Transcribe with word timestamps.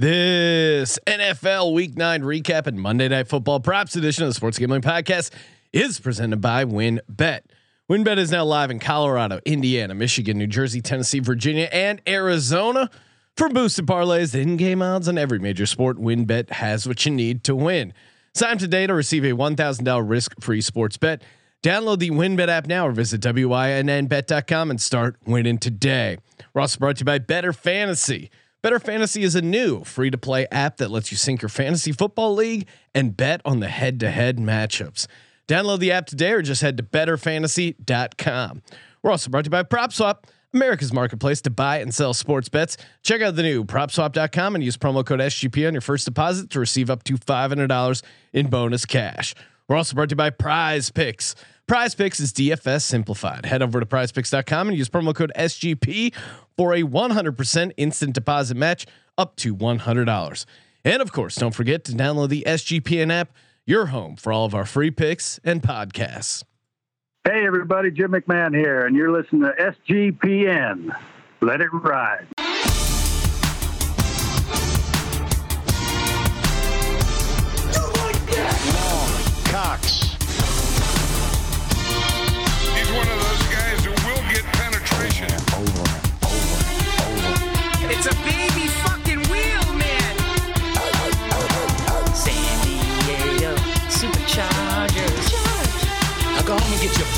This 0.00 0.96
NFL 1.08 1.74
Week 1.74 1.96
9 1.96 2.22
recap 2.22 2.68
and 2.68 2.80
Monday 2.80 3.08
Night 3.08 3.26
Football 3.26 3.58
props 3.58 3.96
edition 3.96 4.22
of 4.22 4.30
the 4.30 4.34
Sports 4.34 4.56
Gambling 4.56 4.80
Podcast 4.80 5.32
is 5.72 5.98
presented 5.98 6.40
by 6.40 6.64
WynnBET. 6.64 7.40
WynnBET 7.90 8.16
is 8.18 8.30
now 8.30 8.44
live 8.44 8.70
in 8.70 8.78
Colorado, 8.78 9.40
Indiana, 9.44 9.96
Michigan, 9.96 10.38
New 10.38 10.46
Jersey, 10.46 10.80
Tennessee, 10.80 11.18
Virginia, 11.18 11.68
and 11.72 12.00
Arizona. 12.06 12.90
For 13.36 13.48
boosted 13.48 13.86
parlays, 13.86 14.40
in-game 14.40 14.82
odds 14.82 15.08
on 15.08 15.18
every 15.18 15.40
major 15.40 15.66
sport, 15.66 15.96
WynnBET 15.96 16.50
has 16.50 16.86
what 16.86 17.04
you 17.04 17.10
need 17.10 17.42
to 17.42 17.56
win. 17.56 17.92
Sign 18.34 18.52
up 18.52 18.58
today 18.60 18.86
to 18.86 18.94
receive 18.94 19.24
a 19.24 19.32
$1,000 19.32 20.08
risk-free 20.08 20.60
sports 20.60 20.96
bet. 20.96 21.22
Download 21.64 21.98
the 21.98 22.10
WynnBET 22.10 22.46
app 22.46 22.68
now 22.68 22.86
or 22.86 22.92
visit 22.92 23.20
wynnbet.com 23.22 24.70
and 24.70 24.80
start 24.80 25.16
winning 25.26 25.58
today. 25.58 26.18
We're 26.54 26.60
also 26.60 26.78
brought 26.78 26.98
to 26.98 27.00
you 27.00 27.06
by 27.06 27.18
Bettor 27.18 27.52
Fantasy. 27.52 28.30
Bettor 28.60 28.80
Fantasy 28.80 29.22
is 29.22 29.36
a 29.36 29.42
new 29.42 29.84
free 29.84 30.10
to 30.10 30.18
play 30.18 30.48
app 30.50 30.78
that 30.78 30.90
lets 30.90 31.12
you 31.12 31.16
sync 31.16 31.42
your 31.42 31.48
fantasy 31.48 31.92
football 31.92 32.34
league 32.34 32.66
and 32.92 33.16
bet 33.16 33.40
on 33.44 33.60
the 33.60 33.68
head 33.68 34.00
to 34.00 34.10
head 34.10 34.38
matchups. 34.38 35.06
Download 35.46 35.78
the 35.78 35.92
app 35.92 36.06
today 36.06 36.32
or 36.32 36.42
just 36.42 36.60
head 36.60 36.76
to 36.76 36.82
bettorfantasy.com. 36.82 38.62
We're 39.00 39.10
also 39.12 39.30
brought 39.30 39.44
to 39.44 39.46
you 39.46 39.50
by 39.52 39.62
PropSwap, 39.62 40.24
America's 40.52 40.92
marketplace 40.92 41.40
to 41.42 41.50
buy 41.50 41.78
and 41.78 41.94
sell 41.94 42.12
sports 42.12 42.48
bets. 42.48 42.76
Check 43.04 43.22
out 43.22 43.36
the 43.36 43.44
new 43.44 43.64
propswap.com 43.64 44.56
and 44.56 44.64
use 44.64 44.76
promo 44.76 45.06
code 45.06 45.20
SGP 45.20 45.64
on 45.68 45.72
your 45.72 45.80
first 45.80 46.04
deposit 46.04 46.50
to 46.50 46.58
receive 46.58 46.90
up 46.90 47.04
to 47.04 47.14
$500 47.14 48.02
in 48.32 48.48
bonus 48.48 48.84
cash. 48.84 49.36
We're 49.68 49.76
also 49.76 49.94
brought 49.94 50.08
to 50.08 50.14
you 50.14 50.16
by 50.16 50.30
Prize 50.30 50.90
Picks. 50.90 51.36
Prize 51.68 51.94
Picks 51.94 52.18
is 52.18 52.32
DFS 52.32 52.80
simplified. 52.80 53.44
Head 53.44 53.60
over 53.60 53.78
to 53.78 53.84
prizepicks.com 53.84 54.68
and 54.70 54.78
use 54.78 54.88
promo 54.88 55.14
code 55.14 55.30
SGP 55.36 56.14
for 56.56 56.72
a 56.72 56.82
100% 56.82 57.72
instant 57.76 58.14
deposit 58.14 58.56
match 58.56 58.86
up 59.18 59.36
to 59.36 59.54
$100. 59.54 60.46
And 60.82 61.02
of 61.02 61.12
course, 61.12 61.34
don't 61.34 61.54
forget 61.54 61.84
to 61.84 61.92
download 61.92 62.30
the 62.30 62.42
SGPN 62.46 63.12
app, 63.12 63.32
your 63.66 63.86
home 63.86 64.16
for 64.16 64.32
all 64.32 64.46
of 64.46 64.54
our 64.54 64.64
free 64.64 64.90
picks 64.90 65.40
and 65.44 65.62
podcasts. 65.62 66.42
Hey, 67.24 67.46
everybody, 67.46 67.90
Jim 67.90 68.12
McMahon 68.12 68.56
here, 68.56 68.86
and 68.86 68.96
you're 68.96 69.12
listening 69.12 69.42
to 69.42 69.74
SGPN. 69.90 70.96
Let 71.42 71.60
it 71.60 71.68
ride. 71.70 72.28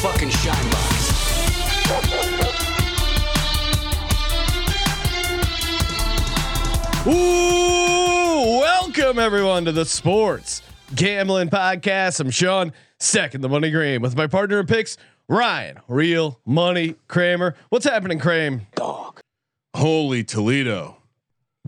Fucking 0.01 0.31
shine 0.31 0.71
box. 0.71 2.21
Ooh, 7.07 8.61
welcome 8.61 9.19
everyone 9.19 9.65
to 9.65 9.73
the 9.73 9.85
Sports 9.85 10.63
Gambling 10.95 11.49
Podcast. 11.49 12.21
I'm 12.21 12.31
Sean, 12.31 12.73
second 12.99 13.41
the 13.41 13.49
money 13.49 13.71
green, 13.71 14.01
with 14.03 14.17
my 14.17 14.27
partner 14.27 14.61
in 14.61 14.67
picks, 14.67 14.97
Ryan, 15.29 15.79
real 15.89 16.41
money 16.45 16.97
Kramer. 17.09 17.55
What's 17.71 17.85
happening, 17.87 18.19
Kramer? 18.19 18.61
Holy 19.75 20.25
Toledo. 20.25 20.99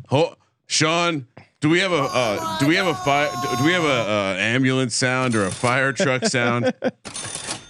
Ho- 0.08 0.36
Sean, 0.66 1.26
do 1.60 1.68
we 1.68 1.80
have 1.80 1.92
a 1.92 2.02
uh, 2.02 2.58
do 2.58 2.66
we 2.66 2.76
have 2.76 2.86
a 2.86 2.94
fire 2.94 3.30
do 3.58 3.64
we 3.64 3.72
have 3.72 3.84
a 3.84 3.86
uh, 3.88 4.36
ambulance 4.38 4.94
sound 4.94 5.34
or 5.34 5.44
a 5.44 5.50
fire 5.50 5.92
truck 5.92 6.24
sound? 6.26 6.72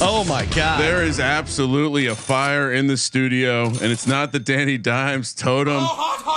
Oh 0.00 0.24
my 0.28 0.44
God! 0.46 0.80
there 0.80 1.02
is 1.02 1.18
absolutely 1.18 2.06
a 2.06 2.14
fire 2.14 2.72
in 2.72 2.86
the 2.86 2.96
studio 2.96 3.66
and 3.66 3.84
it's 3.84 4.06
not 4.06 4.30
the 4.32 4.38
Danny 4.38 4.76
Dimes 4.78 5.34
totem 5.34 5.84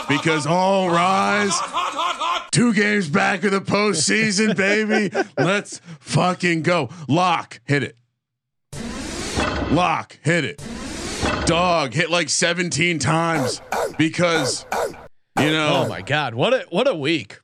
because 0.08 0.46
all 0.46 0.90
rise. 0.90 1.54
Two 2.52 2.74
games 2.74 3.10
back 3.10 3.44
of 3.44 3.52
the 3.52 3.62
postseason, 3.62 4.56
baby. 4.58 5.16
Let's 5.38 5.80
fucking 6.00 6.64
go. 6.64 6.90
Lock, 7.08 7.60
hit 7.66 7.84
it. 7.84 7.98
Lock, 9.72 10.18
hit 10.22 10.44
it. 10.44 10.64
Dog, 11.46 11.94
hit 11.94 12.10
like 12.10 12.30
17 12.30 13.00
times 13.00 13.62
because 13.98 14.66
you 15.38 15.52
know 15.52 15.84
oh 15.86 15.88
my 15.88 16.02
God! 16.02 16.34
What 16.34 16.54
a 16.54 16.66
what 16.70 16.88
a 16.88 16.96
week! 16.96 17.40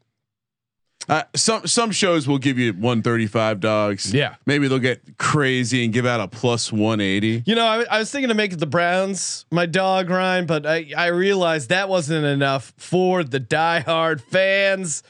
Uh, 1.10 1.24
some 1.36 1.66
some 1.66 1.92
shows 1.92 2.28
will 2.28 2.38
give 2.38 2.60
you 2.60 2.74
135 2.74 3.62
dogs. 3.62 4.14
Yeah. 4.14 4.36
maybe 4.46 4.68
they'll 4.68 4.78
get 4.80 5.18
crazy 5.18 5.86
and 5.86 5.94
give 5.94 6.06
out 6.06 6.20
a 6.20 6.28
plus 6.28 6.72
180. 6.72 7.44
You 7.46 7.56
know, 7.56 7.66
I, 7.66 7.86
I 7.90 8.00
was 8.00 8.12
thinking 8.12 8.28
to 8.28 8.36
make 8.36 8.58
the 8.58 8.66
Browns 8.66 9.46
my 9.50 9.66
dog 9.66 10.10
Ryan, 10.10 10.46
but 10.46 10.66
I 10.66 10.92
I 10.98 11.08
realized 11.08 11.70
that 11.70 11.88
wasn't 11.88 12.26
enough 12.26 12.74
for 12.78 13.24
the 13.24 13.40
diehard 13.40 14.20
fans. 14.20 15.02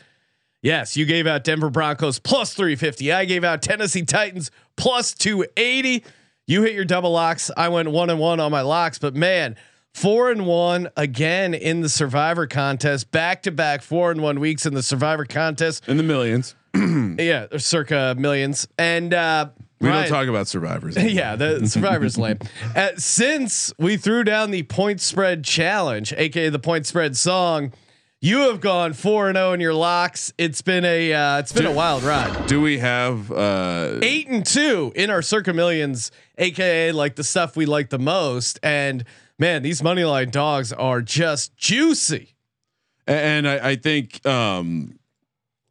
Yes, 0.62 0.98
you 0.98 1.06
gave 1.06 1.26
out 1.28 1.44
Denver 1.44 1.70
Broncos 1.70 2.20
plus 2.20 2.54
350. 2.54 3.12
I 3.12 3.26
gave 3.26 3.44
out 3.44 3.62
Tennessee 3.62 4.04
Titans 4.04 4.52
plus 4.76 5.14
280. 5.14 6.04
You 6.46 6.62
hit 6.64 6.74
your 6.74 6.86
double 6.86 7.12
locks. 7.12 7.50
I 7.58 7.70
went 7.70 7.90
one 7.90 8.10
and 8.10 8.20
one 8.20 8.40
on 8.40 8.52
my 8.52 8.62
locks, 8.62 9.00
but 9.00 9.16
man, 9.16 9.56
four 9.94 10.30
and 10.32 10.46
one 10.46 10.90
again 10.96 11.54
in 11.54 11.82
the 11.82 11.90
Survivor 11.90 12.48
contest, 12.48 13.12
back 13.12 13.44
to 13.44 13.52
back 13.52 13.82
four 13.82 14.12
and 14.12 14.22
one 14.22 14.40
weeks 14.40 14.66
in 14.66 14.74
the 14.74 14.84
Survivor 14.84 15.26
contest. 15.26 15.88
In 15.88 15.98
the 15.98 16.04
millions. 16.04 16.56
Yeah, 16.78 17.48
circa 17.58 18.14
millions. 18.18 18.68
And 18.78 19.12
uh, 19.12 19.50
We 19.82 19.90
Ryan- 19.90 20.04
don't 20.04 20.12
talk 20.12 20.28
about 20.28 20.48
survivors. 20.48 20.96
yeah, 21.02 21.36
the 21.36 21.68
survivor's 21.68 22.16
lame. 22.20 22.38
Uh, 22.76 22.90
since 22.98 23.74
we 23.80 23.98
threw 23.98 24.24
down 24.24 24.52
the 24.52 24.62
point 24.64 25.02
spread 25.02 25.44
challenge, 25.44 26.14
aka 26.14 26.50
the 26.50 26.60
point 26.60 26.86
spread 26.86 27.18
song, 27.18 27.74
you 28.22 28.50
have 28.50 28.62
gone 28.62 28.94
four 28.94 29.28
and 29.30 29.36
zero 29.38 29.54
in 29.54 29.60
your 29.60 29.74
locks. 29.74 30.32
It's 30.38 30.62
been 30.62 30.86
a 30.86 31.12
uh, 31.14 31.40
it's 31.40 31.52
been 31.54 31.66
a 31.66 31.72
wild 31.72 32.04
ride. 32.04 32.46
Do 32.46 32.62
we 32.62 32.78
have 32.78 33.32
uh 33.32 33.98
Eight 34.04 34.28
and 34.28 34.46
two 34.46 34.92
in 34.96 35.10
our 35.10 35.24
circa 35.24 35.54
millions, 35.54 36.12
aka 36.38 36.92
like 36.92 37.16
the 37.16 37.24
stuff 37.24 37.56
we 37.56 37.66
like 37.66 37.90
the 37.90 38.00
most. 38.00 38.60
And 38.62 39.04
man, 39.40 39.64
these 39.64 39.84
money 39.84 40.04
line 40.04 40.30
dogs 40.30 40.74
are 40.74 41.02
just 41.02 41.56
juicy. 41.58 42.36
and 43.06 43.48
I, 43.48 43.70
I 43.72 43.76
think 43.76 44.26
um 44.26 45.00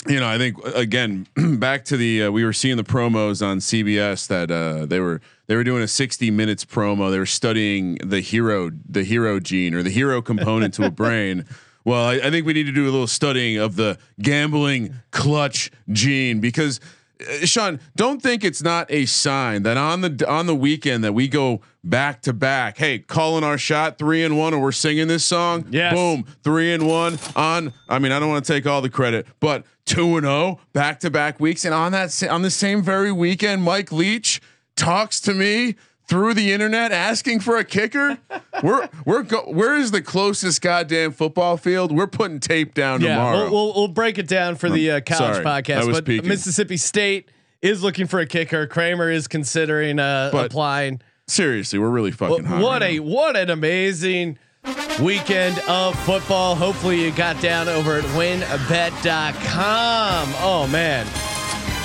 you 0.09 0.21
know, 0.21 0.29
I 0.29 0.39
think 0.39 0.57
again 0.65 1.27
back 1.59 1.85
to 1.87 1.97
the 1.97 2.25
uh, 2.25 2.31
we 2.31 2.45
were 2.45 2.53
seeing 2.53 2.77
the 2.77 2.85
promos 2.85 3.45
on 3.45 3.59
CBS 3.59 4.29
that 4.29 4.51
uh 4.51 4.87
they 4.87 5.01
were 5.01 5.21
they 5.49 5.57
were 5.57 5.65
doing 5.65 5.83
a 5.83 5.89
60 5.89 6.31
minutes 6.31 6.65
promo. 6.65 7.11
They 7.11 7.19
were 7.19 7.27
studying 7.27 7.97
the 7.97 8.21
hero 8.21 8.71
the 8.89 9.05
hero 9.05 9.41
gene 9.41 9.75
or 9.75 9.83
the 9.83 9.91
hero 9.91 10.23
component 10.23 10.75
to 10.75 10.85
a 10.85 10.91
brain. 11.03 11.45
Well, 11.85 12.05
I, 12.05 12.15
I 12.15 12.31
think 12.31 12.47
we 12.47 12.53
need 12.53 12.67
to 12.67 12.73
do 12.73 12.85
a 12.85 12.91
little 12.91 13.07
studying 13.07 13.59
of 13.59 13.77
the 13.77 13.99
gambling 14.21 14.95
clutch 15.13 15.71
gene 15.91 16.41
because 16.41 16.81
Uh, 17.21 17.47
Sean, 17.47 17.81
don't 17.95 18.21
think 18.21 18.45
it's 18.45 18.63
not 18.63 18.91
a 18.91 19.07
sign 19.07 19.63
that 19.63 19.77
on 19.77 20.01
the 20.03 20.27
on 20.29 20.47
the 20.47 20.55
weekend 20.55 21.05
that 21.05 21.15
we 21.15 21.29
go 21.29 21.61
back 21.83 22.23
to 22.23 22.33
back. 22.33 22.79
Hey, 22.79 22.99
calling 22.99 23.45
our 23.45 23.59
shot 23.59 23.99
three 23.99 24.25
and 24.25 24.39
one, 24.39 24.53
or 24.53 24.61
we're 24.61 24.73
singing 24.73 25.09
this 25.09 25.25
song. 25.25 25.67
Yes. 25.71 25.95
Boom, 25.95 26.27
three 26.43 26.73
and 26.73 26.87
one 26.87 27.19
on. 27.35 27.73
I 27.89 27.99
mean, 27.99 28.13
I 28.13 28.19
don't 28.19 28.29
want 28.29 28.45
to 28.45 28.53
take 28.53 28.67
all 28.67 28.83
the 28.83 28.91
credit, 28.91 29.27
but 29.41 29.65
two 29.85 30.17
and 30.17 30.27
zero 30.27 30.61
back 30.73 31.01
to 31.01 31.11
back 31.11 31.41
weeks, 31.41 31.65
and 31.65 31.73
on 31.73 31.93
that 31.93 32.23
on 32.25 32.43
the 32.43 32.51
same 32.51 32.83
very 32.83 33.13
weekend, 33.13 33.63
Mike 33.63 33.93
Leach 33.93 34.41
talks 34.77 35.21
to 35.21 35.33
me 35.33 35.77
through 36.09 36.35
the 36.35 36.53
internet 36.53 36.93
asking 36.93 37.41
for 37.41 37.57
a 37.57 37.65
kicker. 37.65 38.19
we're 38.63 38.89
we're 39.05 39.23
go- 39.23 39.51
where 39.51 39.77
is 39.77 39.91
the 39.91 40.01
closest 40.03 40.61
goddamn 40.63 41.11
football 41.13 41.57
field? 41.57 41.91
We're 41.93 42.07
putting 42.07 42.39
tape 42.41 42.75
down 42.75 43.01
Yeah, 43.01 43.17
tomorrow. 43.17 43.51
we'll, 43.51 43.53
we'll 43.53 43.75
we'll 43.75 43.89
break 43.89 44.19
it 44.19 44.29
down 44.29 44.55
for 44.57 44.69
the 44.71 44.91
uh, 44.93 45.01
college 45.01 45.43
sorry, 45.43 45.45
podcast. 45.45 45.91
But 45.93 46.05
peeking. 46.05 46.29
Mississippi 46.29 46.77
State 46.77 47.29
is 47.63 47.83
looking 47.83 48.07
for 48.07 48.21
a 48.21 48.27
kicker. 48.27 48.67
Kramer 48.67 49.11
is 49.11 49.27
considering 49.29 49.99
uh, 49.99 50.29
But 50.33 50.47
applying. 50.47 51.01
Seriously, 51.27 51.79
we're 51.81 51.89
really 51.91 52.13
fucking 52.13 52.45
hot. 52.45 52.63
What 52.63 52.83
right 52.83 52.93
a 52.93 52.97
now. 53.01 53.03
what 53.03 53.37
an 53.37 53.51
amazing 53.51 54.39
weekend 55.03 55.59
of 55.69 55.99
football. 56.05 56.55
Hopefully 56.55 57.03
you 57.05 57.11
got 57.13 57.41
down 57.41 57.69
over 57.69 57.97
at 57.97 58.05
wynnbet.com. 58.05 59.05
Oh 60.39 60.69
man. 60.71 61.07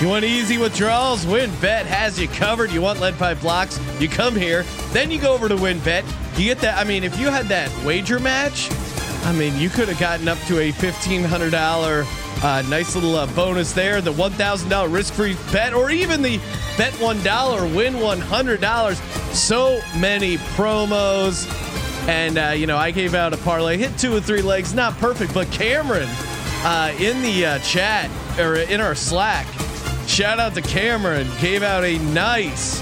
You 0.02 0.08
want 0.08 0.26
easy 0.26 0.58
withdrawals? 0.58 1.26
WynnBET 1.26 1.86
has 1.86 2.20
you 2.20 2.28
covered. 2.28 2.72
You 2.72 2.82
want 2.82 3.00
lead 3.00 3.16
pipe 3.20 3.40
blocks? 3.40 3.80
You 4.00 4.10
come 4.10 4.36
here. 4.36 4.64
Then 4.94 5.12
you 5.12 5.22
go 5.22 5.32
over 5.32 5.48
to 5.48 5.56
WynnBET. 5.56 6.40
You 6.40 6.46
get 6.46 6.58
that. 6.62 6.80
I 6.80 6.84
mean, 6.84 7.04
if 7.04 7.20
you 7.20 7.28
had 7.30 7.46
that 7.50 7.70
wager 7.86 8.20
match, 8.20 8.70
I 9.26 9.32
mean, 9.32 9.56
you 9.60 9.70
could 9.70 9.88
have 9.90 10.00
gotten 10.00 10.28
up 10.28 10.40
to 10.48 10.60
a 10.60 10.72
fifteen 10.72 11.24
hundred 11.24 11.52
dollar 11.52 12.04
uh, 12.42 12.64
nice 12.68 12.96
little 12.96 13.16
uh, 13.16 13.28
bonus 13.36 13.74
there. 13.74 14.02
The 14.02 14.12
one 14.12 14.32
thousand 14.32 14.70
dollar 14.70 14.90
risk 14.90 15.14
free 15.14 15.38
bet, 15.52 15.72
or 15.72 15.92
even 15.92 16.24
the 16.24 16.40
bet 16.80 16.94
one 16.96 17.22
dollar 17.22 17.64
win 17.68 18.00
one 18.00 18.20
hundred 18.20 18.60
dollars. 18.60 19.00
So 19.34 19.82
many 19.98 20.38
promos. 20.38 21.48
And 22.08 22.40
uh, 22.40 22.54
you 22.58 22.66
know, 22.66 22.78
I 22.78 22.90
gave 22.90 23.14
out 23.14 23.34
a 23.34 23.38
parlay, 23.38 23.78
hit 23.78 23.96
two 24.00 24.16
or 24.16 24.20
three 24.20 24.42
legs, 24.42 24.74
not 24.74 24.98
perfect, 24.98 25.32
but 25.36 25.52
Cameron 25.52 26.10
uh, 26.64 26.92
in 26.98 27.22
the 27.22 27.46
uh, 27.46 27.60
chat 27.60 28.10
or 28.40 28.56
in 28.56 28.82
our 28.82 28.96
Slack, 28.96 29.46
shout 30.12 30.40
out 30.40 30.54
to 30.54 30.62
Cameron, 30.62 31.26
gave 31.40 31.64
out 31.64 31.86
a 31.86 31.98
nice 32.14 32.82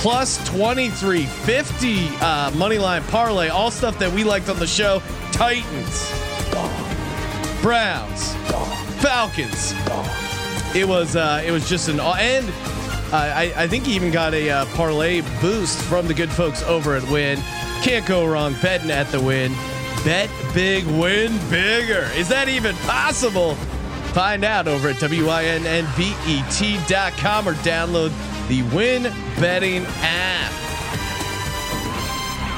plus 0.00 0.38
2350 0.48 2.08
uh, 2.20 2.52
money 2.52 2.78
line 2.78 3.02
parlay, 3.04 3.48
all 3.48 3.72
stuff 3.72 3.98
that 3.98 4.12
we 4.12 4.22
liked 4.22 4.48
on 4.48 4.56
the 4.60 4.66
show. 4.66 5.02
Titans, 5.32 6.12
Browns, 7.60 8.32
Falcons. 9.02 9.72
It 10.76 10.86
was 10.86 11.16
uh, 11.16 11.42
it 11.44 11.50
was 11.50 11.68
just 11.68 11.88
an 11.88 11.98
and 11.98 12.48
uh, 12.48 13.16
I, 13.16 13.52
I 13.56 13.66
think 13.66 13.86
he 13.86 13.96
even 13.96 14.12
got 14.12 14.32
a 14.32 14.48
uh, 14.48 14.66
parlay 14.76 15.22
boost 15.40 15.80
from 15.82 16.06
the 16.06 16.14
good 16.14 16.30
folks 16.30 16.62
over 16.62 16.94
at 16.94 17.02
Wynn. 17.10 17.40
Can't 17.82 18.06
go 18.06 18.24
wrong 18.24 18.54
betting 18.62 18.92
at 18.92 19.08
the 19.08 19.20
Wynn. 19.20 19.52
Bet 20.04 20.30
big, 20.54 20.86
win 20.86 21.36
bigger. 21.50 22.08
Is 22.14 22.28
that 22.28 22.48
even 22.48 22.76
possible? 22.76 23.56
Find 24.16 24.44
out 24.44 24.66
over 24.66 24.88
at 24.88 24.96
wynnbet.com 24.96 25.84
or 27.46 27.52
download 27.52 28.48
the 28.48 28.62
Win 28.74 29.02
Betting 29.38 29.84
app. 29.98 30.52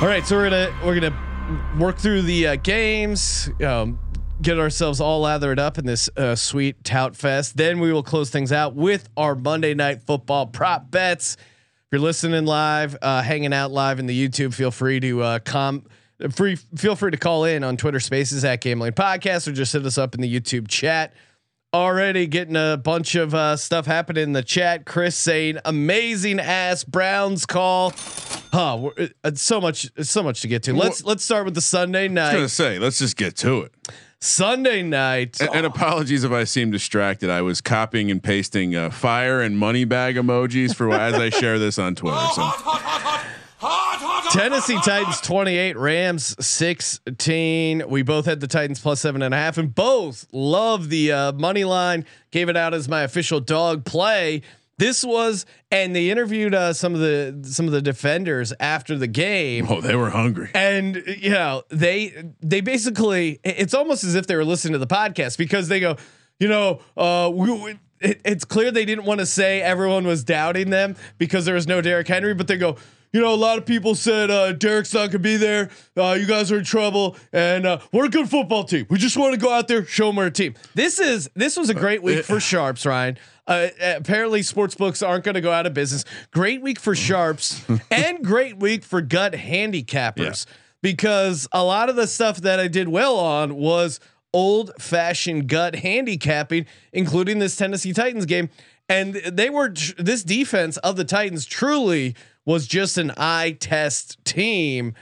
All 0.00 0.06
right, 0.06 0.24
so 0.24 0.36
we're 0.36 0.50
gonna 0.50 0.72
we're 0.84 1.00
gonna 1.00 1.76
work 1.76 1.98
through 1.98 2.22
the 2.22 2.46
uh, 2.46 2.54
games, 2.54 3.50
um, 3.66 3.98
get 4.40 4.60
ourselves 4.60 5.00
all 5.00 5.22
lathered 5.22 5.58
up 5.58 5.78
in 5.78 5.84
this 5.84 6.08
uh, 6.16 6.36
sweet 6.36 6.84
tout 6.84 7.16
fest. 7.16 7.56
Then 7.56 7.80
we 7.80 7.92
will 7.92 8.04
close 8.04 8.30
things 8.30 8.52
out 8.52 8.76
with 8.76 9.08
our 9.16 9.34
Monday 9.34 9.74
night 9.74 10.02
football 10.02 10.46
prop 10.46 10.92
bets. 10.92 11.34
If 11.34 11.86
you're 11.90 12.00
listening 12.00 12.46
live, 12.46 12.96
uh, 13.02 13.22
hanging 13.22 13.52
out 13.52 13.72
live 13.72 13.98
in 13.98 14.06
the 14.06 14.28
YouTube, 14.28 14.54
feel 14.54 14.70
free 14.70 15.00
to 15.00 15.22
uh, 15.24 15.38
com. 15.40 15.86
Free, 16.30 16.54
feel 16.54 16.94
free 16.94 17.10
to 17.10 17.16
call 17.16 17.46
in 17.46 17.64
on 17.64 17.76
Twitter 17.76 17.98
Spaces 17.98 18.44
at 18.44 18.60
Gambling 18.60 18.92
Podcast 18.92 19.48
or 19.48 19.52
just 19.52 19.72
hit 19.72 19.84
us 19.84 19.98
up 19.98 20.14
in 20.14 20.20
the 20.20 20.40
YouTube 20.40 20.68
chat 20.68 21.12
already 21.78 22.26
getting 22.26 22.56
a 22.56 22.76
bunch 22.76 23.14
of 23.14 23.34
uh, 23.34 23.56
stuff 23.56 23.86
happening 23.86 24.24
in 24.24 24.32
the 24.32 24.42
chat. 24.42 24.84
Chris 24.84 25.16
saying 25.16 25.58
amazing 25.64 26.40
ass 26.40 26.84
Browns 26.84 27.46
call. 27.46 27.92
Huh, 28.52 28.78
we're- 28.80 29.10
it's 29.24 29.42
so 29.42 29.60
much, 29.60 29.90
it's 29.96 30.10
so 30.10 30.22
much 30.22 30.40
to 30.42 30.48
get 30.48 30.62
to. 30.64 30.74
Let's 30.74 31.04
let's 31.04 31.24
start 31.24 31.44
with 31.44 31.54
the 31.54 31.60
Sunday 31.60 32.08
night. 32.08 32.30
I 32.34 32.40
was 32.40 32.56
gonna 32.58 32.72
say, 32.74 32.78
let's 32.78 32.98
just 32.98 33.16
get 33.16 33.36
to 33.38 33.62
it. 33.62 33.72
Sunday 34.20 34.82
night. 34.82 35.40
And, 35.40 35.50
and 35.54 35.66
apologies 35.66 36.24
if 36.24 36.32
I 36.32 36.42
seem 36.44 36.72
distracted. 36.72 37.30
I 37.30 37.42
was 37.42 37.60
copying 37.60 38.10
and 38.10 38.20
pasting 38.20 38.74
uh, 38.74 38.90
fire 38.90 39.40
and 39.40 39.56
money 39.56 39.84
bag 39.84 40.16
emojis 40.16 40.74
for 40.74 40.92
as 40.92 41.14
I 41.14 41.30
share 41.30 41.58
this 41.60 41.78
on 41.78 41.94
Twitter. 41.94 42.18
So 42.34 42.42
Tennessee 44.30 44.78
Titans 44.84 45.20
28, 45.22 45.76
Rams 45.78 46.36
16. 46.44 47.88
We 47.88 48.02
both 48.02 48.26
had 48.26 48.40
the 48.40 48.46
Titans 48.46 48.78
plus 48.78 49.00
seven 49.00 49.22
and 49.22 49.32
a 49.32 49.36
half, 49.36 49.56
and 49.56 49.74
both 49.74 50.26
love 50.32 50.90
the 50.90 51.12
uh, 51.12 51.32
money 51.32 51.64
line. 51.64 52.04
Gave 52.30 52.48
it 52.50 52.56
out 52.56 52.74
as 52.74 52.88
my 52.88 53.02
official 53.02 53.40
dog 53.40 53.84
play. 53.86 54.42
This 54.76 55.02
was, 55.02 55.46
and 55.72 55.96
they 55.96 56.10
interviewed 56.10 56.54
uh, 56.54 56.72
some 56.74 56.94
of 56.94 57.00
the 57.00 57.40
some 57.50 57.66
of 57.66 57.72
the 57.72 57.80
defenders 57.80 58.52
after 58.60 58.98
the 58.98 59.06
game. 59.06 59.66
oh, 59.68 59.80
they 59.80 59.96
were 59.96 60.10
hungry. 60.10 60.50
and 60.54 61.02
you 61.06 61.30
know 61.30 61.62
they 61.70 62.32
they 62.40 62.60
basically 62.60 63.40
it's 63.42 63.72
almost 63.74 64.04
as 64.04 64.14
if 64.14 64.26
they 64.26 64.36
were 64.36 64.44
listening 64.44 64.74
to 64.74 64.78
the 64.78 64.86
podcast 64.86 65.38
because 65.38 65.68
they 65.68 65.80
go 65.80 65.96
you 66.38 66.48
know 66.48 66.80
uh 66.96 67.30
we, 67.32 67.50
we- 67.50 67.78
it, 68.00 68.20
it's 68.24 68.44
clear 68.44 68.70
they 68.70 68.84
didn't 68.84 69.04
want 69.06 69.18
to 69.18 69.26
say 69.26 69.60
everyone 69.60 70.06
was 70.06 70.22
doubting 70.22 70.70
them 70.70 70.94
because 71.16 71.44
there 71.44 71.54
was 71.56 71.66
no 71.66 71.80
Derrick 71.80 72.06
Henry 72.06 72.32
but 72.34 72.46
they 72.46 72.56
go 72.56 72.76
you 73.12 73.20
know 73.20 73.32
a 73.32 73.36
lot 73.36 73.58
of 73.58 73.66
people 73.66 73.94
said 73.94 74.30
uh 74.30 74.52
Derek's 74.52 74.94
not 74.94 75.10
gonna 75.10 75.18
be 75.20 75.36
there. 75.36 75.70
Uh 75.96 76.16
you 76.18 76.26
guys 76.26 76.52
are 76.52 76.58
in 76.58 76.64
trouble. 76.64 77.16
And 77.32 77.66
uh 77.66 77.78
we're 77.92 78.06
a 78.06 78.10
good 78.10 78.28
football 78.28 78.64
team. 78.64 78.86
We 78.90 78.98
just 78.98 79.16
want 79.16 79.34
to 79.34 79.40
go 79.40 79.52
out 79.52 79.68
there 79.68 79.84
show 79.84 80.06
them 80.06 80.16
we're 80.16 80.26
a 80.26 80.30
team. 80.30 80.54
This 80.74 80.98
is 80.98 81.30
this 81.34 81.56
was 81.56 81.70
a 81.70 81.74
great 81.74 82.02
week 82.02 82.24
for 82.24 82.40
sharps 82.48 82.84
Ryan. 82.86 83.18
Uh, 83.46 83.68
apparently 83.96 84.42
sports 84.42 84.74
books 84.74 85.02
aren't 85.02 85.24
going 85.24 85.34
to 85.34 85.40
go 85.40 85.50
out 85.50 85.64
of 85.64 85.72
business. 85.72 86.04
Great 86.32 86.60
week 86.60 86.78
for 86.78 86.94
sharps 86.94 87.64
and 87.90 88.22
great 88.22 88.58
week 88.58 88.84
for 88.84 89.00
gut 89.00 89.32
handicappers. 89.32 90.44
Because 90.82 91.48
a 91.50 91.64
lot 91.64 91.88
of 91.88 91.96
the 91.96 92.06
stuff 92.06 92.36
that 92.42 92.60
I 92.60 92.68
did 92.68 92.88
well 92.88 93.16
on 93.16 93.56
was 93.56 94.00
old 94.34 94.70
fashioned 94.78 95.48
gut 95.48 95.76
handicapping, 95.76 96.66
including 96.92 97.38
this 97.38 97.56
Tennessee 97.56 97.94
Titans 97.94 98.26
game. 98.26 98.50
And 98.88 99.14
they 99.14 99.50
were 99.50 99.70
this 99.96 100.22
defense 100.22 100.76
of 100.78 100.96
the 100.96 101.04
Titans 101.04 101.46
truly 101.46 102.14
was 102.48 102.66
just 102.66 102.96
an 102.96 103.12
eye 103.18 103.54
test 103.60 104.24
team. 104.24 104.94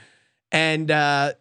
And 0.51 0.91
uh, 0.91 1.31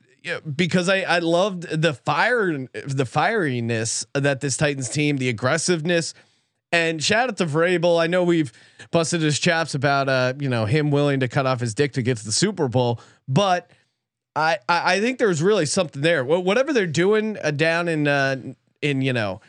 because 0.55 0.88
I, 0.88 1.00
I 1.00 1.19
loved 1.19 1.64
the 1.69 1.94
fire, 1.94 2.53
the 2.53 3.05
fieriness 3.05 4.06
that 4.14 4.41
this 4.41 4.56
Titans 4.56 4.88
team, 4.88 5.17
the 5.17 5.29
aggressiveness, 5.29 6.14
and 6.70 7.03
shout 7.03 7.29
out 7.29 7.37
to 7.38 7.47
Vrabel. 7.47 8.00
I 8.00 8.06
know 8.06 8.23
we've 8.23 8.53
busted 8.93 9.20
his 9.20 9.41
chops 9.41 9.75
about 9.75 10.08
uh, 10.08 10.35
you 10.38 10.49
know, 10.49 10.64
him 10.64 10.93
willing 10.93 11.19
to 11.20 11.29
cut 11.29 11.44
off 11.44 11.58
his 11.58 11.75
dick 11.75 11.94
to 11.94 12.03
get 12.03 12.19
to 12.19 12.25
the 12.25 12.32
Super 12.32 12.69
Bowl, 12.69 13.00
but 13.26 13.73
I 14.37 14.59
I, 14.69 14.94
I 14.94 15.00
think 15.00 15.19
there's 15.19 15.43
really 15.43 15.67
something 15.67 16.02
there. 16.02 16.25
Whatever 16.25 16.73
they're 16.73 16.87
doing 16.87 17.37
uh, 17.43 17.50
down 17.50 17.88
in 17.88 18.06
uh, 18.06 18.37
in 18.81 19.02
you 19.02 19.12
know 19.12 19.41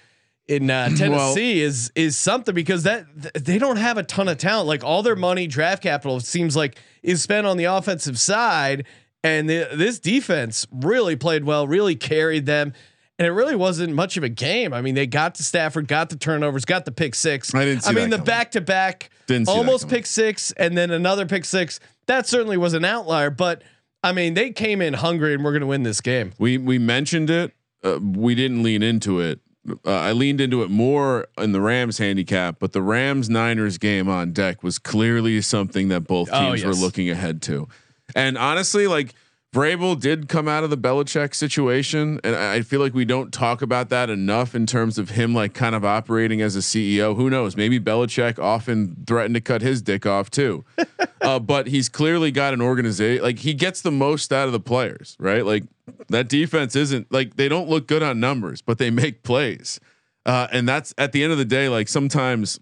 in 0.47 0.69
uh, 0.69 0.89
Tennessee 0.97 1.61
is 1.61 1.91
is 1.95 2.17
something 2.17 2.55
because 2.55 2.83
that 2.83 3.05
th- 3.21 3.45
they 3.45 3.57
don't 3.57 3.77
have 3.77 3.97
a 3.97 4.03
ton 4.03 4.27
of 4.27 4.37
talent. 4.37 4.67
Like 4.67 4.83
all 4.83 5.03
their 5.03 5.15
money, 5.15 5.47
draft 5.47 5.83
capital, 5.83 6.19
seems 6.19 6.55
like 6.55 6.77
is 7.03 7.21
spent 7.21 7.45
on 7.47 7.57
the 7.57 7.65
offensive 7.65 8.19
side, 8.19 8.85
and 9.23 9.49
the, 9.49 9.69
this 9.73 9.99
defense 9.99 10.67
really 10.71 11.15
played 11.15 11.43
well, 11.43 11.67
really 11.67 11.95
carried 11.95 12.45
them. 12.45 12.73
And 13.19 13.25
it 13.25 13.31
really 13.31 13.55
wasn't 13.55 13.95
much 13.95 14.15
of 14.15 14.23
a 14.23 14.29
game. 14.29 14.73
I 14.73 14.81
mean, 14.81 14.93
they 14.93 15.07
got 15.07 15.33
to 15.35 15.43
Stafford, 15.43 15.87
got 15.87 16.09
the 16.11 16.17
turnovers, 16.17 16.65
got 16.65 16.85
the 16.85 16.91
pick 16.91 17.15
six. 17.15 17.53
I 17.55 17.65
didn't 17.65 17.83
see 17.83 17.89
I 17.89 17.93
mean, 17.93 18.11
the 18.11 18.19
back 18.19 18.51
to 18.51 18.61
back, 18.61 19.09
Didn't 19.25 19.47
see 19.47 19.53
that 19.53 19.57
almost 19.57 19.89
pick 19.89 20.05
six, 20.05 20.51
and 20.51 20.77
then 20.77 20.91
another 20.91 21.25
pick 21.25 21.43
six. 21.43 21.79
That 22.05 22.27
certainly 22.27 22.57
was 22.57 22.75
an 22.75 22.85
outlier, 22.85 23.31
but 23.31 23.63
I 24.03 24.11
mean, 24.11 24.35
they 24.35 24.51
came 24.51 24.83
in 24.83 24.93
hungry, 24.93 25.33
and 25.33 25.43
we're 25.43 25.51
going 25.51 25.61
to 25.61 25.67
win 25.67 25.81
this 25.81 25.99
game. 25.99 26.33
We 26.37 26.59
we 26.59 26.77
mentioned 26.77 27.31
it. 27.31 27.53
Uh, 27.83 27.99
we 27.99 28.35
didn't 28.35 28.61
lean 28.61 28.83
into 28.83 29.19
it. 29.19 29.39
Uh, 29.69 29.91
I 29.91 30.11
leaned 30.13 30.39
into 30.41 30.63
it 30.63 30.69
more 30.69 31.27
in 31.37 31.51
the 31.51 31.61
Rams 31.61 31.97
handicap, 31.97 32.57
but 32.59 32.71
the 32.71 32.81
Rams 32.81 33.29
Niners 33.29 33.77
game 33.77 34.07
on 34.07 34.31
deck 34.31 34.63
was 34.63 34.79
clearly 34.79 35.41
something 35.41 35.89
that 35.89 36.01
both 36.01 36.29
Oh, 36.31 36.39
teams 36.55 36.63
were 36.63 36.73
looking 36.73 37.09
ahead 37.09 37.41
to. 37.43 37.67
And 38.15 38.37
honestly, 38.37 38.87
like 38.87 39.13
Vrabel 39.57 39.99
did 39.99 40.29
come 40.29 40.47
out 40.47 40.63
of 40.63 40.69
the 40.69 40.77
Belichick 40.77 41.33
situation, 41.33 42.19
and 42.23 42.35
I 42.35 42.61
feel 42.61 42.79
like 42.79 42.93
we 42.93 43.05
don't 43.05 43.33
talk 43.33 43.63
about 43.63 43.89
that 43.89 44.07
enough 44.07 44.53
in 44.53 44.67
terms 44.67 44.99
of 44.99 45.09
him 45.09 45.33
like 45.33 45.55
kind 45.55 45.73
of 45.73 45.83
operating 45.83 46.43
as 46.43 46.55
a 46.55 46.59
CEO. 46.59 47.15
Who 47.15 47.27
knows? 47.27 47.57
Maybe 47.57 47.79
Belichick 47.79 48.37
often 48.37 49.03
threatened 49.07 49.33
to 49.33 49.41
cut 49.41 49.63
his 49.63 49.81
dick 49.81 50.05
off 50.05 50.29
too. 50.29 50.63
uh, 51.21 51.39
but 51.39 51.65
he's 51.65 51.89
clearly 51.89 52.29
got 52.29 52.53
an 52.53 52.61
organization. 52.61 53.23
Like 53.23 53.39
he 53.39 53.55
gets 53.55 53.81
the 53.81 53.89
most 53.89 54.31
out 54.31 54.45
of 54.45 54.51
the 54.51 54.59
players, 54.59 55.17
right? 55.19 55.43
Like 55.43 55.63
that 56.09 56.29
defense 56.29 56.75
isn't 56.75 57.11
like 57.11 57.35
they 57.35 57.49
don't 57.49 57.67
look 57.67 57.87
good 57.87 58.03
on 58.03 58.19
numbers, 58.19 58.61
but 58.61 58.77
they 58.77 58.91
make 58.91 59.23
plays. 59.23 59.79
Uh, 60.23 60.47
and 60.51 60.69
that's 60.69 60.93
at 60.99 61.13
the 61.13 61.23
end 61.23 61.31
of 61.31 61.39
the 61.39 61.45
day, 61.45 61.67
like 61.67 61.87
sometimes 61.87 62.59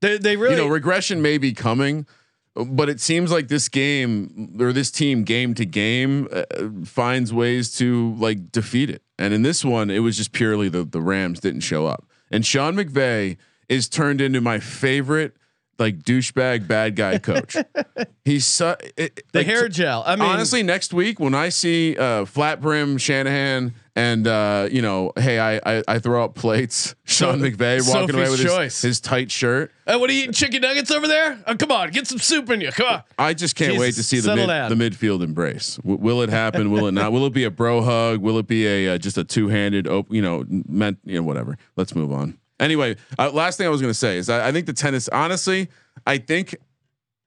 They, 0.00 0.16
they 0.16 0.36
really, 0.36 0.54
you 0.54 0.62
know 0.62 0.68
regression 0.68 1.20
may 1.20 1.36
be 1.36 1.52
coming, 1.52 2.06
but 2.54 2.88
it 2.88 3.00
seems 3.00 3.32
like 3.32 3.48
this 3.48 3.68
game 3.68 4.56
or 4.60 4.72
this 4.72 4.90
team 4.90 5.24
game 5.24 5.54
to 5.54 5.64
game 5.66 6.28
uh, 6.32 6.44
finds 6.84 7.32
ways 7.32 7.74
to 7.78 8.14
like 8.14 8.52
defeat 8.52 8.90
it. 8.90 9.02
And 9.18 9.34
in 9.34 9.42
this 9.42 9.64
one, 9.64 9.90
it 9.90 10.00
was 10.00 10.16
just 10.16 10.32
purely 10.32 10.68
the 10.68 10.84
the 10.84 11.00
Rams 11.00 11.40
didn't 11.40 11.60
show 11.60 11.86
up. 11.86 12.04
And 12.30 12.46
Sean 12.46 12.74
McVay 12.74 13.36
is 13.68 13.88
turned 13.88 14.20
into 14.20 14.40
my 14.40 14.58
favorite 14.58 15.36
like 15.78 15.98
douchebag 15.98 16.68
bad 16.68 16.96
guy 16.96 17.18
coach. 17.18 17.56
He's 18.24 18.46
su- 18.46 18.76
it, 18.96 19.22
the 19.32 19.40
like, 19.40 19.46
hair 19.46 19.68
gel. 19.68 20.04
I 20.06 20.16
mean, 20.16 20.28
honestly, 20.28 20.62
next 20.62 20.94
week 20.94 21.18
when 21.18 21.34
I 21.34 21.48
see 21.48 21.96
uh, 21.96 22.24
flat 22.24 22.60
brim 22.60 22.98
Shanahan 22.98 23.74
and 23.96 24.26
uh, 24.26 24.68
you 24.70 24.82
know, 24.82 25.12
hey, 25.16 25.38
I, 25.38 25.60
I 25.78 25.82
I 25.86 25.98
throw 25.98 26.24
up 26.24 26.34
plates. 26.34 26.94
Sean 27.04 27.38
McVay 27.40 27.80
walking 27.86 28.14
away 28.16 28.28
with 28.28 28.40
his, 28.40 28.82
his 28.82 29.00
tight 29.00 29.30
shirt. 29.30 29.70
uh, 29.86 29.96
what 29.98 30.10
are 30.10 30.12
you 30.12 30.22
eating? 30.22 30.32
Chicken 30.32 30.62
nuggets 30.62 30.90
over 30.90 31.06
there? 31.06 31.38
Oh, 31.46 31.56
come 31.56 31.70
on, 31.70 31.90
get 31.90 32.06
some 32.06 32.18
soup 32.18 32.50
in 32.50 32.60
you. 32.60 32.72
Come 32.72 32.86
on. 32.88 33.02
I 33.18 33.34
just 33.34 33.54
can't 33.54 33.78
wait 33.78 33.94
to 33.94 34.02
see 34.02 34.20
the 34.20 34.34
mid, 34.34 34.48
down. 34.48 34.76
the 34.76 34.90
midfield 34.90 35.22
embrace. 35.22 35.76
W- 35.76 35.98
will 35.98 36.22
it 36.22 36.28
happen? 36.30 36.70
Will 36.70 36.86
it 36.86 36.92
not? 36.92 37.12
Will 37.12 37.26
it 37.26 37.32
be 37.32 37.44
a 37.44 37.50
bro 37.50 37.82
hug? 37.82 38.20
Will 38.20 38.38
it 38.38 38.46
be 38.46 38.66
a 38.66 38.94
uh, 38.94 38.98
just 38.98 39.16
a 39.18 39.24
two 39.24 39.48
handed? 39.48 39.86
Op- 39.86 40.10
you 40.12 40.22
know, 40.22 40.44
meant 40.48 40.98
you 41.04 41.16
know 41.16 41.22
whatever. 41.22 41.56
Let's 41.76 41.94
move 41.94 42.12
on. 42.12 42.38
Anyway, 42.60 42.96
uh, 43.18 43.30
last 43.32 43.58
thing 43.58 43.66
I 43.66 43.70
was 43.70 43.80
going 43.80 43.90
to 43.92 43.98
say 43.98 44.16
is 44.16 44.28
I, 44.28 44.48
I 44.48 44.52
think 44.52 44.66
the 44.66 44.72
tennis. 44.72 45.08
Honestly, 45.08 45.68
I 46.06 46.18
think. 46.18 46.56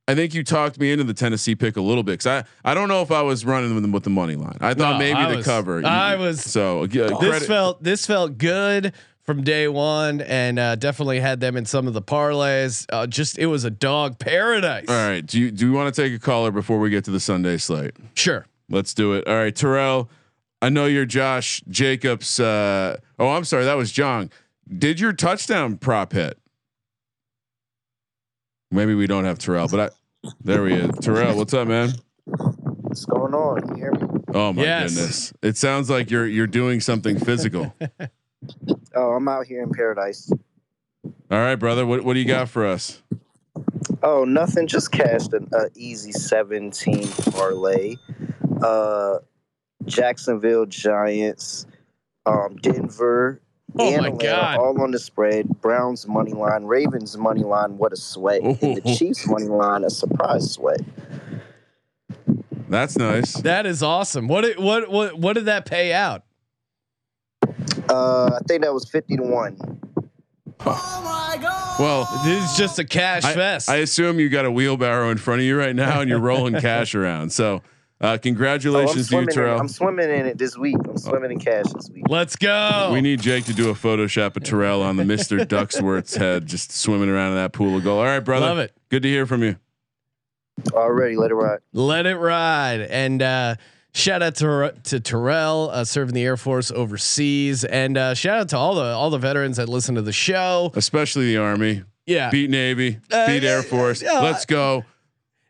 I 0.07 0.15
think 0.15 0.33
you 0.33 0.43
talked 0.43 0.79
me 0.79 0.91
into 0.91 1.03
the 1.03 1.13
Tennessee 1.13 1.53
pick 1.55 1.75
a 1.75 1.81
little 1.81 2.03
bit 2.03 2.13
because 2.19 2.45
I, 2.63 2.69
I 2.71 2.73
don't 2.73 2.87
know 2.87 3.01
if 3.01 3.11
I 3.11 3.21
was 3.21 3.43
running 3.45 3.75
with, 3.75 3.85
with 3.91 4.03
the 4.03 4.09
money 4.09 4.35
line. 4.35 4.57
I 4.61 4.73
thought 4.73 4.93
No, 4.93 4.97
maybe 4.97 5.17
I 5.19 5.29
the 5.31 5.37
was- 5.37 5.45
cover. 5.45 5.85
I 5.85 6.15
was- 6.15 6.41
so 6.41 6.83
uh, 6.83 6.87
This 6.87 7.11
credit- 7.17 7.47
felt 7.47 7.83
this 7.83 8.05
felt 8.05 8.37
good 8.37 8.93
from 9.23 9.43
day 9.43 9.67
one, 9.67 10.21
and 10.21 10.57
uh, 10.57 10.75
definitely 10.75 11.19
had 11.19 11.41
them 11.41 11.57
in 11.57 11.65
some 11.65 11.85
of 11.87 11.93
the 11.93 12.01
parlays. 12.01 12.85
Uh, 12.89 13.05
just 13.05 13.37
it 13.37 13.47
was 13.47 13.65
a 13.65 13.69
dog 13.69 14.17
paradise. 14.19 14.85
All 14.87 14.95
right. 14.95 15.25
Do 15.25 15.37
you 15.39 15.51
do 15.51 15.65
you 15.67 15.73
want 15.73 15.93
to 15.93 16.01
take 16.01 16.13
a 16.13 16.19
caller 16.19 16.51
before 16.51 16.79
we 16.79 16.89
get 16.89 17.03
to 17.05 17.11
the 17.11 17.19
Sunday 17.19 17.57
slate? 17.57 17.91
Sure. 18.13 18.45
Let's 18.69 18.93
do 18.93 19.13
it. 19.13 19.27
All 19.27 19.35
right, 19.35 19.53
Terrell. 19.53 20.09
I 20.61 20.69
know 20.69 20.85
you're 20.85 21.05
Josh 21.05 21.61
Jacobs. 21.69 22.39
Uh, 22.39 22.97
oh, 23.19 23.27
I'm 23.29 23.43
sorry, 23.43 23.65
that 23.65 23.75
was 23.75 23.91
John. 23.91 24.29
Did 24.77 24.99
your 25.01 25.11
touchdown 25.13 25.77
prop 25.77 26.13
hit? 26.13 26.37
Maybe 28.71 28.93
we 28.95 29.07
don't 29.07 29.23
have 29.25 29.39
Terrell, 29.39 29.67
but 29.67 29.79
I. 29.79 29.89
There 30.43 30.63
we 30.63 30.74
is. 30.74 30.89
Terrell, 31.01 31.36
what's 31.38 31.53
up, 31.53 31.67
man? 31.67 31.91
What's 32.25 33.05
going 33.05 33.33
on? 33.33 33.67
You 33.69 33.75
hear 33.75 33.91
me? 33.91 34.07
Oh 34.33 34.53
my 34.53 34.63
Yes. 34.63 34.93
goodness! 34.95 35.33
It 35.41 35.57
sounds 35.57 35.89
like 35.89 36.09
you're 36.12 36.27
you're 36.27 36.47
doing 36.47 36.79
something 36.81 37.19
physical. 37.19 37.74
Oh, 38.95 39.12
I'm 39.12 39.27
out 39.27 39.45
here 39.45 39.62
in 39.63 39.71
paradise. 39.71 40.31
All 41.29 41.38
right, 41.38 41.55
brother. 41.55 41.86
What 41.86 42.03
what 42.03 42.13
do 42.13 42.19
you 42.19 42.25
got 42.25 42.50
for 42.50 42.65
us? 42.65 43.01
Oh, 44.03 44.24
nothing. 44.25 44.67
Just 44.67 44.91
cashed 44.91 45.33
an 45.33 45.50
uh, 45.53 45.65
easy 45.75 46.12
17 46.12 47.07
parlay. 47.31 47.95
Uh, 48.62 49.17
Jacksonville 49.86 50.65
Giants, 50.67 51.65
um, 52.25 52.55
Denver, 52.57 53.41
Oh 53.79 53.88
and 53.93 54.01
my 54.01 54.07
Atlanta, 54.07 54.24
God. 54.24 54.57
all 54.57 54.81
on 54.81 54.91
the 54.91 55.00
spread. 55.00 55.48
Browns 55.62 56.07
money 56.07 56.34
line, 56.34 56.63
Ravens 56.65 57.17
money 57.17 57.43
line. 57.43 57.77
What 57.77 57.93
a 57.93 57.98
sweat! 57.98 58.41
And 58.41 58.60
the 58.60 58.81
Oh. 58.86 58.96
Chiefs 58.96 59.27
money 59.27 59.46
line, 59.48 59.84
a 59.84 59.89
surprise 59.89 60.51
sweat. 60.51 60.81
That's 62.69 62.98
nice. 62.98 63.34
That 63.41 63.65
is 63.65 63.81
awesome. 63.81 64.27
What 64.27 64.41
did 64.41 64.60
what 64.60 64.89
what 64.89 65.17
what 65.17 65.34
did 65.34 65.46
that 65.46 65.65
pay 65.65 65.93
out? 65.93 66.24
Uh, 67.89 68.31
I 68.36 68.39
think 68.48 68.63
that 68.63 68.74
was 68.74 68.89
50 68.89 69.17
to 69.17 69.24
one. 69.24 69.57
Oh 70.65 71.01
my 71.05 71.38
god! 71.41 71.79
Well, 71.79 72.22
This 72.25 72.51
is 72.51 72.57
just 72.57 72.79
a 72.79 72.84
cash 72.84 73.24
I, 73.24 73.34
fest. 73.34 73.69
I 73.69 73.77
assume 73.77 74.19
you 74.19 74.27
got 74.27 74.46
a 74.46 74.51
wheelbarrow 74.51 75.12
in 75.12 75.17
front 75.17 75.39
of 75.41 75.46
you 75.46 75.57
right 75.57 75.75
now, 75.75 76.01
and 76.01 76.10
you're 76.10 76.19
rolling 76.19 76.55
cash 76.60 76.96
around. 76.96 77.31
So, 77.31 77.62
uh, 77.99 78.07
Oh, 78.13 78.17
congratulations 78.19 78.93
to 78.93 78.99
you, 78.99 79.03
swimming. 79.05 79.29
In, 79.29 79.33
Terrell. 79.35 79.59
I'm 79.59 79.67
swimming 79.67 80.09
in 80.09 80.25
it 80.27 80.37
this 80.37 80.57
week. 80.57 80.75
I'm 80.87 80.97
swimming 80.97 81.31
in 81.31 81.39
cash 81.39 81.65
this 81.73 81.89
week. 81.89 82.03
Let's 82.09 82.35
go. 82.35 82.91
We 82.93 83.01
need 83.01 83.21
Jake 83.21 83.45
to 83.45 83.53
do 83.53 83.69
a 83.69 83.73
Photoshop 83.73 84.35
of 84.37 84.43
Terrell 84.43 84.81
on 84.83 84.97
the 84.97 85.05
Mister 85.05 85.37
Ducksworth's 85.45 86.15
head, 86.15 86.45
just 86.45 86.71
swimming 86.71 87.09
around 87.09 87.29
in 87.31 87.35
that 87.37 87.53
pool 87.53 87.75
of 87.77 87.83
gold. 87.83 87.99
All 87.99 88.05
right, 88.05 88.19
brother. 88.19 88.45
Love 88.45 88.59
it. 88.59 88.71
Good 88.89 89.03
to 89.03 89.09
hear 89.09 89.25
from 89.25 89.43
you. 89.43 89.55
Already, 90.73 91.15
let 91.15 91.31
it 91.31 91.35
ride. 91.35 91.59
Let 91.73 92.05
it 92.07 92.15
ride. 92.17 92.81
And 92.81 93.21
uh, 93.21 93.55
shout 93.93 94.21
out 94.23 94.35
to 94.35 94.73
to 94.85 94.99
Terrell 94.99 95.69
uh, 95.71 95.83
serving 95.83 96.13
the 96.15 96.23
Air 96.23 96.37
Force 96.37 96.71
overseas, 96.71 97.63
and 97.63 97.97
uh, 97.97 98.13
shout 98.13 98.39
out 98.39 98.49
to 98.49 98.57
all 98.57 98.75
the 98.75 98.83
all 98.83 99.09
the 99.09 99.17
veterans 99.19 99.57
that 99.57 99.69
listen 99.69 99.95
to 99.95 100.01
the 100.01 100.13
show. 100.13 100.71
Especially 100.75 101.27
the 101.27 101.37
Army. 101.37 101.83
Yeah, 102.05 102.29
Beat 102.29 102.49
Navy. 102.49 102.99
Uh, 103.11 103.27
beat 103.27 103.43
Air 103.43 103.61
Force. 103.63 104.01
yeah. 104.01 104.19
Let's 104.19 104.45
go. 104.45 104.85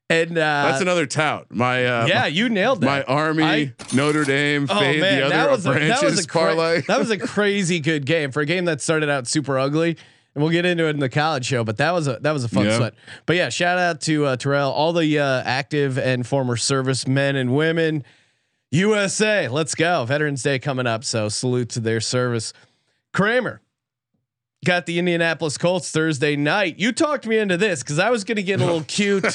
And 0.10 0.32
uh, 0.32 0.42
That's 0.70 0.82
another 0.82 1.06
tout. 1.06 1.48
My 1.50 1.86
uh, 1.86 2.06
yeah, 2.08 2.26
you 2.28 2.50
nailed 2.50 2.82
my. 2.84 3.04
Army, 3.04 3.44
I- 3.44 3.74
Notre 3.94 4.24
Dame, 4.24 4.68
Oh 4.70 4.80
fade 4.80 5.02
man, 5.02 5.18
the 5.20 5.26
other 5.26 5.36
that 5.36 5.50
was 5.52 5.66
a, 5.66 5.72
branches 5.72 6.00
that 6.02 6.06
was 6.06 6.26
a 6.26 6.28
cra- 6.28 6.82
that 6.88 7.00
was 7.00 7.10
a 7.12 7.18
crazy 7.18 7.80
good 7.80 8.06
game 8.06 8.32
for 8.32 8.42
a 8.42 8.46
game 8.46 8.66
that 8.66 8.82
started 8.82 9.10
out 9.10 9.28
super 9.28 9.58
ugly. 9.60 9.98
And 10.36 10.44
we'll 10.44 10.52
get 10.52 10.66
into 10.68 10.86
it 10.86 10.92
in 10.92 11.00
the 11.00 11.10
college 11.10 11.46
show, 11.46 11.64
but 11.64 11.78
that 11.78 11.92
was 11.92 12.08
a 12.08 12.20
that 12.22 12.32
was 12.32 12.44
a 12.44 12.48
fun 12.50 12.66
Yeah. 12.66 12.78
sweat. 12.78 12.94
But 13.26 13.36
yeah, 13.38 13.50
shout 13.50 13.80
out 13.80 14.02
to 14.02 14.26
uh, 14.28 14.36
Terrell, 14.38 14.72
all 14.72 14.94
the 14.94 15.18
uh, 15.20 15.42
active 15.44 15.98
and 15.98 16.26
former 16.28 16.56
service 16.58 17.08
men 17.08 17.36
and 17.36 17.56
women. 17.56 18.04
USA, 18.72 19.48
let's 19.48 19.76
go! 19.76 20.04
Veterans 20.06 20.44
Day 20.44 20.60
coming 20.60 20.86
up, 20.88 21.04
so 21.04 21.30
salute 21.30 21.70
to 21.70 21.80
their 21.80 22.02
service. 22.02 22.54
Kramer 23.14 23.62
got 24.66 24.86
the 24.86 25.00
Indianapolis 25.00 25.58
Colts 25.58 25.92
Thursday 25.92 26.36
night. 26.36 26.80
You 26.80 26.92
talked 26.92 27.26
me 27.26 27.38
into 27.38 27.58
this 27.58 27.84
because 27.84 28.00
I 28.00 28.10
was 28.10 28.24
going 28.24 28.38
to 28.38 28.44
get 28.44 28.60
a 28.60 28.66
little 28.66 28.84
cute 28.88 29.34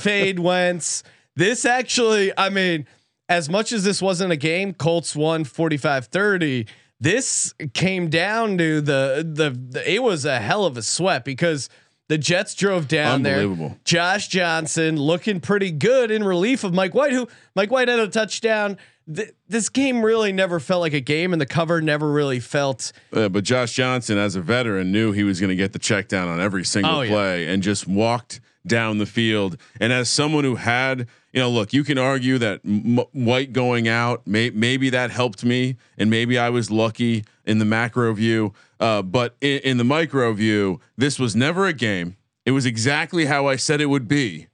fade 0.00 0.38
Wentz. 0.38 1.02
This 1.36 1.64
actually, 1.64 2.32
I 2.36 2.48
mean, 2.48 2.86
as 3.28 3.48
much 3.48 3.72
as 3.72 3.84
this 3.84 4.02
wasn't 4.02 4.32
a 4.32 4.36
game, 4.36 4.74
Colts 4.74 5.14
won 5.14 5.44
45-30. 5.44 6.66
This 7.00 7.54
came 7.74 8.08
down 8.10 8.58
to 8.58 8.80
the, 8.80 9.24
the 9.24 9.50
the 9.50 9.94
it 9.94 10.02
was 10.02 10.24
a 10.24 10.40
hell 10.40 10.64
of 10.64 10.76
a 10.76 10.82
sweat 10.82 11.24
because 11.24 11.68
the 12.08 12.18
Jets 12.18 12.54
drove 12.54 12.88
down 12.88 13.22
there. 13.22 13.76
Josh 13.84 14.26
Johnson 14.28 14.96
looking 14.96 15.38
pretty 15.40 15.70
good 15.70 16.10
in 16.10 16.24
relief 16.24 16.64
of 16.64 16.74
Mike 16.74 16.94
White, 16.94 17.12
who 17.12 17.28
Mike 17.54 17.70
White 17.70 17.86
had 17.86 18.00
a 18.00 18.08
touchdown. 18.08 18.78
Th- 19.12 19.30
this 19.48 19.68
game 19.68 20.04
really 20.04 20.32
never 20.32 20.60
felt 20.60 20.80
like 20.80 20.92
a 20.92 21.00
game, 21.00 21.32
and 21.32 21.40
the 21.40 21.46
cover 21.46 21.80
never 21.80 22.10
really 22.10 22.40
felt. 22.40 22.92
Uh, 23.12 23.28
but 23.28 23.44
Josh 23.44 23.72
Johnson, 23.74 24.18
as 24.18 24.36
a 24.36 24.40
veteran, 24.40 24.92
knew 24.92 25.12
he 25.12 25.24
was 25.24 25.40
going 25.40 25.48
to 25.50 25.56
get 25.56 25.72
the 25.72 25.78
check 25.78 26.08
down 26.08 26.28
on 26.28 26.40
every 26.40 26.64
single 26.64 26.96
Oh, 26.96 27.00
yeah. 27.02 27.10
play 27.10 27.46
and 27.46 27.62
just 27.62 27.86
walked 27.86 28.40
down 28.66 28.98
the 28.98 29.06
field. 29.06 29.56
And 29.80 29.92
as 29.94 30.10
someone 30.10 30.44
who 30.44 30.56
had, 30.56 31.06
you 31.32 31.40
know, 31.40 31.48
look, 31.48 31.72
you 31.72 31.84
can 31.84 31.96
argue 31.96 32.36
that 32.38 32.60
M- 32.66 32.98
White 33.12 33.54
going 33.54 33.88
out, 33.88 34.26
may- 34.26 34.50
maybe 34.50 34.90
that 34.90 35.10
helped 35.10 35.42
me, 35.44 35.76
and 35.96 36.10
maybe 36.10 36.36
I 36.38 36.50
was 36.50 36.70
lucky 36.70 37.24
in 37.46 37.58
the 37.60 37.64
macro 37.64 38.12
view. 38.12 38.52
Uh, 38.78 39.00
but 39.00 39.36
in, 39.40 39.60
in 39.60 39.76
the 39.78 39.84
micro 39.84 40.32
view, 40.34 40.80
this 40.98 41.18
was 41.18 41.34
never 41.34 41.66
a 41.66 41.72
game. 41.72 42.16
It 42.44 42.50
was 42.50 42.66
exactly 42.66 43.24
how 43.24 43.46
I 43.46 43.56
said 43.56 43.80
it 43.80 43.86
would 43.86 44.06
be. 44.06 44.48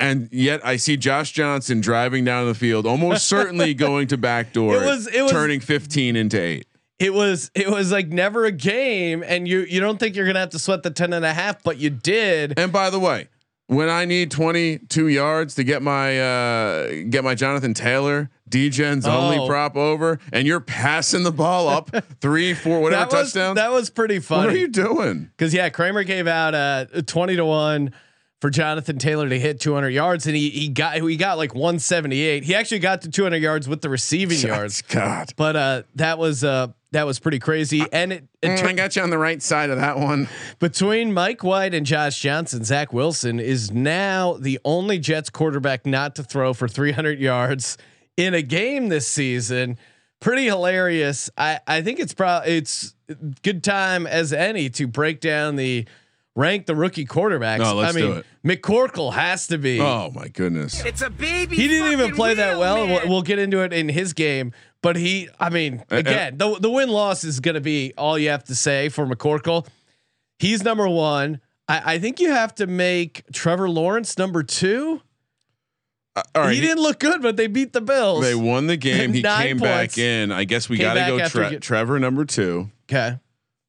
And 0.00 0.28
yet 0.30 0.64
I 0.64 0.76
see 0.76 0.96
Josh 0.96 1.32
Johnson 1.32 1.80
driving 1.80 2.24
down 2.24 2.46
the 2.46 2.54
field, 2.54 2.86
almost 2.86 3.26
certainly 3.26 3.74
going 3.86 4.06
to 4.08 4.16
backdoor, 4.16 4.76
It 4.76 4.86
was- 4.86 5.06
it 5.08 5.22
was- 5.22 5.32
turning 5.32 5.60
15 5.60 6.14
into 6.16 6.40
eight. 6.40 6.66
It 7.00 7.14
was 7.14 7.50
it 7.54 7.68
was 7.70 7.92
like 7.92 8.08
never 8.08 8.44
a 8.44 8.50
game, 8.50 9.22
and 9.24 9.46
you 9.46 9.60
you 9.60 9.78
don't 9.78 9.98
think 10.00 10.16
you're 10.16 10.26
gonna 10.26 10.40
have 10.40 10.50
to 10.50 10.58
sweat 10.58 10.82
the 10.82 10.90
10 10.90 11.12
and 11.12 11.24
a 11.24 11.32
half, 11.32 11.62
but 11.62 11.78
you 11.78 11.90
did. 11.90 12.58
And 12.58 12.72
by 12.72 12.90
the 12.90 12.98
way, 12.98 13.28
when 13.68 13.88
I 13.88 14.04
need 14.04 14.32
22 14.32 15.06
yards 15.06 15.54
to 15.56 15.62
get 15.64 15.80
my 15.80 16.18
uh, 16.20 16.90
get 17.08 17.22
my 17.22 17.36
Jonathan 17.36 17.72
Taylor 17.72 18.30
Degen's 18.50 19.06
Oh. 19.06 19.12
only 19.12 19.46
prop 19.46 19.76
over, 19.76 20.18
and 20.32 20.44
you're 20.44 20.58
passing 20.58 21.22
the 21.22 21.30
ball 21.30 21.68
up 21.68 21.88
three, 22.20 22.52
four, 22.52 22.80
whatever 22.80 23.10
that 23.10 23.12
was 23.16 23.32
touchdowns. 23.32 23.54
that 23.56 23.70
was 23.70 23.90
pretty 23.90 24.18
funny. 24.18 24.46
what 24.46 24.54
are 24.56 24.58
you 24.58 24.66
doing? 24.66 25.30
Because 25.36 25.54
yeah, 25.54 25.68
Kramer 25.68 26.02
gave 26.02 26.26
out 26.26 26.52
uh, 26.56 26.86
twenty 27.06 27.36
to 27.36 27.44
one 27.44 27.92
for 28.40 28.50
Jonathan 28.50 28.98
Taylor 28.98 29.28
to 29.28 29.38
hit 29.38 29.60
200 29.60 29.88
yards, 29.90 30.26
and 30.26 30.36
he 30.36 30.50
he 30.50 30.68
got 30.68 30.96
he 30.96 31.16
got 31.16 31.38
like 31.38 31.54
178. 31.54 32.44
He 32.44 32.54
actually 32.54 32.78
got 32.78 33.02
to 33.02 33.10
200 33.10 33.36
yards 33.38 33.68
with 33.68 33.80
the 33.82 33.88
receiving 33.88 34.38
yards, 34.38 34.82
God, 34.82 35.32
but 35.36 35.56
uh, 35.56 35.82
that 35.96 36.18
was 36.18 36.44
uh 36.44 36.68
that 36.92 37.04
was 37.06 37.18
pretty 37.18 37.38
crazy. 37.38 37.84
And 37.92 38.12
it, 38.12 38.24
it 38.40 38.48
Mm, 38.48 38.64
I 38.66 38.72
got 38.72 38.96
you 38.96 39.02
on 39.02 39.10
the 39.10 39.18
right 39.18 39.42
side 39.42 39.68
of 39.70 39.76
that 39.78 39.98
one. 39.98 40.28
between 40.58 41.12
Mike 41.12 41.44
White 41.44 41.74
and 41.74 41.84
Josh 41.84 42.18
Johnson, 42.20 42.64
Zach 42.64 42.92
Wilson 42.92 43.38
is 43.40 43.70
now 43.70 44.34
the 44.34 44.58
only 44.64 44.98
Jets 44.98 45.28
quarterback 45.28 45.84
not 45.84 46.14
to 46.16 46.22
throw 46.22 46.54
for 46.54 46.66
300 46.66 47.18
yards 47.18 47.76
in 48.16 48.32
a 48.34 48.40
game 48.42 48.88
this 48.88 49.06
season. 49.06 49.76
Pretty 50.20 50.46
hilarious. 50.46 51.28
I, 51.36 51.60
I 51.66 51.82
think 51.82 52.00
it's 52.00 52.14
probably 52.14 52.56
it's 52.56 52.94
good 53.42 53.62
time 53.62 54.06
as 54.06 54.32
any 54.32 54.70
to 54.70 54.86
break 54.86 55.20
down 55.20 55.56
the 55.56 55.86
rank 56.38 56.66
the 56.66 56.74
rookie 56.76 57.04
quarterbacks. 57.04 57.60
Oh, 57.64 57.74
let's 57.74 57.94
I 57.96 58.00
mean, 58.00 58.10
do 58.12 58.16
it. 58.18 58.26
McCorkle 58.44 59.12
has 59.12 59.48
to 59.48 59.58
be. 59.58 59.80
Oh 59.80 60.10
my 60.14 60.28
goodness! 60.28 60.84
It's 60.84 61.02
a 61.02 61.10
baby. 61.10 61.56
He 61.56 61.68
didn't 61.68 61.88
even 61.92 61.98
fucking 62.06 62.14
play 62.16 62.34
that 62.34 62.52
wheel, 62.52 62.60
well. 62.60 62.86
We'll, 62.86 63.08
we'll 63.08 63.22
get 63.22 63.38
into 63.38 63.60
it 63.62 63.72
in 63.72 63.88
his 63.88 64.12
game, 64.12 64.52
but 64.82 64.96
he, 64.96 65.28
I 65.40 65.50
mean, 65.50 65.82
Uh, 65.90 65.96
uh, 65.96 65.98
again, 65.98 66.38
the 66.38 66.58
the 66.58 66.70
win 66.70 66.88
loss 66.88 67.24
is 67.24 67.40
going 67.40 67.56
to 67.56 67.60
be 67.60 67.92
all 67.98 68.18
you 68.18 68.30
have 68.30 68.44
to 68.44 68.54
say 68.54 68.88
for 68.88 69.06
McCorkle. 69.06 69.66
He's 70.38 70.62
number 70.62 70.88
one. 70.88 71.40
I, 71.68 71.94
I 71.94 71.98
think 71.98 72.20
you 72.20 72.30
have 72.30 72.54
to 72.54 72.66
make 72.66 73.24
Trevor 73.32 73.68
Lawrence 73.68 74.16
number 74.16 74.42
two. 74.42 75.02
Uh, 76.16 76.22
all 76.34 76.42
right, 76.42 76.54
he 76.54 76.60
didn't 76.60 76.82
look 76.82 76.98
good, 77.00 77.20
but 77.22 77.36
they 77.36 77.46
beat 77.48 77.72
the 77.72 77.80
Bills. 77.80 78.22
they 78.22 78.34
won 78.34 78.66
the 78.68 78.76
game. 78.88 79.12
He 79.12 79.22
came 79.22 79.58
points. 79.58 79.96
back 79.96 79.98
in. 79.98 80.32
I 80.32 80.44
guess 80.44 80.68
we 80.68 80.78
got 80.78 80.94
to 80.94 81.00
go 81.00 81.28
Tre- 81.28 81.50
get- 81.50 81.62
Trevor 81.62 81.98
number 81.98 82.24
two. 82.24 82.70
okay. 82.90 83.18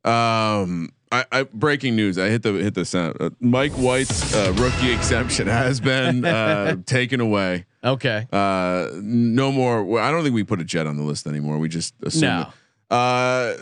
Um, 0.06 0.92
I, 1.12 1.26
I 1.32 1.44
breaking 1.44 1.96
news. 1.96 2.18
I 2.20 2.30
hit 2.30 2.44
the 2.44 2.54
hit 2.54 2.76
the 2.76 2.86
sound. 2.86 3.18
Uh, 3.20 3.32
Mike 3.40 3.72
White's 3.74 4.34
uh, 4.36 4.54
rookie 4.58 4.92
exemption 4.94 5.48
has 5.48 5.80
been 5.80 6.24
uh, 6.24 6.78
taken 6.86 7.20
away. 7.20 7.66
Okay. 7.84 8.28
Uh, 8.32 8.90
no 8.94 9.52
more. 9.52 10.00
I 10.00 10.12
don't 10.12 10.24
think 10.24 10.36
we 10.36 10.44
put 10.44 10.62
a 10.62 10.64
jet 10.64 10.86
on 10.86 10.98
the 10.98 11.04
list 11.04 11.26
anymore. 11.26 11.58
We 11.58 11.70
just 11.70 11.96
assume. 12.04 12.22
No. 12.22 12.96
Uh, 12.96 13.56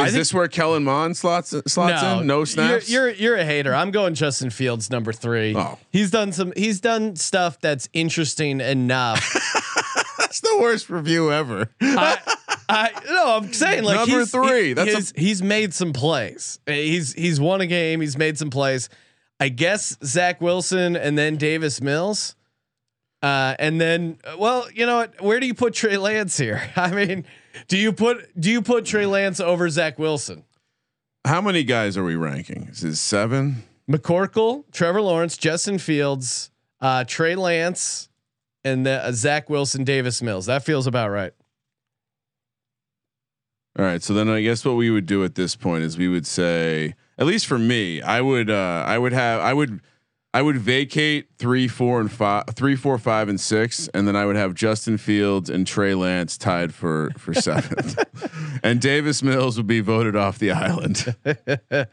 is 0.00 0.12
this 0.12 0.34
where 0.34 0.48
Kellen 0.48 0.82
Mond 0.82 1.16
slots 1.16 1.54
slots 1.66 2.02
in? 2.02 2.26
No 2.26 2.44
snaps. 2.44 2.90
You're, 2.90 3.08
you're 3.08 3.16
you're 3.16 3.36
a 3.36 3.44
hater. 3.44 3.74
I'm 3.74 3.90
going 3.90 4.14
Justin 4.14 4.50
Fields 4.50 4.90
number 4.90 5.12
three. 5.12 5.54
Oh. 5.56 5.78
He's 5.90 6.10
done 6.10 6.32
some. 6.32 6.52
He's 6.56 6.80
done 6.80 7.16
stuff 7.16 7.60
that's 7.60 7.88
interesting 7.92 8.60
enough. 8.60 9.20
That's 10.18 10.40
the 10.40 10.58
worst 10.60 10.90
review 10.90 11.30
ever. 11.30 11.70
I, 11.80 12.18
I 12.68 12.90
no, 13.06 13.36
I'm 13.36 13.52
saying 13.52 13.84
like 13.84 13.96
Number 13.96 14.20
he's, 14.20 14.30
three, 14.30 14.68
he- 14.68 14.72
that's 14.74 14.92
a- 14.92 14.96
he's, 14.96 15.12
he's 15.16 15.42
made 15.42 15.74
some 15.74 15.92
plays. 15.92 16.58
Uh, 16.66 16.72
He's 16.72 17.12
he's 17.12 17.40
won 17.40 17.60
a 17.60 17.66
game. 17.66 18.00
He's 18.00 18.16
made 18.16 18.38
some 18.38 18.50
plays. 18.50 18.88
I 19.40 19.48
guess 19.48 19.96
Zach 20.04 20.40
Wilson 20.40 20.96
and 20.96 21.18
then 21.18 21.36
Davis 21.36 21.80
Mills, 21.80 22.36
uh, 23.22 23.54
and 23.58 23.80
then 23.80 24.18
well, 24.38 24.66
you 24.72 24.86
know 24.86 24.96
what? 24.96 25.20
Where 25.20 25.40
do 25.40 25.46
you 25.46 25.54
put 25.54 25.74
Trey 25.74 25.96
Lance 25.96 26.36
here? 26.36 26.62
I 26.76 26.90
mean, 26.92 27.24
do 27.68 27.76
you 27.76 27.92
put 27.92 28.38
do 28.40 28.50
you 28.50 28.62
put 28.62 28.84
Trey 28.86 29.06
Lance 29.06 29.40
over 29.40 29.68
Zach 29.68 29.98
Wilson? 29.98 30.44
How 31.26 31.40
many 31.40 31.64
guys 31.64 31.96
are 31.96 32.04
we 32.04 32.16
ranking? 32.16 32.68
Is 32.70 32.84
it 32.84 32.96
seven? 32.96 33.62
McCorkle, 33.90 34.64
Trevor 34.72 35.02
Lawrence, 35.02 35.36
Justin 35.36 35.78
Fields, 35.78 36.50
uh, 36.80 37.04
Trey 37.04 37.34
Lance, 37.34 38.08
and 38.64 38.86
the, 38.86 39.04
uh, 39.04 39.12
Zach 39.12 39.50
Wilson, 39.50 39.84
Davis 39.84 40.22
Mills. 40.22 40.46
That 40.46 40.64
feels 40.64 40.86
about 40.86 41.10
right. 41.10 41.32
All 43.78 43.84
right. 43.84 44.02
So 44.02 44.14
then 44.14 44.28
I 44.28 44.40
guess 44.42 44.64
what 44.64 44.76
we 44.76 44.90
would 44.90 45.06
do 45.06 45.24
at 45.24 45.34
this 45.34 45.56
point 45.56 45.84
is 45.84 45.98
we 45.98 46.08
would 46.08 46.26
say, 46.26 46.94
at 47.18 47.26
least 47.26 47.46
for 47.46 47.58
me, 47.58 48.00
I 48.02 48.20
would 48.20 48.50
uh 48.50 48.84
I 48.86 48.98
would 48.98 49.12
have 49.12 49.40
I 49.40 49.52
would 49.52 49.80
I 50.32 50.42
would 50.42 50.58
vacate 50.58 51.28
three, 51.38 51.68
four, 51.68 52.00
and 52.00 52.10
five, 52.10 52.46
three, 52.54 52.74
four, 52.74 52.98
five, 52.98 53.28
and 53.28 53.40
six, 53.40 53.88
and 53.94 54.08
then 54.08 54.16
I 54.16 54.26
would 54.26 54.34
have 54.34 54.52
Justin 54.54 54.98
Fields 54.98 55.48
and 55.48 55.64
Trey 55.64 55.94
Lance 55.94 56.36
tied 56.36 56.74
for 56.74 57.12
for 57.16 57.32
seventh, 57.34 58.04
and 58.64 58.80
Davis 58.80 59.22
Mills 59.22 59.56
would 59.56 59.68
be 59.68 59.80
voted 59.80 60.16
off 60.16 60.40
the 60.40 60.50
island. 60.50 61.14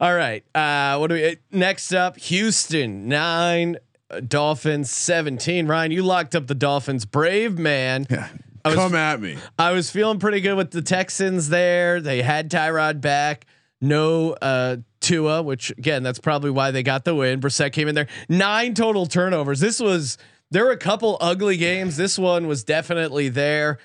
All 0.00 0.14
right. 0.14 0.44
Uh, 0.54 0.98
what 0.98 1.08
do 1.08 1.14
we 1.14 1.36
next 1.52 1.92
up? 1.92 2.18
Houston 2.18 3.08
nine, 3.08 3.78
uh, 4.10 4.18
Dolphins 4.18 4.90
seventeen. 4.90 5.68
Ryan, 5.68 5.92
you 5.92 6.02
locked 6.02 6.34
up 6.34 6.48
the 6.48 6.56
Dolphins. 6.56 7.04
Brave 7.04 7.56
man. 7.56 8.08
Yeah. 8.10 8.28
Was- 8.70 8.76
Come 8.78 8.94
at 8.94 9.20
me. 9.20 9.36
I 9.58 9.72
was 9.72 9.90
feeling 9.90 10.18
pretty 10.18 10.40
good 10.40 10.54
with 10.56 10.70
the 10.70 10.82
Texans 10.82 11.48
there. 11.48 12.00
They 12.00 12.22
had 12.22 12.50
Tyrod 12.50 13.00
back. 13.00 13.46
No 13.80 14.32
uh 14.40 14.76
Tua, 15.00 15.42
which 15.42 15.70
again, 15.72 16.02
that's 16.02 16.18
probably 16.18 16.50
why 16.50 16.70
they 16.70 16.82
got 16.82 17.04
the 17.04 17.14
win. 17.14 17.40
Brissett 17.40 17.72
came 17.72 17.88
in 17.88 17.94
there. 17.94 18.06
Nine 18.28 18.72
total 18.74 19.04
turnovers. 19.06 19.60
This 19.60 19.78
was 19.80 20.16
there 20.50 20.64
were 20.64 20.70
a 20.70 20.76
couple 20.78 21.18
ugly 21.20 21.56
games. 21.58 21.96
This 21.98 22.18
one 22.18 22.46
was 22.46 22.64
definitely 22.64 23.28
there. 23.28 23.78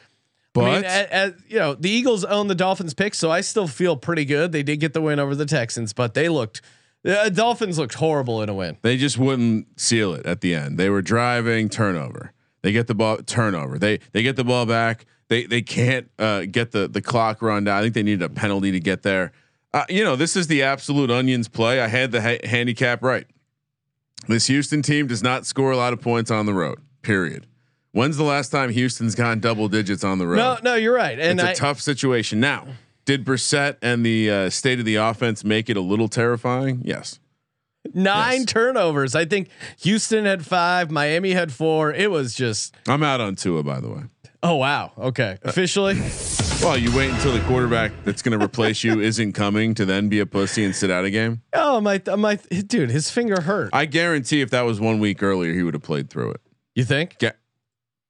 But 0.54 0.64
I 0.64 0.76
mean, 0.76 0.86
a- 0.86 1.08
a- 1.28 1.34
you 1.50 1.60
know, 1.60 1.74
the 1.76 1.90
Eagles 1.90 2.24
own 2.24 2.48
the 2.48 2.56
Dolphins 2.56 2.94
pick, 2.94 3.14
so 3.14 3.30
I 3.30 3.42
still 3.42 3.68
feel 3.68 3.98
pretty 3.98 4.24
good. 4.26 4.52
They 4.54 4.64
did 4.64 4.80
get 4.80 4.94
the 4.94 5.02
win 5.02 5.20
over 5.20 5.36
the 5.36 5.46
Texans, 5.46 5.92
but 5.94 6.14
they 6.14 6.30
looked 6.30 6.62
the 7.04 7.32
Dolphins 7.34 7.78
looked 7.78 7.96
horrible 7.96 8.42
in 8.42 8.50
a 8.50 8.54
win. 8.54 8.78
they 8.82 8.96
just 8.98 9.18
wouldn't 9.18 9.80
seal 9.80 10.14
it 10.14 10.26
at 10.26 10.42
the 10.42 10.54
end. 10.56 10.78
They 10.78 10.90
were 10.90 11.02
driving 11.02 11.68
turnover. 11.70 12.32
They 12.62 12.72
get 12.72 12.88
the 12.88 12.96
ball 12.96 13.18
turnover. 13.18 13.80
They 13.80 14.00
they 14.12 14.24
get 14.24 14.36
the 14.36 14.44
ball 14.44 14.66
back. 14.66 15.06
They 15.28 15.46
they 15.46 15.62
can't 15.62 16.10
uh, 16.20 16.46
get 16.50 16.72
the 16.72 16.88
the 16.88 17.02
clock 17.02 17.42
run 17.42 17.64
down. 17.64 17.78
I 17.78 17.82
think 17.82 17.94
they 17.94 18.04
needed 18.04 18.24
a 18.24 18.30
penalty 18.30 18.72
to 18.72 18.80
get 18.80 19.04
there. 19.04 19.32
Uh, 19.74 19.86
you 19.88 20.04
know, 20.04 20.16
this 20.16 20.36
is 20.36 20.48
the 20.48 20.64
absolute 20.64 21.12
onions 21.12 21.48
play. 21.48 21.80
I 21.80 21.88
had 21.88 22.12
the 22.12 22.22
ha- 22.22 22.48
handicap 22.48 23.04
right. 23.04 23.28
This 24.28 24.48
Houston 24.48 24.82
team 24.82 25.08
does 25.08 25.24
not 25.24 25.46
score 25.46 25.72
a 25.72 25.78
lot 25.78 25.94
of 25.94 26.02
points 26.02 26.32
on 26.32 26.46
the 26.46 26.54
road. 26.54 26.80
Period. 27.02 27.46
When's 27.92 28.18
the 28.18 28.24
last 28.24 28.50
time 28.50 28.70
Houston's 28.70 29.16
gone 29.16 29.40
double 29.40 29.68
digits 29.68 30.04
on 30.04 30.20
the 30.20 30.28
road? 30.28 30.38
No, 30.38 30.58
no, 30.64 30.76
you're 30.76 30.94
right. 30.94 31.20
And 31.20 31.40
it's 31.40 31.48
a 31.48 31.52
I, 31.52 31.54
tough 31.54 31.82
situation. 31.82 32.40
Now, 32.40 32.68
did 33.06 33.26
Brissett 33.26 33.78
and 33.82 34.06
the 34.06 34.30
uh, 34.30 34.50
state 34.50 34.80
of 34.80 34.86
the 34.86 34.96
offense 34.96 35.44
make 35.44 35.70
it 35.70 35.78
a 35.78 35.82
little 35.82 36.08
terrifying? 36.08 36.82
Yes. 36.84 37.20
Nine 37.94 38.40
Yes. 38.42 38.46
turnovers. 38.46 39.16
I 39.16 39.26
think 39.26 39.50
Houston 39.82 40.26
had 40.26 40.46
five, 40.46 40.92
Miami 40.92 41.32
had 41.32 41.52
four. 41.52 41.94
It 41.94 42.12
was 42.12 42.34
just 42.36 42.76
I'm 42.88 43.04
out 43.04 43.22
on 43.22 43.36
Tua, 43.36 43.64
by 43.64 43.80
the 43.80 43.90
way. 43.90 44.02
oh 44.44 44.56
wow. 44.56 44.92
Okay, 44.98 45.38
Uh, 45.44 45.50
officially. 45.50 45.96
Well, 46.62 46.78
you 46.78 46.94
wait 46.96 47.10
until 47.10 47.32
the 47.32 47.40
quarterback 47.48 47.94
that's 48.04 48.22
going 48.22 48.38
to 48.38 48.44
replace 48.46 48.84
you 48.84 49.00
isn't 49.00 49.32
coming 49.32 49.74
to 49.76 49.86
then 49.86 50.10
be 50.10 50.20
a 50.20 50.26
pussy 50.26 50.66
and 50.66 50.76
sit 50.76 50.92
out 50.92 51.06
a 51.06 51.10
game. 51.10 51.42
Oh 51.54 51.80
my, 51.80 52.02
my 52.18 52.36
dude, 52.68 52.90
his 52.92 53.10
finger 53.10 53.40
hurt. 53.40 53.70
I 53.72 53.86
guarantee 53.86 54.42
if 54.42 54.50
that 54.50 54.64
was 54.64 54.78
one 54.82 55.00
week 55.00 55.24
earlier, 55.24 55.54
he 55.54 55.64
would 55.64 55.74
have 55.74 55.84
played 55.84 56.10
through 56.10 56.32
it. 56.32 56.42
You 56.76 56.84
think? 56.84 57.18
Ga- 57.20 57.32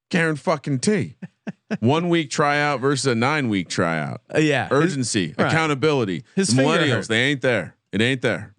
Garen 0.09 0.35
fucking 0.35 0.79
T. 0.79 1.13
one 1.79 2.09
week 2.09 2.31
tryout 2.31 2.79
versus 2.81 3.05
a 3.05 3.13
nine 3.13 3.49
week 3.49 3.69
tryout. 3.69 4.21
Uh, 4.33 4.39
yeah. 4.39 4.67
His- 4.69 4.71
Urgency, 4.95 5.35
right. 5.37 5.47
accountability. 5.47 6.23
His 6.35 6.47
the 6.55 6.63
millennials, 6.63 6.89
hurt. 6.89 7.07
they 7.09 7.21
ain't 7.25 7.41
there. 7.41 7.75
It 7.91 8.01
ain't 8.01 8.23
there. 8.23 8.55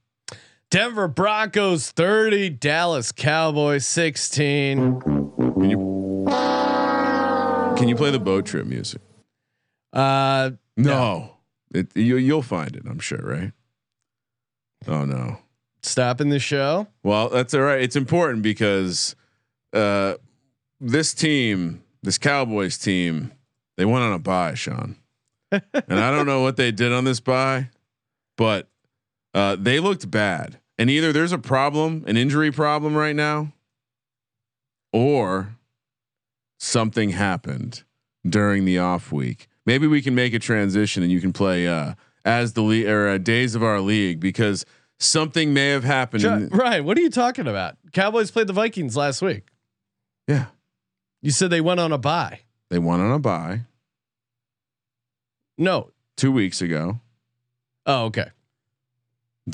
Denver 0.70 1.08
Broncos 1.08 1.90
30, 1.90 2.50
Dallas 2.50 3.10
Cowboys 3.10 3.84
16. 3.86 5.00
Can 5.00 5.70
you, 5.70 6.24
can 7.76 7.88
you 7.88 7.96
play 7.96 8.10
the 8.12 8.20
boat 8.20 8.46
trip 8.46 8.66
music? 8.66 9.00
Uh, 9.92 10.52
No, 10.76 11.38
it, 11.74 11.88
you, 11.96 12.16
you'll 12.16 12.42
find 12.42 12.76
it. 12.76 12.84
I'm 12.88 13.00
sure, 13.00 13.18
right? 13.20 13.52
Oh 14.86 15.04
no. 15.04 15.38
stopping 15.82 16.28
the 16.30 16.38
show. 16.38 16.86
Well, 17.02 17.28
that's 17.28 17.52
all 17.52 17.62
right. 17.62 17.80
It's 17.82 17.96
important 17.96 18.42
because 18.42 19.16
uh, 19.72 20.14
this 20.80 21.12
team, 21.12 21.82
this 22.02 22.16
Cowboys 22.16 22.78
team, 22.78 23.32
they 23.76 23.84
went 23.84 24.04
on 24.04 24.12
a 24.12 24.18
buy, 24.20 24.54
Sean, 24.54 24.96
and 25.52 25.64
I 25.90 26.10
don't 26.12 26.26
know 26.26 26.42
what 26.42 26.56
they 26.56 26.70
did 26.70 26.92
on 26.92 27.04
this 27.04 27.18
buy, 27.20 27.68
but 28.36 28.68
uh, 29.34 29.56
they 29.58 29.80
looked 29.80 30.10
bad. 30.10 30.58
And 30.78 30.88
either 30.88 31.12
there's 31.12 31.32
a 31.32 31.38
problem, 31.38 32.04
an 32.06 32.16
injury 32.16 32.50
problem 32.50 32.96
right 32.96 33.14
now, 33.14 33.52
or 34.92 35.56
something 36.58 37.10
happened 37.10 37.82
during 38.26 38.64
the 38.64 38.78
off 38.78 39.12
week. 39.12 39.46
Maybe 39.66 39.86
we 39.86 40.00
can 40.02 40.14
make 40.14 40.32
a 40.32 40.38
transition 40.38 41.02
and 41.02 41.12
you 41.12 41.20
can 41.20 41.32
play 41.34 41.68
uh, 41.68 41.94
as 42.24 42.54
the 42.54 42.86
or 42.88 43.08
uh, 43.08 43.18
days 43.18 43.54
of 43.54 43.62
our 43.62 43.80
league 43.80 44.20
because 44.20 44.64
something 44.98 45.52
may 45.52 45.68
have 45.68 45.84
happened. 45.84 46.22
Jo- 46.22 46.34
in- 46.34 46.48
Ryan, 46.48 46.84
what 46.84 46.96
are 46.96 47.02
you 47.02 47.10
talking 47.10 47.46
about? 47.46 47.76
Cowboys 47.92 48.30
played 48.30 48.46
the 48.46 48.52
Vikings 48.54 48.96
last 48.96 49.20
week. 49.22 49.48
yeah, 50.26 50.46
You 51.22 51.30
said 51.30 51.50
they 51.50 51.60
went 51.60 51.78
on 51.80 51.92
a 51.92 51.98
bye. 51.98 52.40
they 52.70 52.78
went 52.78 53.02
on 53.02 53.10
a 53.12 53.18
bye 53.18 53.60
No. 55.58 55.90
two 56.16 56.32
weeks 56.32 56.62
ago. 56.62 57.00
Oh, 57.86 58.04
okay. 58.06 58.30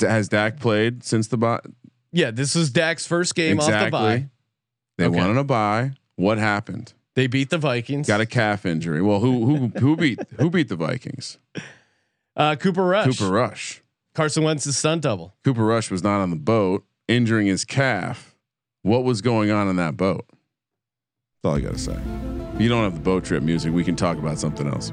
Has 0.01 0.29
Dak 0.29 0.59
played 0.59 1.03
since 1.03 1.27
the 1.27 1.37
bye? 1.37 1.59
Yeah, 2.11 2.31
this 2.31 2.55
is 2.55 2.69
Dak's 2.71 3.05
first 3.05 3.35
game 3.35 3.59
off 3.59 3.67
the 3.67 3.89
bye. 3.91 4.29
They 4.97 5.05
Okay. 5.05 5.17
went 5.17 5.29
on 5.29 5.37
a 5.37 5.43
bye. 5.43 5.91
What 6.15 6.37
happened? 6.37 6.93
They 7.15 7.27
beat 7.27 7.49
the 7.49 7.57
Vikings. 7.57 8.07
Got 8.07 8.21
a 8.21 8.25
calf 8.25 8.65
injury. 8.65 9.01
Well, 9.01 9.19
who 9.19 9.45
who 9.45 9.67
who 9.79 9.95
beat 9.97 10.19
who 10.39 10.49
beat 10.49 10.69
the 10.69 10.75
Vikings? 10.75 11.37
uh, 12.35 12.55
Cooper 12.55 12.83
Rush. 12.85 13.05
Cooper 13.17 13.31
Rush. 13.31 13.81
Carson 14.15 14.43
Wentz's 14.43 14.77
stunt 14.77 15.01
double. 15.03 15.35
Cooper 15.43 15.63
Rush 15.65 15.91
was 15.91 16.03
not 16.03 16.21
on 16.21 16.29
the 16.31 16.35
boat, 16.35 16.83
injuring 17.07 17.47
his 17.47 17.65
calf. 17.65 18.35
What 18.81 19.03
was 19.03 19.21
going 19.21 19.51
on 19.51 19.67
in 19.67 19.75
that 19.75 19.95
boat? 19.97 20.25
That's 20.29 21.51
all 21.51 21.55
I 21.55 21.59
got 21.61 21.73
to 21.73 21.79
say. 21.79 21.97
If 22.55 22.61
You 22.61 22.69
don't 22.69 22.83
have 22.83 22.95
the 22.95 22.99
boat 23.01 23.25
trip 23.25 23.43
music. 23.43 23.73
We 23.73 23.83
can 23.83 23.95
talk 23.95 24.17
about 24.17 24.39
something 24.39 24.67
else. 24.67 24.91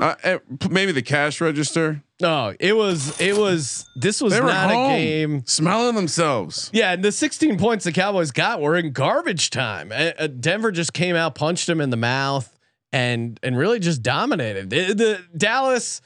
Uh, 0.00 0.14
eh, 0.24 0.38
maybe 0.70 0.92
the 0.92 1.02
cash 1.02 1.40
register. 1.40 2.02
No, 2.20 2.54
it 2.60 2.76
was 2.76 3.18
it 3.20 3.36
was 3.36 3.86
this 3.96 4.20
was 4.20 4.38
not 4.38 4.70
home, 4.70 4.90
a 4.90 4.96
game. 4.96 5.42
smelling 5.46 5.94
themselves. 5.94 6.70
Yeah, 6.72 6.92
and 6.92 7.02
the 7.02 7.12
16 7.12 7.58
points 7.58 7.84
the 7.84 7.92
Cowboys 7.92 8.30
got 8.30 8.60
were 8.60 8.76
in 8.76 8.92
garbage 8.92 9.50
time. 9.50 9.92
Uh, 9.92 10.26
Denver 10.26 10.70
just 10.70 10.92
came 10.92 11.16
out, 11.16 11.34
punched 11.34 11.68
him 11.68 11.80
in 11.80 11.90
the 11.90 11.96
mouth, 11.96 12.58
and 12.92 13.40
and 13.42 13.56
really 13.56 13.78
just 13.78 14.02
dominated. 14.02 14.70
The, 14.70 14.94
the 14.94 15.20
Dallas, 15.36 16.00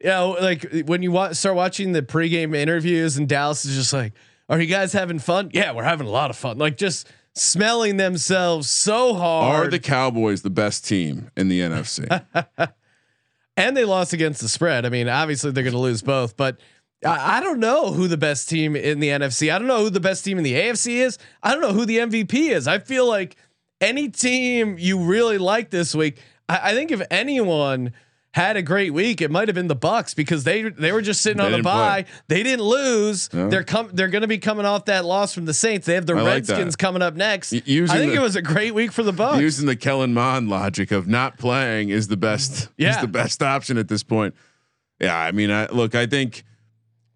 you 0.00 0.10
know, 0.10 0.36
like 0.40 0.66
when 0.86 1.02
you 1.02 1.12
wa- 1.12 1.32
start 1.32 1.56
watching 1.56 1.92
the 1.92 2.02
pregame 2.02 2.54
interviews, 2.54 3.16
and 3.16 3.28
Dallas 3.28 3.64
is 3.64 3.74
just 3.74 3.92
like, 3.92 4.12
"Are 4.48 4.60
you 4.60 4.66
guys 4.66 4.92
having 4.92 5.18
fun? 5.18 5.50
Yeah, 5.52 5.72
we're 5.72 5.84
having 5.84 6.06
a 6.06 6.10
lot 6.10 6.30
of 6.30 6.36
fun." 6.36 6.58
Like 6.58 6.76
just 6.76 7.06
smelling 7.34 7.96
themselves 7.96 8.68
so 8.68 9.14
hard. 9.14 9.66
Are 9.66 9.70
the 9.70 9.78
Cowboys 9.78 10.42
the 10.42 10.50
best 10.50 10.86
team 10.86 11.30
in 11.36 11.48
the 11.48 11.60
NFC? 11.60 12.22
and 13.60 13.76
they 13.76 13.84
lost 13.84 14.12
against 14.12 14.40
the 14.40 14.48
spread. 14.48 14.86
I 14.86 14.88
mean, 14.88 15.08
obviously 15.08 15.50
they're 15.50 15.64
going 15.64 15.72
to 15.74 15.78
lose 15.78 16.02
both, 16.02 16.36
but 16.36 16.58
I, 17.04 17.38
I 17.38 17.40
don't 17.40 17.60
know 17.60 17.92
who 17.92 18.08
the 18.08 18.16
best 18.16 18.48
team 18.48 18.74
in 18.76 19.00
the 19.00 19.08
NFC. 19.08 19.52
I 19.52 19.58
don't 19.58 19.68
know 19.68 19.80
who 19.80 19.90
the 19.90 20.00
best 20.00 20.24
team 20.24 20.38
in 20.38 20.44
the 20.44 20.54
AFC 20.54 20.96
is. 20.96 21.18
I 21.42 21.52
don't 21.52 21.60
know 21.60 21.72
who 21.72 21.84
the 21.84 21.98
MVP 21.98 22.50
is. 22.50 22.66
I 22.66 22.78
feel 22.78 23.06
like 23.06 23.36
any 23.80 24.08
team 24.08 24.76
you 24.78 24.98
really 24.98 25.38
like 25.38 25.70
this 25.70 25.94
week. 25.94 26.18
I, 26.48 26.70
I 26.70 26.74
think 26.74 26.90
if 26.90 27.02
anyone 27.10 27.92
had 28.32 28.56
a 28.56 28.62
great 28.62 28.92
week, 28.94 29.20
it 29.20 29.30
might 29.30 29.48
have 29.48 29.56
been 29.56 29.66
the 29.66 29.74
Bucks 29.74 30.14
because 30.14 30.44
they 30.44 30.62
they 30.62 30.92
were 30.92 31.02
just 31.02 31.20
sitting 31.20 31.38
They 31.38 31.44
on 31.44 31.52
a 31.52 31.56
didn't 31.56 31.64
bye. 31.64 32.02
play. 32.04 32.12
They 32.28 32.42
didn't 32.44 32.64
lose. 32.64 33.32
No. 33.32 33.50
They're 33.50 33.64
com- 33.64 33.90
They're 33.92 34.08
going 34.08 34.22
to 34.22 34.28
be 34.28 34.38
coming 34.38 34.64
off 34.64 34.84
that 34.84 35.04
loss 35.04 35.34
from 35.34 35.46
the 35.46 35.54
Saints. 35.54 35.86
They 35.86 35.94
have 35.94 36.06
the 36.06 36.14
I 36.14 36.20
like. 36.22 36.32
Redskins 36.34 36.76
coming 36.76 37.02
up 37.02 37.14
next. 37.16 37.50
Y- 37.52 37.58
I 37.66 37.86
think 37.86 38.12
the- 38.12 38.14
it 38.14 38.20
was 38.20 38.36
a 38.36 38.42
great 38.42 38.72
week 38.72 38.92
for 38.92 39.02
the 39.02 39.12
Bucks. 39.12 39.40
Using 39.40 39.66
the 39.66 39.74
Kellen 39.74 40.14
Mond 40.14 40.48
logic 40.48 40.92
of 40.92 41.08
not 41.08 41.38
playing 41.38 41.88
is 41.88 42.06
the 42.08 42.16
best. 42.16 42.52
Is 42.62 42.68
Yeah. 42.76 43.00
the 43.00 43.08
best 43.08 43.42
option 43.42 43.76
at 43.78 43.88
this 43.88 44.02
point. 44.04 44.34
Yeah, 45.00 45.18
I 45.18 45.32
mean, 45.32 45.50
I 45.50 45.66
look. 45.66 45.94
I 45.96 46.06
think, 46.06 46.44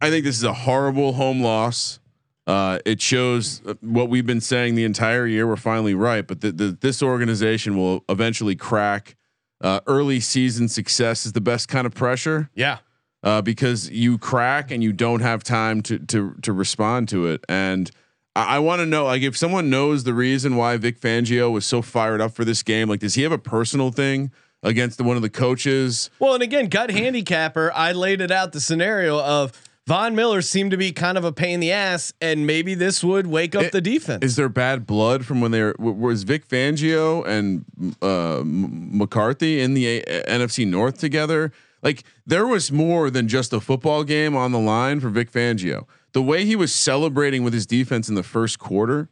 I 0.01 0.11
think 0.11 0.25
this 0.25 0.37
is 0.37 0.45
a 0.45 0.53
horrible 0.55 1.13
home 1.13 1.43
loss. 1.43 2.01
Uh, 2.47 2.79
it 2.85 3.01
shows 3.01 3.63
what 3.81 4.09
we've 4.11 4.27
been 4.27 4.41
saying 4.41 4.75
the 4.75 4.85
entire 4.85 5.27
year. 5.27 5.47
We're 5.47 5.57
finally 5.57 5.95
right, 5.95 6.27
but 6.27 6.41
the, 6.43 6.51
the, 6.53 6.77
this 6.81 7.03
organization 7.03 7.77
will 7.77 8.05
eventually 8.09 8.55
crack. 8.57 9.17
Uh, 9.65 9.81
early 9.87 10.21
season 10.21 10.69
success 10.69 11.25
is 11.25 11.33
the 11.33 11.41
best 11.41 11.69
kind 11.69 11.87
of 11.87 11.95
pressure 11.95 12.51
yeah. 12.55 12.81
uh, 13.23 13.41
because 13.41 13.89
you 13.89 14.19
crack 14.19 14.71
and 14.71 14.83
you 14.83 14.93
don't 14.93 15.23
have 15.23 15.43
time 15.43 15.81
to 15.81 15.99
to 15.99 16.35
to 16.43 16.53
respond 16.53 17.09
to 17.09 17.27
it. 17.27 17.43
And 17.49 17.91
I, 18.37 18.57
I 18.57 18.59
want 18.59 18.81
to 18.81 18.87
know, 18.87 19.07
like, 19.07 19.23
if 19.23 19.39
someone 19.39 19.71
knows 19.71 20.05
the 20.05 20.13
reason 20.13 20.57
why 20.57 20.77
Vic 20.77 21.01
Fangio 21.01 21.51
was 21.51 21.65
so 21.65 21.81
fired 21.81 22.21
up 22.21 22.33
for 22.33 22.45
this 22.45 22.63
game, 22.63 22.91
like, 22.91 23.01
does 23.01 23.15
he 23.15 23.23
have 23.23 23.33
a 23.33 23.39
personal 23.39 23.91
thing 23.91 24.31
against 24.63 24.99
the, 24.99 25.05
one 25.05 25.17
of 25.17 25.23
the 25.23 25.31
coaches? 25.31 26.11
Well, 26.19 26.35
and 26.35 26.43
again, 26.43 26.69
gut 26.69 26.91
handicapper, 26.91 27.73
I 27.75 27.93
laid 27.93 28.21
it 28.21 28.31
out 28.31 28.53
the 28.53 28.61
scenario 28.61 29.19
of 29.19 29.53
Von 29.87 30.15
Miller 30.15 30.41
seemed 30.41 30.71
to 30.71 30.79
be 30.79 30.93
kind 30.93 31.19
of 31.19 31.25
a 31.25 31.33
pain 31.33 31.55
in 31.55 31.61
the 31.61 31.73
ass, 31.73 32.13
and 32.21 32.47
maybe 32.47 32.75
this 32.75 33.05
would 33.05 33.27
wake 33.27 33.55
up 33.55 33.65
It- 33.65 33.73
the 33.73 33.83
defense. 33.83 34.25
Is 34.25 34.37
there 34.37 34.49
bad 34.49 34.87
blood 34.87 35.27
from 35.27 35.41
when 35.43 35.51
they 35.51 35.63
were? 35.63 35.75
Was 35.79 36.23
Vic 36.23 36.49
Fangio 36.49 37.27
and 37.27 37.65
uh, 38.01 38.43
McCarthy 38.45 39.61
in 39.61 39.75
the 39.75 39.87
A- 40.01 40.25
NFC 40.25 40.67
North 40.67 40.99
together? 40.99 41.53
Like 41.83 42.03
there 42.27 42.47
was 42.47 42.73
more 42.73 43.11
than 43.11 43.29
just 43.29 43.53
a 43.53 43.61
football 43.61 44.05
game 44.05 44.35
on 44.35 44.53
the 44.53 44.59
line 44.59 45.01
for 45.01 45.11
Vic 45.11 45.31
Fangio. 45.31 45.87
The 46.13 46.23
way 46.23 46.47
he 46.47 46.57
was 46.57 46.75
celebrating 46.75 47.43
with 47.45 47.53
his 47.53 47.67
defense 47.67 48.09
in 48.09 48.15
the 48.15 48.23
first 48.23 48.59
quarter, 48.59 49.09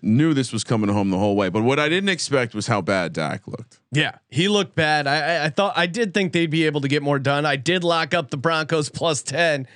knew 0.00 0.32
this 0.32 0.52
was 0.52 0.64
coming 0.64 0.88
home 0.88 1.10
the 1.10 1.18
whole 1.18 1.36
way. 1.36 1.50
But 1.50 1.62
what 1.64 1.78
I 1.78 1.88
didn't 1.90 2.08
expect 2.08 2.54
was 2.54 2.66
how 2.66 2.80
bad 2.80 3.12
Dak 3.12 3.46
looked. 3.46 3.78
Yeah, 3.92 4.12
he 4.30 4.48
looked 4.48 4.74
bad. 4.74 5.06
I, 5.06 5.16
I, 5.18 5.44
I 5.44 5.48
thought 5.50 5.74
I 5.76 5.84
did 5.86 6.14
think 6.14 6.32
they'd 6.32 6.46
be 6.50 6.64
able 6.64 6.80
to 6.80 6.88
get 6.88 7.02
more 7.02 7.18
done. 7.18 7.44
I 7.44 7.56
did 7.56 7.84
lock 7.84 8.14
up 8.14 8.30
the 8.30 8.36
Broncos 8.38 8.88
plus 8.88 9.22
ten. 9.22 9.66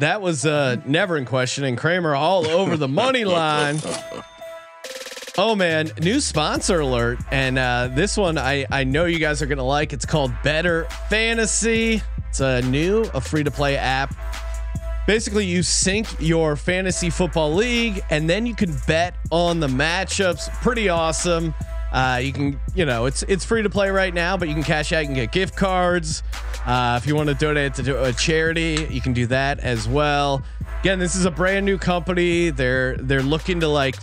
That 0.00 0.22
was 0.22 0.46
uh, 0.46 0.76
never 0.86 1.16
in 1.16 1.24
question. 1.24 1.64
And 1.64 1.76
Kramer 1.76 2.14
all 2.14 2.46
over 2.46 2.76
the 2.76 2.88
money 2.88 3.24
line. 3.24 3.78
Oh 5.36 5.54
man, 5.54 5.92
new 6.00 6.20
sponsor 6.20 6.80
alert, 6.80 7.20
and 7.30 7.58
uh, 7.58 7.90
this 7.92 8.16
one 8.16 8.38
I 8.38 8.66
I 8.72 8.82
know 8.82 9.04
you 9.04 9.20
guys 9.20 9.40
are 9.40 9.46
gonna 9.46 9.62
like. 9.62 9.92
It's 9.92 10.04
called 10.04 10.32
Bettor 10.42 10.84
Fantasy. 11.08 12.02
It's 12.28 12.40
a 12.40 12.60
new, 12.62 13.02
a 13.14 13.20
free 13.20 13.44
to 13.44 13.50
play 13.50 13.76
app. 13.76 14.14
Basically, 15.06 15.46
you 15.46 15.62
sync 15.62 16.08
your 16.18 16.56
fantasy 16.56 17.08
football 17.08 17.54
league, 17.54 18.02
and 18.10 18.28
then 18.28 18.46
you 18.46 18.54
can 18.54 18.76
bet 18.88 19.14
on 19.30 19.60
the 19.60 19.68
matchups. 19.68 20.50
Pretty 20.60 20.88
awesome. 20.88 21.54
Uh, 21.92 22.20
you 22.22 22.32
can, 22.32 22.60
you 22.74 22.84
know, 22.84 23.06
it's 23.06 23.22
it's 23.24 23.44
free 23.44 23.62
to 23.62 23.70
play 23.70 23.90
right 23.90 24.12
now, 24.12 24.36
but 24.36 24.48
you 24.48 24.54
can 24.54 24.62
cash 24.62 24.92
out. 24.92 25.00
You 25.00 25.06
can 25.06 25.14
get 25.14 25.32
gift 25.32 25.56
cards. 25.56 26.22
Uh, 26.66 26.98
if 27.00 27.06
you 27.06 27.14
want 27.14 27.28
to 27.28 27.34
donate 27.34 27.74
to 27.74 28.04
a 28.04 28.12
charity, 28.12 28.86
you 28.90 29.00
can 29.00 29.12
do 29.12 29.26
that 29.26 29.60
as 29.60 29.88
well. 29.88 30.42
Again, 30.80 30.98
this 30.98 31.16
is 31.16 31.24
a 31.24 31.30
brand 31.30 31.64
new 31.64 31.78
company. 31.78 32.50
They're 32.50 32.96
they're 32.96 33.22
looking 33.22 33.60
to 33.60 33.68
like 33.68 33.96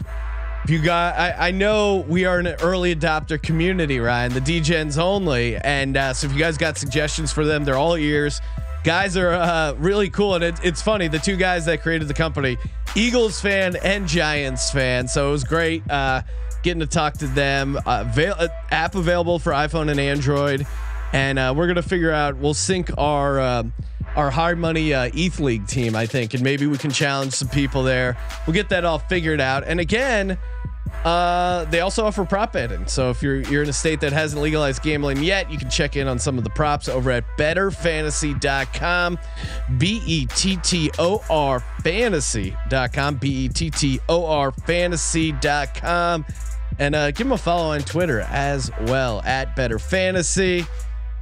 if 0.66 0.72
you 0.72 0.82
got, 0.82 1.16
I, 1.16 1.50
I 1.50 1.52
know 1.52 1.98
we 2.08 2.26
are 2.26 2.40
an 2.40 2.48
early 2.48 2.96
adopter 2.96 3.40
community, 3.40 4.00
Ryan, 4.00 4.34
the 4.34 4.40
DGens 4.40 4.98
only. 4.98 5.58
And 5.58 5.96
uh, 5.96 6.12
so 6.16 6.26
if 6.26 6.34
you 6.34 6.40
guys 6.40 6.58
got 6.58 6.76
suggestions 6.76 7.32
for 7.32 7.46
them, 7.46 7.66
they're 7.66 7.78
all 7.78 7.96
ears. 7.96 8.42
Guys 8.84 9.16
are 9.16 9.34
uh, 9.34 9.74
really 9.74 10.10
cool. 10.10 10.34
And 10.34 10.44
it, 10.44 10.56
it's 10.64 10.82
funny, 10.82 11.08
the 11.08 11.20
two 11.20 11.36
guys 11.36 11.68
that 11.68 11.84
created 11.84 12.08
the 12.08 12.16
company, 12.16 12.58
Eagles 12.96 13.40
fan 13.40 13.76
and 13.84 14.08
Giants 14.08 14.72
fan. 14.72 15.08
So 15.08 15.28
it 15.30 15.32
was 15.34 15.44
great 15.44 15.88
uh, 15.88 16.24
getting 16.66 16.82
to 16.82 16.88
talk 16.88 17.14
to 17.20 17.28
them. 17.28 17.78
Uh, 17.78 18.04
avail- 18.06 18.36
uh, 18.38 18.50
app 18.72 18.96
available 18.96 19.40
for 19.40 19.54
iPhone 19.54 19.90
and 19.90 20.00
Android. 20.00 20.68
And 21.14 21.40
uh, 21.40 21.54
we're 21.56 21.68
going 21.68 21.78
to 21.78 21.82
figure 21.82 22.12
out, 22.12 22.36
we'll 22.36 22.54
sync 22.54 22.92
our. 22.98 23.40
Uh, 23.40 23.64
our 24.16 24.32
hard 24.32 24.58
money 24.58 24.94
uh, 24.94 25.10
ETH 25.14 25.42
League 25.42 25.68
team, 25.68 25.94
I 25.94 26.06
think, 26.06 26.34
and 26.36 26.42
maybe 26.42 26.68
we 26.68 26.78
can 26.78 26.90
challenge 26.90 27.34
some 27.34 27.50
people 27.50 27.84
there. 27.84 28.16
We'll 28.48 28.54
get 28.54 28.70
that 28.70 28.86
all 28.86 28.98
figured 28.98 29.42
out. 29.42 29.66
And 29.66 29.82
again, 29.82 30.38
uh, 31.04 31.66
they 31.66 31.82
also 31.82 32.06
offer 32.06 32.24
prop 32.24 32.54
betting. 32.54 32.88
So 32.88 33.10
if 33.10 33.22
you're 33.22 33.42
you're 33.42 33.62
in 33.62 33.70
a 33.70 33.74
state 33.74 34.00
that 34.02 34.14
hasn't 34.14 34.42
legalized 34.42 34.82
gambling 34.82 35.22
yet, 35.22 35.52
you 35.52 35.58
can 35.58 35.70
check 35.70 35.96
in 35.96 36.08
on 36.08 36.18
some 36.18 36.38
of 36.38 36.44
the 36.44 36.50
props 36.52 36.88
over 36.88 37.12
at 37.12 37.26
bettorfantasy.com. 37.38 39.20
B 39.78 40.02
E 40.06 40.26
T 40.28 40.58
T 40.58 40.92
O 40.98 41.22
R 41.30 41.60
fantasy.com. 41.84 43.16
B 43.16 43.46
E 43.46 43.50
T 43.50 43.70
T 43.70 44.00
O 44.10 44.26
R 44.26 44.52
fantasy.com. 44.52 46.26
And 46.80 46.96
uh, 46.96 47.12
give 47.12 47.28
them 47.28 47.32
a 47.32 47.38
follow 47.38 47.72
on 47.72 47.82
Twitter 47.82 48.22
as 48.22 48.70
well 48.82 49.22
at 49.24 49.56
Bettor 49.56 49.80
Fantasy. 49.80 50.66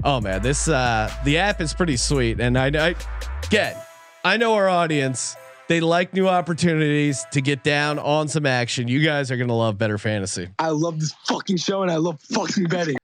Oh 0.04 0.20
man, 0.20 0.42
this 0.42 0.68
uh 0.68 1.10
the 1.24 1.38
app 1.38 1.62
is 1.62 1.74
pretty 1.74 1.96
sweet. 1.96 2.40
And 2.42 2.58
I, 2.58 2.68
I 2.68 2.96
again, 3.44 3.78
I 4.24 4.38
know 4.38 4.56
our 4.56 4.68
audience. 4.68 5.36
They 5.70 5.80
like 5.80 6.14
new 6.14 6.28
opportunities 6.28 7.26
to 7.32 7.42
get 7.42 7.64
down 7.64 7.98
on 7.98 8.28
some 8.28 8.46
action. 8.46 8.90
You 8.90 9.04
guys 9.04 9.32
are 9.32 9.38
gonna 9.38 9.56
love 9.56 9.78
bettor 9.78 9.98
fantasy. 9.98 10.50
I 10.60 10.70
love 10.70 11.00
this 11.00 11.14
fucking 11.26 11.58
show 11.58 11.84
and 11.84 11.92
I 11.92 11.98
love 11.98 12.20
fucking 12.22 12.66
betting. 12.66 12.98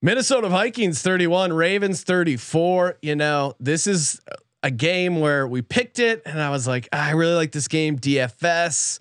Minnesota 0.00 0.48
Vikings 0.48 1.02
31, 1.02 1.52
Ravens 1.52 2.02
34. 2.02 2.98
You 3.02 3.16
know, 3.16 3.54
this 3.60 3.86
is 3.86 4.20
a 4.62 4.70
game 4.70 5.20
where 5.20 5.46
we 5.46 5.62
picked 5.62 5.98
it, 5.98 6.22
and 6.24 6.40
I 6.40 6.50
was 6.50 6.66
like, 6.66 6.88
I 6.92 7.12
really 7.12 7.34
like 7.34 7.52
this 7.52 7.68
game, 7.68 7.98
DFS. 7.98 8.98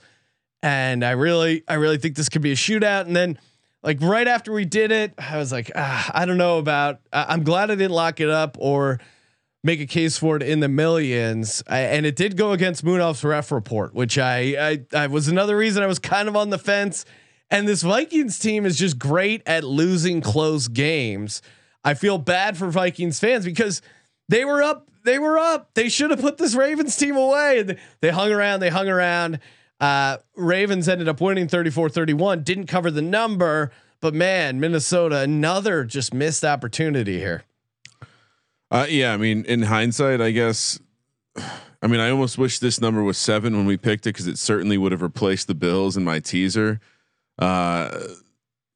And 0.63 1.03
I 1.03 1.11
really, 1.11 1.63
I 1.67 1.73
really 1.75 1.97
think 1.97 2.15
this 2.15 2.29
could 2.29 2.41
be 2.41 2.53
a 2.53 2.55
shootout. 2.55 3.01
And 3.05 3.15
then 3.15 3.37
like 3.83 4.01
right 4.01 4.27
after 4.27 4.53
we 4.53 4.63
did 4.63 4.91
it, 4.91 5.13
I 5.17 5.37
was 5.37 5.51
like, 5.51 5.69
ah, 5.75 6.09
I 6.13 6.25
don't 6.25 6.37
know 6.37 6.57
about. 6.57 7.01
I, 7.11 7.25
I'm 7.29 7.43
glad 7.43 7.69
I 7.69 7.75
didn't 7.75 7.91
lock 7.91 8.21
it 8.21 8.29
up 8.29 8.55
or 8.59 8.99
make 9.61 9.81
a 9.81 9.85
case 9.85 10.17
for 10.17 10.37
it 10.37 10.41
in 10.41 10.61
the 10.61 10.69
millions. 10.69 11.61
I, 11.67 11.79
and 11.79 12.05
it 12.05 12.15
did 12.15 12.37
go 12.37 12.53
against 12.53 12.83
Moonoff's 12.83 13.25
ref 13.25 13.51
report, 13.51 13.93
which 13.93 14.17
I, 14.17 14.79
I, 14.93 15.03
I 15.03 15.07
was 15.07 15.27
another 15.27 15.57
reason 15.57 15.83
I 15.83 15.87
was 15.87 15.99
kind 15.99 16.29
of 16.29 16.37
on 16.37 16.49
the 16.49 16.57
fence. 16.57 17.03
And 17.51 17.67
this 17.67 17.81
Vikings 17.81 18.39
team 18.39 18.65
is 18.65 18.77
just 18.77 18.97
great 18.97 19.43
at 19.45 19.65
losing 19.65 20.21
close 20.21 20.69
games. 20.69 21.41
I 21.83 21.93
feel 21.93 22.17
bad 22.17 22.57
for 22.57 22.69
Vikings 22.69 23.19
fans 23.19 23.43
because 23.43 23.81
they 24.29 24.45
were 24.45 24.63
up. 24.63 24.89
They 25.03 25.19
were 25.19 25.37
up. 25.37 25.73
They 25.73 25.89
should 25.89 26.11
have 26.11 26.21
put 26.21 26.37
this 26.37 26.55
Ravens 26.55 26.95
team 26.95 27.17
away. 27.17 27.77
They 27.99 28.09
hung 28.09 28.31
around. 28.31 28.61
They 28.61 28.69
hung 28.69 28.87
around. 28.87 29.39
Uh, 29.83 30.17
Ravens 30.37 30.87
ended 30.87 31.09
up 31.09 31.19
winning 31.19 31.49
34 31.49 31.89
31, 31.89 32.43
didn't 32.43 32.67
cover 32.67 32.89
the 32.89 33.01
number, 33.01 33.69
but 33.99 34.13
man, 34.13 34.57
Minnesota, 34.57 35.17
another 35.19 35.83
just 35.83 36.13
missed 36.13 36.45
opportunity 36.45 37.19
here. 37.19 37.43
Uh, 38.71 38.85
yeah, 38.87 39.13
I 39.13 39.17
mean, 39.17 39.43
in 39.43 39.63
hindsight, 39.63 40.21
I 40.21 40.31
guess. 40.31 40.79
I 41.81 41.87
mean, 41.87 41.99
I 41.99 42.09
almost 42.11 42.37
wish 42.37 42.59
this 42.59 42.79
number 42.79 43.03
was 43.03 43.17
seven 43.17 43.57
when 43.57 43.65
we 43.65 43.75
picked 43.75 44.07
it 44.07 44.11
because 44.13 44.25
it 44.27 44.37
certainly 44.37 44.77
would 44.77 44.93
have 44.93 45.01
replaced 45.01 45.47
the 45.47 45.53
Bills 45.53 45.97
in 45.97 46.05
my 46.05 46.19
teaser. 46.19 46.79
Uh, 47.37 47.89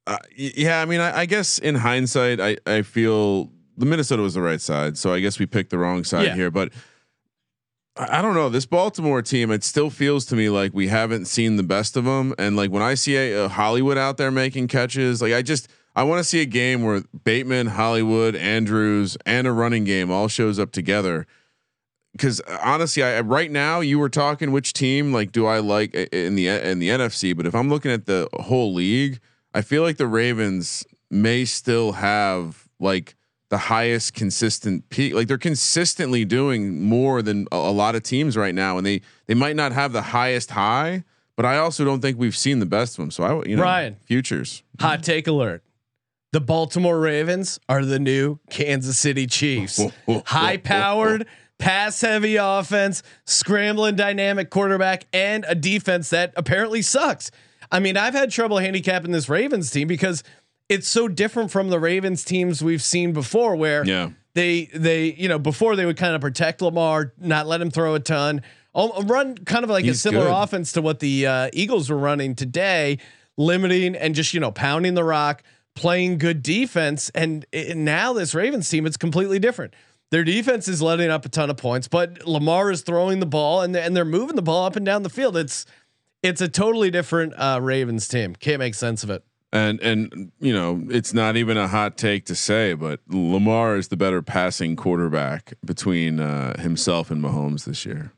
uh, 0.06 0.18
yeah, 0.36 0.82
I 0.82 0.86
mean, 0.86 1.00
I, 1.00 1.20
I 1.20 1.26
guess 1.26 1.58
in 1.58 1.76
hindsight, 1.76 2.42
I 2.42 2.58
I 2.66 2.82
feel 2.82 3.50
the 3.78 3.86
Minnesota 3.86 4.22
was 4.24 4.34
the 4.34 4.42
right 4.42 4.60
side, 4.60 4.98
so 4.98 5.14
I 5.14 5.22
guess 5.22 5.40
we 5.40 5.46
picked 5.46 5.70
the 5.70 5.78
wrong 5.78 6.04
side 6.04 6.26
Yeah. 6.26 6.36
here. 6.36 6.52
But 6.52 6.74
I 8.00 8.22
don't 8.22 8.36
know 8.36 8.50
this 8.50 8.66
Baltimore 8.66 9.22
team. 9.22 9.52
It 9.52 9.64
still 9.64 9.90
feels 9.90 10.26
to 10.28 10.36
me 10.36 10.50
like 10.50 10.74
we 10.74 10.88
haven't 10.88 11.26
seen 11.26 11.56
the 11.56 11.64
best 11.64 11.98
of 11.98 12.06
them. 12.06 12.34
And 12.38 12.56
like 12.56 12.72
when 12.72 12.84
I 12.84 12.94
see 12.94 13.16
a, 13.16 13.46
a 13.46 13.50
Hollywood 13.50 13.98
out 13.98 14.18
there 14.18 14.32
making 14.32 14.68
catches, 14.68 15.22
like 15.22 15.34
I 15.34 15.42
just 15.42 15.68
I 15.96 16.04
want 16.04 16.20
to 16.20 16.24
see 16.24 16.42
a 16.42 16.46
game 16.46 16.84
where 16.84 17.02
Bateman, 17.24 17.68
Hollywood, 17.68 18.36
Andrews, 18.36 19.18
and 19.26 19.48
a 19.48 19.52
running 19.52 19.84
game 19.84 20.12
all 20.12 20.28
shows 20.28 20.60
up 20.60 20.72
together. 20.72 21.26
Because 22.12 22.40
uh, 22.42 22.60
honestly, 22.64 23.04
I 23.04 23.20
right 23.22 23.52
now 23.52 23.80
you 23.80 24.00
were 24.00 24.10
talking 24.10 24.52
which 24.52 24.74
team 24.74 25.12
like 25.12 25.32
do 25.32 25.46
I 25.46 25.60
like 25.60 25.96
uh, 25.96 26.06
in 26.12 26.36
the 26.36 26.48
in 26.48 26.80
the 26.80 26.90
NFC, 26.90 27.36
but 27.36 27.46
if 27.46 27.56
I'm 27.56 27.70
looking 27.70 27.92
at 27.92 28.06
the 28.06 28.30
whole 28.34 28.74
league, 28.74 29.20
I 29.54 29.62
feel 29.62 29.82
like 29.82 29.98
the 29.98 30.08
Ravens 30.08 30.86
may 31.10 31.46
still 31.46 31.94
have 31.94 32.68
like 32.80 33.16
the 33.50 33.58
highest 33.58 34.14
consistent 34.14 34.90
peak. 34.90 35.14
Like 35.14 35.28
they're 35.28 35.38
consistently 35.38 36.26
doing 36.26 36.84
more 36.84 37.22
than 37.22 37.48
a, 37.52 37.56
a 37.56 37.72
lot 37.72 37.96
of 37.96 38.04
teams 38.04 38.36
right 38.36 38.56
now, 38.56 38.78
and 38.78 38.86
they 38.86 39.02
they 39.28 39.34
might 39.34 39.56
not 39.56 39.72
have 39.72 39.94
the 39.94 40.02
highest 40.02 40.52
high, 40.52 41.04
but 41.36 41.46
I 41.46 41.58
also 41.58 41.86
don't 41.86 42.02
think 42.02 42.18
we've 42.18 42.36
seen 42.36 42.60
the 42.60 42.66
best 42.66 42.94
of 42.94 43.04
them. 43.04 43.12
So 43.12 43.24
I 43.24 43.44
you 43.46 43.56
know 43.56 43.64
Ryan. 43.64 43.98
futures. 44.06 44.64
Hot 44.80 45.04
take 45.04 45.28
alert. 45.28 45.64
The 46.34 46.42
Baltimore 46.42 47.00
Ravens 47.00 47.60
are 47.70 47.86
the 47.86 48.00
new 48.00 48.40
Kansas 48.50 49.00
City 49.00 49.28
Chiefs. 49.28 49.82
High 50.26 50.58
powered, 50.58 51.26
pass 51.58 52.02
heavy 52.02 52.36
offense, 52.36 53.02
scrambling 53.26 53.96
dynamic 53.96 54.50
quarterback, 54.50 55.06
and 55.14 55.46
a 55.48 55.56
defense 55.56 56.10
that 56.10 56.34
apparently 56.36 56.82
sucks. 56.82 57.32
I 57.72 57.80
mean, 57.80 57.98
I've 57.98 58.14
had 58.14 58.32
trouble 58.32 58.58
handicapping 58.58 59.12
this 59.12 59.30
Ravens 59.30 59.72
team 59.72 59.88
because 59.88 60.24
it's 60.70 60.88
so 60.88 61.08
different 61.08 61.52
from 61.52 61.70
the 61.70 61.80
Ravens 61.80 62.24
teams 62.24 62.64
we've 62.64 62.84
seen 62.84 63.14
before 63.14 63.56
where 63.56 63.86
Yeah. 63.86 64.10
they 64.34 64.66
they 64.74 65.14
you 65.14 65.28
know 65.28 65.40
before 65.40 65.76
they 65.76 65.86
would 65.86 65.98
kind 65.98 66.16
of 66.16 66.22
protect 66.22 66.62
Lamar, 66.62 67.14
not 67.18 67.48
let 67.48 67.62
him 67.62 67.72
throw 67.72 67.96
a 67.96 68.00
ton, 68.00 68.42
run 68.76 69.38
kind 69.40 69.64
of 69.64 69.70
like 69.70 69.86
a 69.86 69.94
similar 69.94 70.26
good. 70.26 70.34
offense 70.34 70.72
to 70.74 70.82
what 70.82 71.00
the 71.00 71.26
uh, 71.28 71.50
Eagles 71.54 71.90
were 71.90 71.98
running 71.98 72.36
today, 72.36 73.00
limiting 73.38 73.96
and 73.96 74.14
just 74.16 74.34
you 74.34 74.40
know 74.40 74.52
pounding 74.52 74.94
the 74.94 75.04
rock, 75.04 75.44
playing 75.76 76.18
good 76.18 76.44
defense. 76.44 77.10
And, 77.16 77.46
and 77.54 77.86
now 77.86 78.14
this 78.14 78.34
Ravens 78.36 78.70
team, 78.70 78.86
it's 78.86 78.98
completely 78.98 79.40
different. 79.40 79.74
Their 80.10 80.24
defense 80.24 80.68
is 80.70 80.82
letting 80.82 81.10
up 81.10 81.26
a 81.26 81.30
ton 81.30 81.50
of 81.50 81.58
points, 81.58 81.88
but 81.88 82.26
Lamar 82.26 82.72
is 82.72 82.82
throwing 82.82 83.20
the 83.20 83.26
ball 83.26 83.62
and 83.62 83.76
and 83.76 83.96
they're 83.96 84.06
moving 84.06 84.36
the 84.36 84.42
ball 84.42 84.66
up 84.66 84.76
and 84.76 84.86
down 84.86 85.04
the 85.04 85.10
field. 85.10 85.36
It's 85.38 85.66
it's 86.24 86.42
a 86.42 86.48
totally 86.48 86.90
different 86.92 87.34
uh, 87.38 87.60
Ravens 87.62 88.08
team. 88.08 88.36
Can't 88.36 88.60
make 88.60 88.74
sense 88.76 89.04
of 89.04 89.10
it. 89.10 89.24
And 89.54 89.80
and 89.80 90.32
you 90.40 90.52
know 90.52 90.84
it's 90.90 91.14
not 91.14 91.38
even 91.38 91.56
a 91.56 91.70
hot 91.70 91.98
take 91.98 92.26
to 92.26 92.36
say, 92.36 92.74
but 92.74 93.00
Lamar 93.08 93.78
is 93.78 93.88
the 93.88 93.98
better 93.98 94.22
passing 94.22 94.76
quarterback 94.76 95.54
between 95.64 96.20
uh, 96.20 96.60
himself 96.60 97.10
and 97.10 97.24
Mahomes 97.24 97.64
this 97.64 97.86
year. 97.86 98.12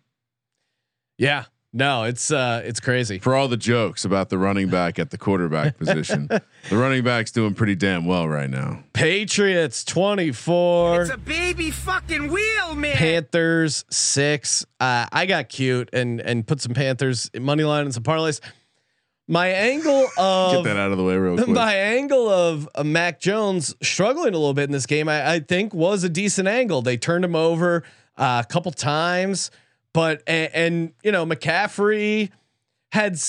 Yeah. 1.18 1.46
No, 1.72 2.04
it's 2.04 2.32
uh, 2.32 2.64
it's 2.66 2.80
crazy. 2.80 3.20
For 3.20 3.36
all 3.36 3.48
the 3.48 3.56
jokes 3.56 4.04
about 4.04 4.30
the 4.30 4.40
running 4.40 4.70
back 4.70 4.98
at 4.98 5.12
the 5.12 5.20
quarterback 5.20 5.78
position, 5.78 6.28
the 6.28 6.42
running 6.72 7.04
back's 7.04 7.32
doing 7.32 7.54
pretty 7.54 7.76
damn 7.76 8.06
well 8.06 8.28
right 8.28 8.50
now. 8.50 8.84
Patriots 8.94 9.84
twenty 9.84 10.32
four. 10.32 11.04
It's 11.04 11.12
a 11.12 11.18
baby 11.18 11.70
fucking 11.70 12.32
wheel, 12.32 12.74
man. 12.74 12.96
Panthers 12.96 13.86
six. 13.92 14.66
Uh, 14.80 15.06
I 15.12 15.28
got 15.28 15.50
cute 15.50 15.92
and 15.94 16.20
and 16.22 16.48
put 16.48 16.60
some 16.60 16.74
Panthers 16.74 17.30
money 17.40 17.64
line 17.64 17.86
and 17.86 17.94
some 17.94 18.02
parlays. 18.02 18.42
My 19.32 19.48
angle 19.50 20.08
of 20.18 20.52
Get 20.66 20.74
that 20.74 20.78
out 20.78 20.92
of 20.92 20.98
the 20.98 21.04
way 21.04 21.16
real 21.16 21.36
quick. 21.44 21.50
my 21.50 21.76
angle 21.76 22.28
of 22.30 22.68
uh, 22.74 22.84
Mac 22.84 23.20
Jones 23.20 23.76
struggling 23.82 24.34
a 24.34 24.38
little 24.38 24.56
bit 24.56 24.64
in 24.64 24.72
this 24.72 24.86
game, 24.88 25.08
I, 25.08 25.34
I 25.36 25.40
think 25.40 25.74
was 25.74 26.04
a 26.04 26.10
decent 26.10 26.48
angle. 26.48 26.82
They 26.82 26.98
turned 26.98 27.24
him 27.24 27.36
over 27.36 27.84
uh, 28.18 28.44
a 28.44 28.52
couple 28.52 28.72
times, 28.72 29.52
but 29.94 30.24
and, 30.26 30.50
and 30.54 30.94
you 31.04 31.12
know 31.12 31.26
McCaffrey 31.26 32.32
had. 32.92 33.20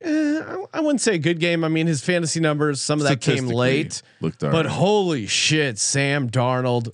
eh, 0.00 0.40
I- 0.46 0.64
I 0.74 0.80
wouldn't 0.80 1.00
say 1.00 1.14
a 1.14 1.18
good 1.18 1.40
game. 1.40 1.64
I 1.64 1.68
mean, 1.68 1.86
his 1.88 2.02
fantasy 2.04 2.38
numbers, 2.40 2.80
some 2.80 3.00
of 3.00 3.08
that 3.08 3.20
came 3.20 3.46
late. 3.48 4.02
Looked 4.20 4.40
But 4.40 4.66
holy 4.66 5.26
shit, 5.26 5.78
Sam 5.78 6.30
Darnold 6.30 6.90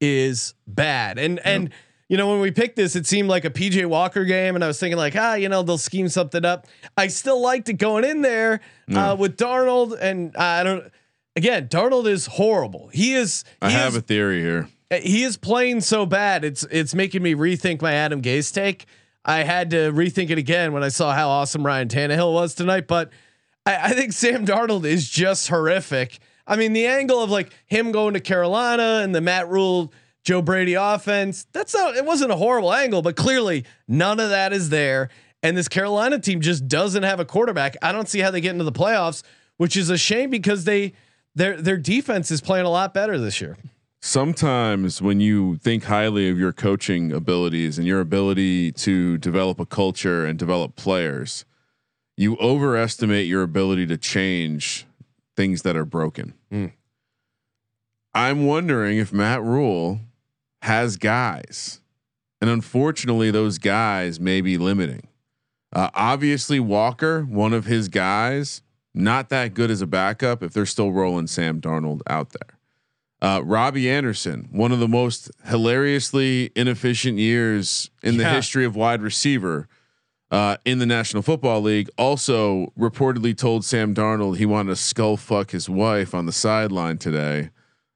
is 0.00 0.54
bad. 0.66 1.18
And 1.18 1.38
and 1.44 1.70
you 2.08 2.16
know 2.16 2.30
when 2.30 2.40
we 2.40 2.50
picked 2.50 2.76
this, 2.76 2.96
it 2.96 3.06
seemed 3.06 3.28
like 3.28 3.44
a 3.44 3.50
PJ 3.50 3.84
Walker 3.86 4.24
game, 4.24 4.54
and 4.54 4.64
I 4.64 4.66
was 4.66 4.80
thinking 4.80 4.96
like, 4.96 5.14
ah, 5.16 5.34
you 5.34 5.48
know, 5.48 5.62
they'll 5.62 5.78
scheme 5.78 6.08
something 6.08 6.44
up. 6.44 6.66
I 6.96 7.08
still 7.08 7.40
liked 7.40 7.68
it 7.68 7.74
going 7.74 8.04
in 8.04 8.22
there 8.22 8.60
uh, 8.92 9.14
with 9.18 9.36
Darnold, 9.36 9.96
and 10.00 10.34
I 10.36 10.64
don't. 10.64 10.90
Again, 11.36 11.68
Darnold 11.68 12.06
is 12.06 12.26
horrible. 12.26 12.88
He 12.88 13.14
is. 13.14 13.44
I 13.62 13.70
have 13.70 13.92
is, 13.92 13.98
a 13.98 14.00
theory 14.00 14.40
here. 14.40 14.68
he 14.90 15.22
is 15.22 15.36
playing 15.36 15.82
so 15.82 16.06
bad. 16.06 16.44
It's 16.44 16.64
it's 16.70 16.94
making 16.94 17.22
me 17.22 17.34
rethink 17.34 17.82
my 17.82 17.92
Adam 17.92 18.22
Gase 18.22 18.52
take. 18.52 18.86
I 19.24 19.42
had 19.42 19.70
to 19.70 19.92
rethink 19.92 20.30
it 20.30 20.38
again 20.38 20.72
when 20.72 20.82
I 20.82 20.88
saw 20.88 21.12
how 21.12 21.28
awesome 21.28 21.64
Ryan 21.64 21.88
Tannehill 21.88 22.32
was 22.32 22.54
tonight. 22.54 22.86
But 22.86 23.10
I, 23.66 23.90
I 23.90 23.90
think 23.90 24.12
Sam 24.14 24.46
Darnold 24.46 24.84
is 24.86 25.08
just 25.08 25.48
horrific. 25.48 26.18
I 26.46 26.56
mean, 26.56 26.72
the 26.72 26.86
angle 26.86 27.22
of 27.22 27.30
like 27.30 27.52
him 27.66 27.92
going 27.92 28.14
to 28.14 28.20
Carolina 28.20 29.00
and 29.02 29.14
the 29.14 29.20
Matt 29.20 29.48
Rhule, 29.50 29.92
Joe 30.24 30.42
Brady 30.42 30.74
offense, 30.74 31.46
that's 31.52 31.74
not, 31.74 31.96
it 31.96 32.04
wasn't 32.04 32.32
a 32.32 32.36
horrible 32.36 32.72
angle, 32.72 33.02
but 33.02 33.16
clearly 33.16 33.64
none 33.86 34.20
of 34.20 34.30
that 34.30 34.52
is 34.52 34.68
there. 34.68 35.08
And 35.42 35.56
this 35.56 35.68
Carolina 35.68 36.18
team 36.18 36.40
just 36.40 36.66
doesn't 36.68 37.02
have 37.02 37.20
a 37.20 37.24
quarterback. 37.24 37.76
I 37.80 37.92
don't 37.92 38.08
see 38.08 38.18
how 38.18 38.30
they 38.30 38.40
get 38.40 38.52
into 38.52 38.64
the 38.64 38.72
playoffs, 38.72 39.22
which 39.56 39.76
is 39.76 39.88
a 39.88 39.96
shame 39.96 40.30
because 40.30 40.64
they, 40.64 40.92
their, 41.34 41.60
their 41.60 41.76
defense 41.76 42.30
is 42.30 42.40
playing 42.40 42.66
a 42.66 42.70
lot 42.70 42.92
better 42.92 43.18
this 43.18 43.40
year. 43.40 43.56
Sometimes 44.00 45.02
when 45.02 45.20
you 45.20 45.56
think 45.56 45.84
highly 45.84 46.28
of 46.28 46.38
your 46.38 46.52
coaching 46.52 47.12
abilities 47.12 47.78
and 47.78 47.86
your 47.86 48.00
ability 48.00 48.72
to 48.72 49.18
develop 49.18 49.58
a 49.58 49.66
culture 49.66 50.24
and 50.24 50.38
develop 50.38 50.76
players, 50.76 51.44
you 52.16 52.36
overestimate 52.38 53.26
your 53.26 53.42
ability 53.42 53.86
to 53.86 53.96
change 53.96 54.86
things 55.36 55.62
that 55.62 55.76
are 55.76 55.84
broken. 55.84 56.34
Mm. 56.52 56.72
I'm 58.14 58.46
wondering 58.46 58.98
if 58.98 59.12
Matt 59.12 59.42
Rhule 59.42 60.00
has 60.62 60.96
guys, 60.96 61.80
and 62.40 62.50
unfortunately, 62.50 63.30
those 63.30 63.58
guys 63.58 64.18
may 64.20 64.40
be 64.40 64.58
limiting. 64.58 65.08
Uh, 65.72 65.90
obviously, 65.94 66.58
Walker, 66.60 67.22
one 67.22 67.52
of 67.52 67.66
his 67.66 67.88
guys, 67.88 68.62
not 68.94 69.28
that 69.28 69.54
good 69.54 69.70
as 69.70 69.82
a 69.82 69.86
backup 69.86 70.42
if 70.42 70.52
they're 70.52 70.66
still 70.66 70.92
rolling 70.92 71.26
Sam 71.26 71.60
Darnold 71.60 72.00
out 72.08 72.30
there. 72.30 72.58
Uh, 73.20 73.42
Robbie 73.44 73.90
Anderson, 73.90 74.48
one 74.52 74.70
of 74.70 74.78
the 74.78 74.88
most 74.88 75.30
hilariously 75.46 76.50
inefficient 76.54 77.18
years 77.18 77.90
in 78.02 78.16
the 78.16 78.28
history 78.28 78.64
of 78.64 78.76
wide 78.76 79.02
receiver 79.02 79.68
uh, 80.30 80.56
in 80.64 80.78
the 80.78 80.86
National 80.86 81.22
Football 81.22 81.62
League, 81.62 81.90
also 81.98 82.72
reportedly 82.78 83.36
told 83.36 83.64
Sam 83.64 83.92
Darnold 83.92 84.36
he 84.36 84.46
wanted 84.46 84.70
to 84.70 84.76
skull 84.76 85.16
fuck 85.16 85.50
his 85.50 85.68
wife 85.68 86.14
on 86.14 86.26
the 86.26 86.32
sideline 86.32 86.98
today. 86.98 87.50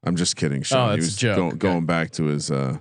I'm 0.04 0.16
just 0.16 0.36
kidding, 0.36 0.62
Sean. 0.62 0.90
Oh, 0.90 0.92
he 0.94 1.00
was 1.00 1.16
go- 1.20 1.46
Okay. 1.48 1.56
going 1.56 1.86
back 1.86 2.10
to 2.12 2.24
his 2.24 2.50
uh, 2.50 2.78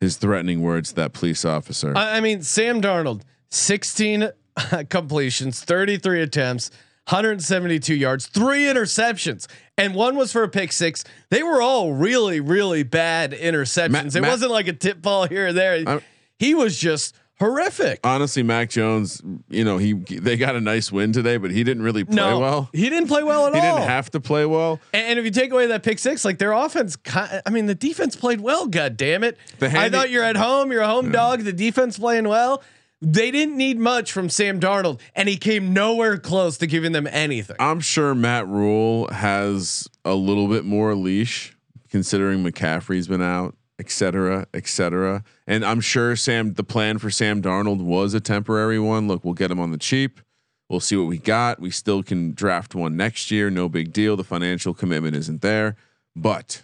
his 0.00 0.16
threatening 0.16 0.62
words 0.62 0.90
to 0.90 0.94
that 0.96 1.12
police 1.12 1.44
officer. 1.44 1.96
I, 1.96 2.16
I 2.16 2.20
mean, 2.20 2.42
Sam 2.42 2.80
Darnold, 2.80 3.22
16 3.50 4.30
completions, 4.88 5.62
33 5.62 6.22
attempts, 6.22 6.70
172 7.08 7.94
yards, 7.94 8.26
three 8.26 8.62
interceptions, 8.64 9.46
and 9.76 9.94
one 9.94 10.16
was 10.16 10.32
for 10.32 10.42
a 10.42 10.48
pick 10.48 10.72
six. 10.72 11.04
They 11.30 11.42
were 11.42 11.60
all 11.62 11.92
really, 11.92 12.40
really 12.40 12.82
bad 12.82 13.32
interceptions. 13.32 14.16
It 14.16 14.22
wasn't 14.22 14.50
like 14.52 14.68
a 14.68 14.72
tip 14.72 15.00
ball 15.02 15.26
here 15.26 15.48
or 15.48 15.52
there. 15.52 15.74
I'm- 15.88 16.02
he 16.38 16.54
was 16.54 16.78
just 16.78 17.14
horrific. 17.40 18.00
Honestly, 18.04 18.42
Mac 18.42 18.70
Jones, 18.70 19.20
you 19.48 19.64
know, 19.64 19.78
he 19.78 19.94
they 19.94 20.36
got 20.36 20.54
a 20.54 20.60
nice 20.60 20.92
win 20.92 21.12
today, 21.12 21.38
but 21.38 21.50
he 21.50 21.64
didn't 21.64 21.82
really 21.82 22.04
play 22.04 22.16
no, 22.16 22.38
well. 22.38 22.68
he 22.72 22.88
didn't 22.88 23.08
play 23.08 23.22
well 23.22 23.46
at 23.46 23.54
He 23.54 23.60
all. 23.60 23.66
He 23.66 23.80
didn't 23.80 23.88
have 23.90 24.10
to 24.10 24.20
play 24.20 24.46
well. 24.46 24.78
And, 24.92 25.06
and 25.06 25.18
if 25.18 25.24
you 25.24 25.30
take 25.30 25.50
away 25.50 25.66
that 25.68 25.82
pick 25.82 25.98
six, 25.98 26.24
like 26.24 26.38
their 26.38 26.52
offense, 26.52 26.96
I 27.14 27.50
mean, 27.50 27.66
the 27.66 27.74
defense 27.74 28.14
played 28.14 28.40
well. 28.40 28.66
God 28.66 28.96
damn 28.96 29.24
it! 29.24 29.36
I 29.60 29.88
thought 29.88 30.10
you're 30.10 30.24
at 30.24 30.36
home. 30.36 30.70
You're 30.70 30.82
a 30.82 30.88
home 30.88 31.10
dog. 31.10 31.40
The 31.40 31.52
defense 31.52 31.98
playing 31.98 32.28
well. 32.28 32.62
They 33.02 33.30
didn't 33.30 33.56
need 33.56 33.78
much 33.78 34.12
from 34.12 34.28
Sam 34.28 34.60
Darnold, 34.60 35.00
and 35.16 35.26
he 35.26 35.38
came 35.38 35.72
nowhere 35.72 36.18
close 36.18 36.58
to 36.58 36.66
giving 36.66 36.92
them 36.92 37.06
anything. 37.06 37.56
I'm 37.58 37.80
sure 37.80 38.14
Matt 38.14 38.46
Rhule 38.46 39.08
has 39.10 39.88
a 40.04 40.14
little 40.14 40.48
bit 40.48 40.66
more 40.66 40.94
leash, 40.94 41.56
considering 41.88 42.44
McCaffrey's 42.44 43.08
been 43.08 43.22
out, 43.22 43.56
et 43.80 43.90
cetera, 43.90 44.46
et 44.54 44.68
cetera. 44.68 45.24
And 45.46 45.64
I'm 45.64 45.80
sure 45.80 46.14
Sam, 46.14 46.52
the 46.54 46.62
plan 46.62 46.98
for 46.98 47.10
Sam 47.10 47.40
Darnold 47.42 47.82
was 47.82 48.14
a 48.14 48.20
temporary 48.20 48.78
one. 48.78 49.08
Look, 49.08 49.24
we'll 49.24 49.34
get 49.34 49.50
him 49.50 49.58
on 49.58 49.72
the 49.72 49.78
cheap. 49.78 50.20
We'll 50.68 50.80
see 50.80 50.96
what 50.96 51.08
we 51.08 51.18
got. 51.18 51.58
We 51.58 51.70
still 51.70 52.02
can 52.04 52.32
draft 52.32 52.74
one 52.76 52.96
next 52.96 53.30
year. 53.30 53.50
No 53.50 53.68
big 53.68 53.92
deal. 53.92 54.16
The 54.16 54.22
financial 54.22 54.74
commitment 54.74 55.16
isn't 55.16 55.40
there, 55.42 55.74
but 56.14 56.62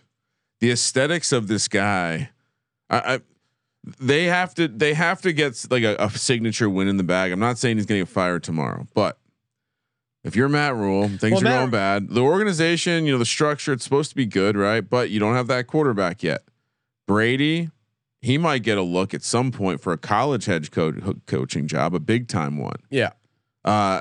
the 0.61 0.71
aesthetics 0.71 1.33
of 1.33 1.49
this 1.49 1.67
guy, 1.67 2.31
I, 2.89 3.15
I 3.15 3.21
they 3.99 4.25
have 4.25 4.55
to 4.57 4.69
they 4.69 4.95
have 4.95 5.23
to 5.23 5.33
get 5.33 5.65
like 5.71 5.83
a, 5.83 5.97
a 5.99 6.11
signature 6.11 6.71
win 6.71 6.87
in 6.87 6.99
the 6.99 7.03
bag. 7.03 7.33
I'm 7.33 7.41
not 7.41 7.59
saying 7.59 7.79
he's 7.79 7.87
going 7.87 8.01
to 8.01 8.07
get 8.07 8.13
fired 8.13 8.45
tomorrow, 8.45 8.87
but 8.95 9.19
if 10.23 10.37
you're 10.37 10.49
Matt 10.49 10.75
Rhule, 10.75 11.09
things 11.09 11.23
Well, 11.33 11.41
are 11.41 11.45
Matt- 11.45 11.59
going 11.61 11.71
bad. 11.71 12.09
The 12.11 12.21
organization, 12.21 13.07
you 13.07 13.13
know, 13.13 13.19
the 13.19 13.25
structure, 13.25 13.73
it's 13.73 13.85
supposed 13.85 14.11
to 14.11 14.17
be 14.17 14.27
good, 14.27 14.57
right? 14.57 14.89
But 14.89 15.11
you 15.11 15.19
don't 15.21 15.35
have 15.35 15.47
that 15.49 15.67
quarterback 15.67 16.23
yet. 16.23 16.43
Brady, 17.07 17.71
he 18.21 18.39
might 18.39 18.63
get 18.63 18.79
a 18.79 18.83
look 18.83 19.15
at 19.15 19.23
some 19.23 19.53
point 19.53 19.81
for 19.81 19.93
a 19.93 19.99
college 19.99 20.47
head 20.47 20.71
coach 20.71 20.97
coaching 21.27 21.67
job, 21.67 21.95
a 21.95 22.01
big 22.01 22.29
time 22.29 22.59
one. 22.59 22.79
yeah, 22.91 23.11
Uh, 23.65 24.01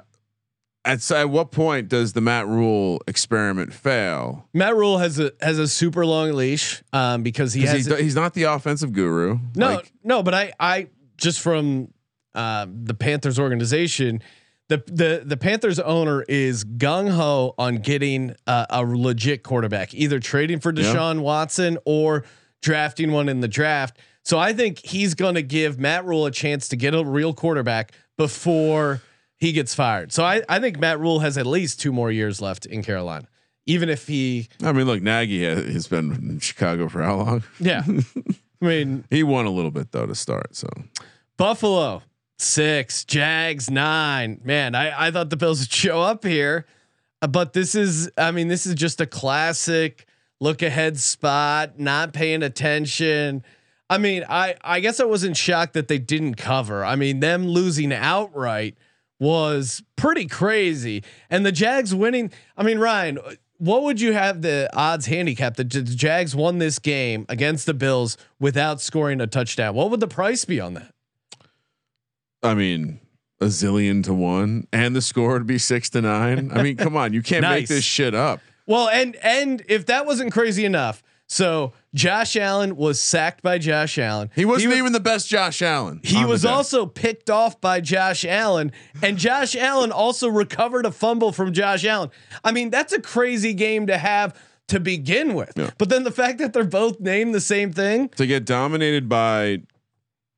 at 0.84 1.12
at 1.12 1.30
what 1.30 1.52
point 1.52 1.90
does 1.90 2.14
the 2.14 2.22
Matt 2.22 2.48
Rhule 2.48 3.02
experiment 3.08 3.74
fail? 3.74 4.48
Matt 4.54 4.76
Rhule 4.76 5.00
has 5.00 5.20
a 5.20 5.32
has 5.42 5.58
a 5.60 5.68
super 5.68 6.06
long 6.06 6.34
leash 6.34 6.84
um, 6.94 7.24
because 7.24 7.54
he 7.54 7.62
has 7.64 7.86
he's, 7.86 7.98
he's 8.00 8.16
not 8.16 8.34
the 8.36 8.44
offensive 8.44 8.94
guru. 8.94 9.40
No, 9.56 9.76
Like, 9.76 9.92
no, 10.04 10.22
but 10.24 10.34
I, 10.34 10.54
I 10.60 10.88
just 11.18 11.40
from 11.40 11.92
uh, 12.36 12.68
the 12.70 12.94
Panthers 12.94 13.40
organization, 13.40 14.22
the 14.68 14.78
the 14.86 15.24
the 15.26 15.38
Panthers 15.38 15.80
owner 15.80 16.22
is 16.24 16.64
gung 16.64 17.10
ho 17.10 17.56
on 17.58 17.78
getting 17.78 18.36
uh, 18.46 18.66
a 18.70 18.84
legit 18.84 19.42
quarterback, 19.44 19.94
either 19.96 20.20
trading 20.20 20.60
for 20.60 20.72
Yeah. 20.72 20.84
Deshaun 20.84 21.20
Watson 21.22 21.78
or 21.86 22.26
drafting 22.66 23.12
one 23.12 23.30
in 23.30 23.40
the 23.42 23.48
draft. 23.48 23.98
So 24.24 24.40
I 24.40 24.54
think 24.54 24.80
he's 24.80 25.14
going 25.14 25.36
to 25.36 25.44
give 25.44 25.78
Matt 25.80 26.04
Rhule 26.04 26.26
a 26.26 26.32
chance 26.32 26.68
to 26.70 26.76
get 26.76 26.96
a 26.96 27.06
real 27.06 27.32
quarterback 27.34 27.92
before 28.18 29.02
he 29.38 29.52
gets 29.52 29.76
fired. 29.76 30.12
So 30.12 30.24
I, 30.24 30.42
I 30.50 30.60
think 30.60 30.80
Matt 30.80 31.00
Rhule 31.00 31.20
has 31.20 31.38
at 31.38 31.46
least 31.46 31.80
two 31.80 31.94
more 31.94 32.12
years 32.12 32.42
left 32.42 32.66
in 32.66 32.82
Carolina, 32.82 33.28
even 33.68 33.88
if 33.88 34.08
he, 34.08 34.48
I 34.64 34.72
mean, 34.72 34.88
look, 34.88 35.04
Nagy 35.04 35.46
ha- 35.48 35.62
has 35.62 35.88
been 35.88 36.12
in 36.14 36.40
Chicago 36.40 36.90
for 36.90 37.04
how 37.04 37.16
long? 37.18 37.44
yeah. 37.60 37.84
I 38.62 38.66
mean, 38.66 39.06
He 39.12 39.22
won 39.22 39.46
a 39.46 39.52
little 39.52 39.70
bit 39.70 39.92
though 39.92 40.08
to 40.08 40.16
start. 40.16 40.56
So 40.56 40.68
Buffalo 41.38 42.02
six, 42.40 43.06
Jags 43.06 43.70
nine. 43.70 44.42
Man, 44.44 44.74
I 44.74 45.08
I 45.08 45.12
thought 45.12 45.30
the 45.30 45.38
Bills 45.38 45.60
would 45.60 45.72
show 45.72 46.02
up 46.02 46.24
here, 46.24 46.66
uh, 47.22 47.28
but 47.28 47.54
this 47.54 47.76
is 47.76 48.10
I 48.18 48.32
mean 48.32 48.48
this 48.48 48.66
is 48.66 48.74
just 48.74 49.02
a 49.02 49.06
classic 49.06 50.08
look 50.40 50.62
ahead 50.62 51.00
spot, 51.00 51.80
not 51.80 52.14
paying 52.14 52.44
attention. 52.44 53.44
I 53.90 53.98
mean, 53.98 54.24
I 54.28 54.56
I 54.62 54.80
guess 54.80 55.00
I 55.00 55.06
wasn't 55.06 55.38
shocked 55.38 55.74
that 55.74 55.88
they 55.88 56.00
didn't 56.00 56.36
cover. 56.36 56.84
I 56.84 56.96
mean, 56.96 57.20
them 57.20 57.48
losing 57.48 57.94
outright 57.94 58.76
was 59.20 59.84
pretty 59.96 60.28
crazy, 60.28 61.04
and 61.30 61.46
the 61.46 61.52
Jags 61.52 61.94
winning. 61.94 62.32
I 62.58 62.64
mean, 62.64 62.80
Ryan. 62.80 63.20
What 63.58 63.84
would 63.84 64.02
you 64.02 64.12
have 64.12 64.42
the 64.42 64.70
odds 64.74 65.06
handicap 65.06 65.56
that 65.56 65.72
the 65.72 65.82
Jags 65.82 66.36
won 66.36 66.58
this 66.58 66.78
game 66.78 67.26
against 67.30 67.66
the 67.66 67.74
Bills 67.74 68.18
without 68.38 68.82
scoring 68.82 69.22
a 69.22 69.28
touchdown? 69.28 69.74
What 69.76 69.92
would 69.92 70.02
the 70.02 70.10
price 70.10 70.44
be 70.44 70.60
on 70.60 70.74
that? 70.74 70.94
I 72.44 72.54
mean, 72.54 73.00
a 73.40 73.46
zillion 73.46 74.04
to 74.04 74.14
one, 74.14 74.68
and 74.74 74.94
the 74.94 75.02
score 75.02 75.34
would 75.34 75.48
be 75.48 75.58
six 75.58 75.90
to 75.92 76.02
nine. 76.02 76.52
I 76.54 76.64
mean, 76.64 76.76
come 76.76 76.98
on, 76.98 77.14
you 77.14 77.22
can't 77.22 77.44
make 77.44 77.70
this 77.70 77.86
shit 77.86 78.14
up. 78.14 78.42
Well, 78.68 78.90
and 78.90 79.16
and 79.18 79.64
if 79.68 79.86
that 79.88 80.06
wasn't 80.06 80.32
crazy 80.32 80.66
enough, 80.66 81.04
So 81.28 81.74
Josh 81.96 82.36
Allen 82.36 82.76
was 82.76 83.02
sacked 83.02 83.42
by 83.42 83.58
Josh 83.58 83.98
Allen. 83.98 84.30
He 84.36 84.46
wasn't 84.46 84.70
was- 84.70 84.78
even 84.78 84.92
the 84.94 85.00
best 85.00 85.28
Josh 85.28 85.62
Allen. 85.64 86.00
He 86.04 86.24
was 86.24 86.46
also 86.46 86.86
picked 86.86 87.30
off 87.32 87.60
by 87.60 87.82
Josh 87.82 88.24
Allen, 88.26 88.72
and 89.02 89.18
Josh 89.18 89.56
Allen 89.56 89.92
also 89.92 90.28
recovered 90.28 90.86
a 90.86 90.92
fumble 90.92 91.32
from 91.32 91.52
Josh 91.52 91.84
Allen. 91.84 92.12
I 92.44 92.52
mean, 92.52 92.70
that's 92.70 92.94
a 92.94 93.02
crazy 93.02 93.54
game 93.54 93.88
to 93.88 93.98
have 93.98 94.40
to 94.68 94.80
begin 94.80 95.34
with. 95.34 95.54
Yeah. 95.56 95.72
But 95.80 95.90
then 95.90 96.04
the 96.04 96.12
fact 96.12 96.38
that 96.40 96.54
they're 96.54 96.64
both 96.64 97.00
named 97.00 97.34
the 97.34 97.42
same 97.42 97.72
thing, 97.74 98.10
to 98.10 98.28
get 98.28 98.46
dominated 98.46 99.10
by 99.10 99.62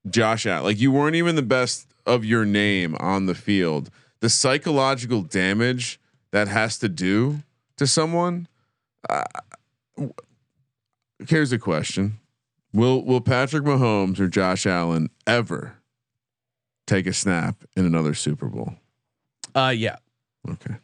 Josh 0.10 0.46
Allen. 0.46 0.63
Like 0.63 0.80
you 0.80 0.92
weren't 0.92 1.16
even 1.16 1.36
the 1.36 1.42
best 1.42 1.88
of 2.06 2.24
your 2.24 2.46
name 2.46 2.96
on 3.00 3.26
the 3.26 3.36
field. 3.36 3.90
The 4.22 4.30
psychological 4.30 5.22
damage 5.22 6.00
that 6.32 6.48
has 6.48 6.78
to 6.80 6.88
do 6.90 7.44
to 7.78 7.88
someone. 7.88 8.48
Uh, 9.10 9.24
here's 11.28 11.52
a 11.52 11.60
question: 11.60 12.20
Will 12.74 13.04
Will 13.04 13.22
Patrick 13.22 13.63
Mahomes 13.63 14.20
or 14.20 14.28
Josh 14.28 14.66
Allen 14.66 15.10
ever 15.26 15.76
take 16.86 17.08
a 17.08 17.13
snap 17.13 17.63
in 17.76 17.86
another 17.86 18.13
Super 18.13 18.48
Bowl? 18.48 18.74
uh, 19.56 19.74
yeah, 19.76 19.98
Okay. 20.50 20.76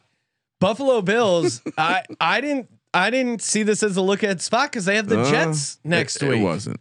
Buffalo 0.60 1.02
Bills. 1.02 1.60
I 1.78 2.02
I 2.20 2.40
didn't 2.40 2.68
I 2.92 3.10
didn't 3.10 3.42
see 3.42 3.62
this 3.62 3.82
as 3.82 3.96
a 3.96 4.02
look 4.02 4.24
at 4.24 4.40
spot 4.40 4.70
because 4.72 4.84
they 4.84 4.96
have 4.96 5.08
the 5.08 5.20
Uh, 5.20 5.30
Jets 5.30 5.78
next 5.84 6.22
it, 6.22 6.28
week. 6.28 6.40
It 6.40 6.44
wasn't. 6.44 6.80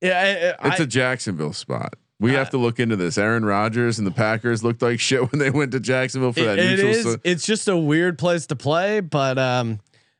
Yeah, 0.00 0.54
I, 0.60 0.68
It's 0.68 0.80
a 0.80 0.86
Jacksonville 0.86 1.52
spot. 1.52 1.94
We 2.20 2.34
Uh, 2.34 2.38
have 2.38 2.50
to 2.50 2.58
look 2.58 2.80
into 2.80 2.96
this. 2.96 3.16
Aaron 3.16 3.44
Rodgers 3.44 3.98
and 3.98 4.06
the 4.06 4.10
Packers 4.10 4.64
looked 4.64 4.82
like 4.82 4.98
shit 5.00 5.30
when 5.30 5.38
they 5.38 5.50
went 5.50 5.72
to 5.72 5.80
Jacksonville 5.80 6.32
for 6.32 6.40
It- 6.40 6.44
that 6.46 6.58
it 6.58 6.78
neutral. 6.84 7.12
is. 7.14 7.18
it's 7.24 7.46
just 7.46 7.68
a 7.68 7.76
weird 7.76 8.18
place 8.18 8.46
to 8.46 8.56
play, 8.56 9.00
but 9.00 9.38
um, 9.38 9.78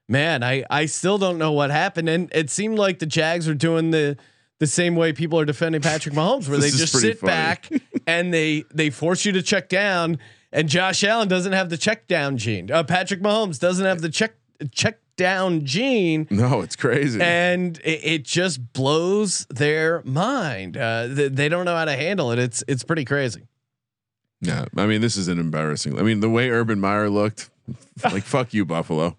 man, 0.08 0.42
I 0.44 0.64
I 0.70 0.86
still 0.86 1.18
don't 1.18 1.38
know 1.38 1.52
what 1.52 1.70
happened, 1.70 2.08
and 2.08 2.30
it 2.34 2.50
seemed 2.50 2.78
like 2.78 2.98
the 3.00 3.06
Jags 3.06 3.46
were 3.48 3.54
doing 3.54 3.90
the 3.90 4.16
the 4.60 4.66
same 4.66 4.96
way 4.96 5.12
people 5.12 5.38
are 5.38 5.44
defending 5.44 5.80
Patrick 5.80 6.14
Mahomes, 6.14 6.48
where 6.48 6.58
they 6.58 6.70
just 6.70 6.92
sit 6.98 7.18
funny. 7.20 7.30
back 7.32 7.68
and 8.06 8.32
they 8.34 8.64
they 8.72 8.90
force 8.90 9.24
you 9.24 9.32
to 9.32 9.42
check 9.42 9.68
down. 9.68 10.18
And 10.52 10.68
Josh 10.68 11.04
Allen 11.04 11.28
doesn't 11.28 11.52
have 11.52 11.68
the 11.68 11.76
check 11.76 12.06
down 12.06 12.38
gene. 12.38 12.70
Uh, 12.70 12.82
Patrick 12.82 13.20
Mahomes 13.20 13.58
doesn't 13.58 13.84
have 13.84 14.00
the 14.00 14.08
check 14.08 14.32
check 14.72 14.98
down 15.18 15.66
gene. 15.66 16.26
no, 16.30 16.62
it's 16.62 16.76
crazy. 16.76 17.20
And 17.20 17.78
it, 17.84 18.00
it 18.02 18.24
just 18.24 18.72
blows 18.72 19.46
their 19.50 20.00
mind. 20.04 20.78
Uh, 20.78 21.08
they, 21.08 21.28
they 21.28 21.48
don't 21.50 21.66
know 21.66 21.76
how 21.76 21.84
to 21.84 21.96
handle 21.96 22.32
it. 22.32 22.38
It's 22.38 22.64
it's 22.66 22.82
pretty 22.84 23.04
crazy. 23.04 23.42
yeah, 24.40 24.64
I 24.76 24.86
mean, 24.86 25.02
this 25.02 25.18
is 25.18 25.28
an 25.28 25.38
embarrassing. 25.38 25.98
I 25.98 26.02
mean, 26.02 26.20
the 26.20 26.30
way 26.30 26.48
Urban 26.48 26.80
Meyer 26.80 27.10
looked, 27.10 27.50
like 28.04 28.22
fuck 28.22 28.54
you, 28.54 28.64
Buffalo. 28.64 29.18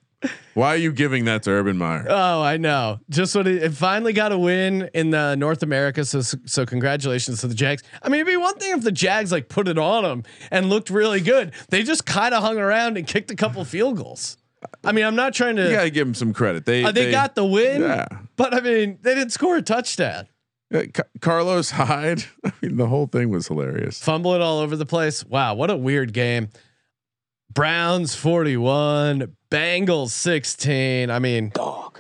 Why 0.53 0.73
are 0.73 0.77
you 0.77 0.91
giving 0.91 1.23
that 1.25 1.43
to 1.43 1.51
Urban 1.51 1.77
Meyer? 1.77 2.05
Oh, 2.09 2.41
I 2.41 2.57
know. 2.57 2.99
Just 3.09 3.33
what 3.35 3.47
it, 3.47 3.63
it 3.63 3.73
finally 3.73 4.12
got 4.12 4.33
a 4.33 4.38
win 4.38 4.89
in 4.93 5.12
the 5.12 5.35
North 5.35 5.63
America. 5.63 6.03
So 6.03 6.19
so 6.21 6.65
congratulations 6.65 7.39
to 7.41 7.47
the 7.47 7.53
Jags. 7.55 7.83
I 8.03 8.09
mean, 8.09 8.19
it'd 8.21 8.27
be 8.27 8.35
one 8.35 8.55
thing 8.55 8.73
if 8.73 8.83
the 8.83 8.91
Jags 8.91 9.31
like 9.31 9.47
put 9.47 9.69
it 9.69 9.77
on 9.77 10.03
them 10.03 10.23
and 10.51 10.69
looked 10.69 10.89
really 10.89 11.21
good. 11.21 11.53
They 11.69 11.83
just 11.83 12.05
kind 12.05 12.33
of 12.33 12.43
hung 12.43 12.57
around 12.57 12.97
and 12.97 13.07
kicked 13.07 13.31
a 13.31 13.35
couple 13.35 13.63
field 13.63 13.95
goals. 13.97 14.35
I 14.83 14.91
mean, 14.91 15.05
I'm 15.05 15.15
not 15.15 15.33
trying 15.33 15.55
to. 15.57 15.63
You 15.65 15.71
gotta 15.75 15.89
give 15.89 16.07
them 16.07 16.13
some 16.13 16.33
credit. 16.33 16.65
They 16.65 16.83
uh, 16.83 16.91
they, 16.91 17.11
got 17.11 17.35
the 17.35 17.45
win, 17.45 17.81
Yeah. 17.81 18.05
but 18.35 18.53
I 18.53 18.59
mean, 18.61 18.99
they 19.01 19.15
didn't 19.15 19.31
score 19.31 19.55
a 19.57 19.61
touchdown. 19.61 20.27
Uh, 20.73 20.83
Ca- 20.93 21.03
Carlos 21.21 21.71
Hyde. 21.71 22.23
I 22.45 22.51
mean, 22.61 22.77
the 22.77 22.87
whole 22.87 23.07
thing 23.07 23.29
was 23.29 23.47
hilarious. 23.47 24.03
Fumble 24.03 24.33
it 24.35 24.41
all 24.41 24.59
over 24.59 24.75
the 24.75 24.85
place. 24.85 25.25
Wow, 25.25 25.53
what 25.55 25.69
a 25.69 25.77
weird 25.77 26.13
game. 26.13 26.49
Browns 27.51 28.15
41, 28.15 29.35
Bengals 29.49 30.09
16. 30.11 31.09
I 31.09 31.19
mean, 31.19 31.49
dog. 31.49 31.97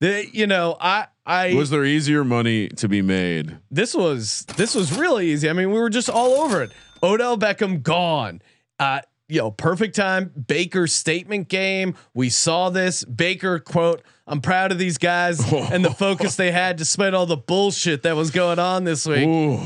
The, 0.00 0.26
you 0.32 0.46
know, 0.46 0.76
I 0.80 1.08
I 1.26 1.54
Was 1.54 1.70
there 1.70 1.84
easier 1.84 2.24
money 2.24 2.68
to 2.68 2.88
be 2.88 3.02
made? 3.02 3.58
this 3.70 3.94
was 3.94 4.46
this 4.56 4.74
was 4.74 4.96
really 4.96 5.28
easy. 5.30 5.50
I 5.50 5.52
mean, 5.52 5.70
we 5.72 5.78
were 5.78 5.90
just 5.90 6.08
all 6.08 6.40
over 6.40 6.62
it. 6.62 6.70
Odell 7.02 7.36
Beckham 7.36 7.82
gone. 7.82 8.40
Uh, 8.78 9.00
you 9.28 9.38
know, 9.38 9.50
perfect 9.50 9.94
time. 9.94 10.32
Baker 10.46 10.86
statement 10.86 11.48
game. 11.48 11.94
We 12.14 12.30
saw 12.30 12.70
this. 12.70 13.04
Baker 13.04 13.58
quote, 13.58 14.02
I'm 14.26 14.40
proud 14.40 14.72
of 14.72 14.78
these 14.78 14.98
guys 14.98 15.40
and 15.52 15.84
the 15.84 15.90
focus 15.90 16.36
they 16.36 16.50
had 16.50 16.76
despite 16.76 17.14
all 17.14 17.26
the 17.26 17.36
bullshit 17.36 18.02
that 18.02 18.16
was 18.16 18.30
going 18.30 18.58
on 18.58 18.84
this 18.84 19.06
week. 19.06 19.26
Ooh. 19.26 19.58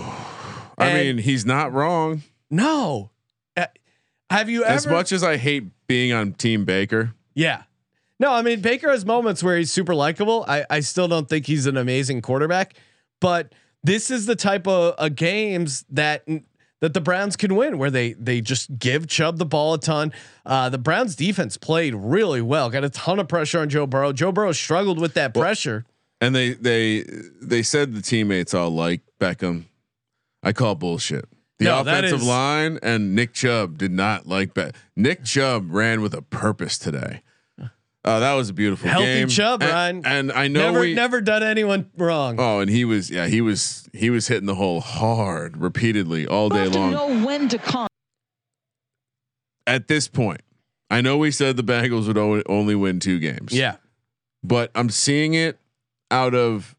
I 0.79 0.87
And- 0.89 0.95
mean, 1.17 1.19
he's 1.25 1.47
not 1.47 1.73
wrong. 1.73 2.23
No. 2.51 3.11
Uh, 3.57 3.67
have 4.31 4.49
you 4.51 4.65
ever 4.65 4.75
As 4.75 4.87
much 4.87 5.13
as 5.13 5.23
I 5.23 5.37
hate 5.37 5.65
being 5.87 6.13
on 6.13 6.33
Team 6.33 6.65
Baker, 6.65 7.15
Yeah. 7.35 7.63
No, 8.21 8.31
I 8.33 8.43
mean 8.43 8.61
Baker 8.61 8.89
has 8.89 9.05
moments 9.05 9.43
where 9.43 9.57
he's 9.57 9.73
super 9.73 9.97
likable. 9.97 10.45
I, 10.47 10.65
I 10.71 10.79
still 10.81 11.09
don't 11.09 11.29
think 11.29 11.45
he's 11.47 11.67
an 11.67 11.77
amazing 11.77 12.23
quarterback, 12.23 12.75
but 13.21 13.53
this 13.83 14.13
is 14.13 14.27
the 14.27 14.37
type 14.37 14.69
of 14.69 14.95
uh, 14.97 15.09
games 15.09 15.85
that 15.91 16.25
that 16.83 16.93
the 16.95 17.01
Browns 17.01 17.37
can 17.37 17.55
win, 17.55 17.79
where 17.79 17.91
they 17.91 18.13
they 18.15 18.41
just 18.43 18.79
give 18.79 19.07
Chubb 19.07 19.39
the 19.39 19.47
ball 19.47 19.73
a 19.75 19.79
ton. 19.79 20.13
Uh, 20.45 20.69
the 20.69 20.79
Browns 20.79 21.17
defense 21.17 21.57
played 21.57 21.95
really 21.95 22.43
well, 22.43 22.69
got 22.69 22.85
a 22.85 22.91
ton 22.91 23.19
of 23.19 23.29
pressure 23.29 23.61
on 23.61 23.69
Joe 23.71 23.87
Burrow. 23.87 24.13
Joe 24.13 24.33
Burrow 24.33 24.53
struggled 24.53 24.99
with 25.01 25.15
that 25.15 25.33
pressure. 25.33 25.87
and 26.21 26.35
they 26.35 26.55
they 26.55 27.05
they 27.41 27.63
said 27.63 27.95
the 27.95 28.03
teammates 28.03 28.53
all 28.53 28.71
like 28.71 29.01
Beckham. 29.21 29.65
I 30.43 30.53
call 30.53 30.75
bullshit. 30.75 31.25
The 31.59 31.67
No, 31.67 31.81
offensive 31.83 32.23
line 32.25 32.81
and 32.83 33.15
Nick 33.15 33.33
Chubb 33.33 33.79
did 33.79 33.93
not 33.93 34.27
like 34.27 34.53
Beck. 34.53 34.75
Nick 34.97 35.23
Chubb 35.25 35.71
ran 35.73 36.01
with 36.03 36.13
a 36.15 36.23
purpose 36.23 36.77
today. 36.79 37.23
Uh, 38.05 38.19
that 38.19 38.35
was 38.35 38.49
a 38.49 38.53
beautiful 38.53 38.89
Healthy 38.89 39.05
game. 39.05 39.29
Chubb, 39.29 39.63
and, 39.63 39.71
Ryan. 39.71 40.07
And 40.07 40.33
I 40.33 40.49
know 40.49 40.67
never 40.73 40.81
we 40.81 40.95
never 40.95 41.21
done 41.21 41.43
anyone 41.45 41.89
wrong. 41.97 42.37
Oh, 42.39 42.59
and 42.61 42.69
he 42.69 42.85
was 42.85 43.11
yeah 43.11 43.27
he 43.29 43.41
was 43.41 43.89
he 43.93 44.11
was 44.11 44.27
hitting 44.27 44.47
the 44.47 44.57
hole 44.57 44.81
hard 44.81 45.57
repeatedly 45.57 46.27
all 46.27 46.49
day 46.49 46.67
long. 46.67 46.91
know 46.91 47.25
when 47.25 47.49
to 47.49 47.59
come. 47.59 47.87
At 49.67 49.87
this 49.87 50.09
point, 50.09 50.41
I 50.91 51.01
know 51.01 51.17
we 51.17 51.31
said 51.31 51.57
the 51.57 51.63
Bengals 51.63 52.09
would 52.09 52.19
o- 52.19 52.43
only 52.47 52.75
win 52.75 52.99
two 52.99 53.21
games. 53.21 53.53
yeah. 53.53 53.77
but 54.43 54.73
I'm 54.75 54.91
seeing 54.91 55.35
it 55.35 55.59
out 56.11 56.35
of 56.35 56.75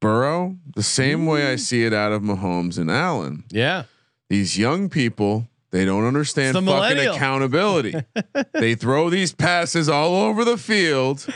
Burrow 0.00 0.56
the 0.76 0.82
same 0.84 1.26
way 1.26 1.50
I 1.50 1.56
see 1.56 1.84
it 1.84 1.92
out 1.92 2.12
of 2.12 2.22
Mahomes 2.22 2.78
and 2.78 2.90
Allen. 2.90 3.44
Yeah. 3.50 3.84
These 4.30 4.56
young 4.56 4.88
people, 4.88 5.48
they 5.76 5.84
don't 5.84 6.06
understand 6.06 6.56
the 6.56 6.62
fucking 6.62 6.96
millennial. 6.96 7.14
accountability. 7.14 7.94
they 8.52 8.74
throw 8.74 9.10
these 9.10 9.32
passes 9.32 9.90
all 9.90 10.14
over 10.14 10.42
the 10.42 10.56
field, 10.56 11.26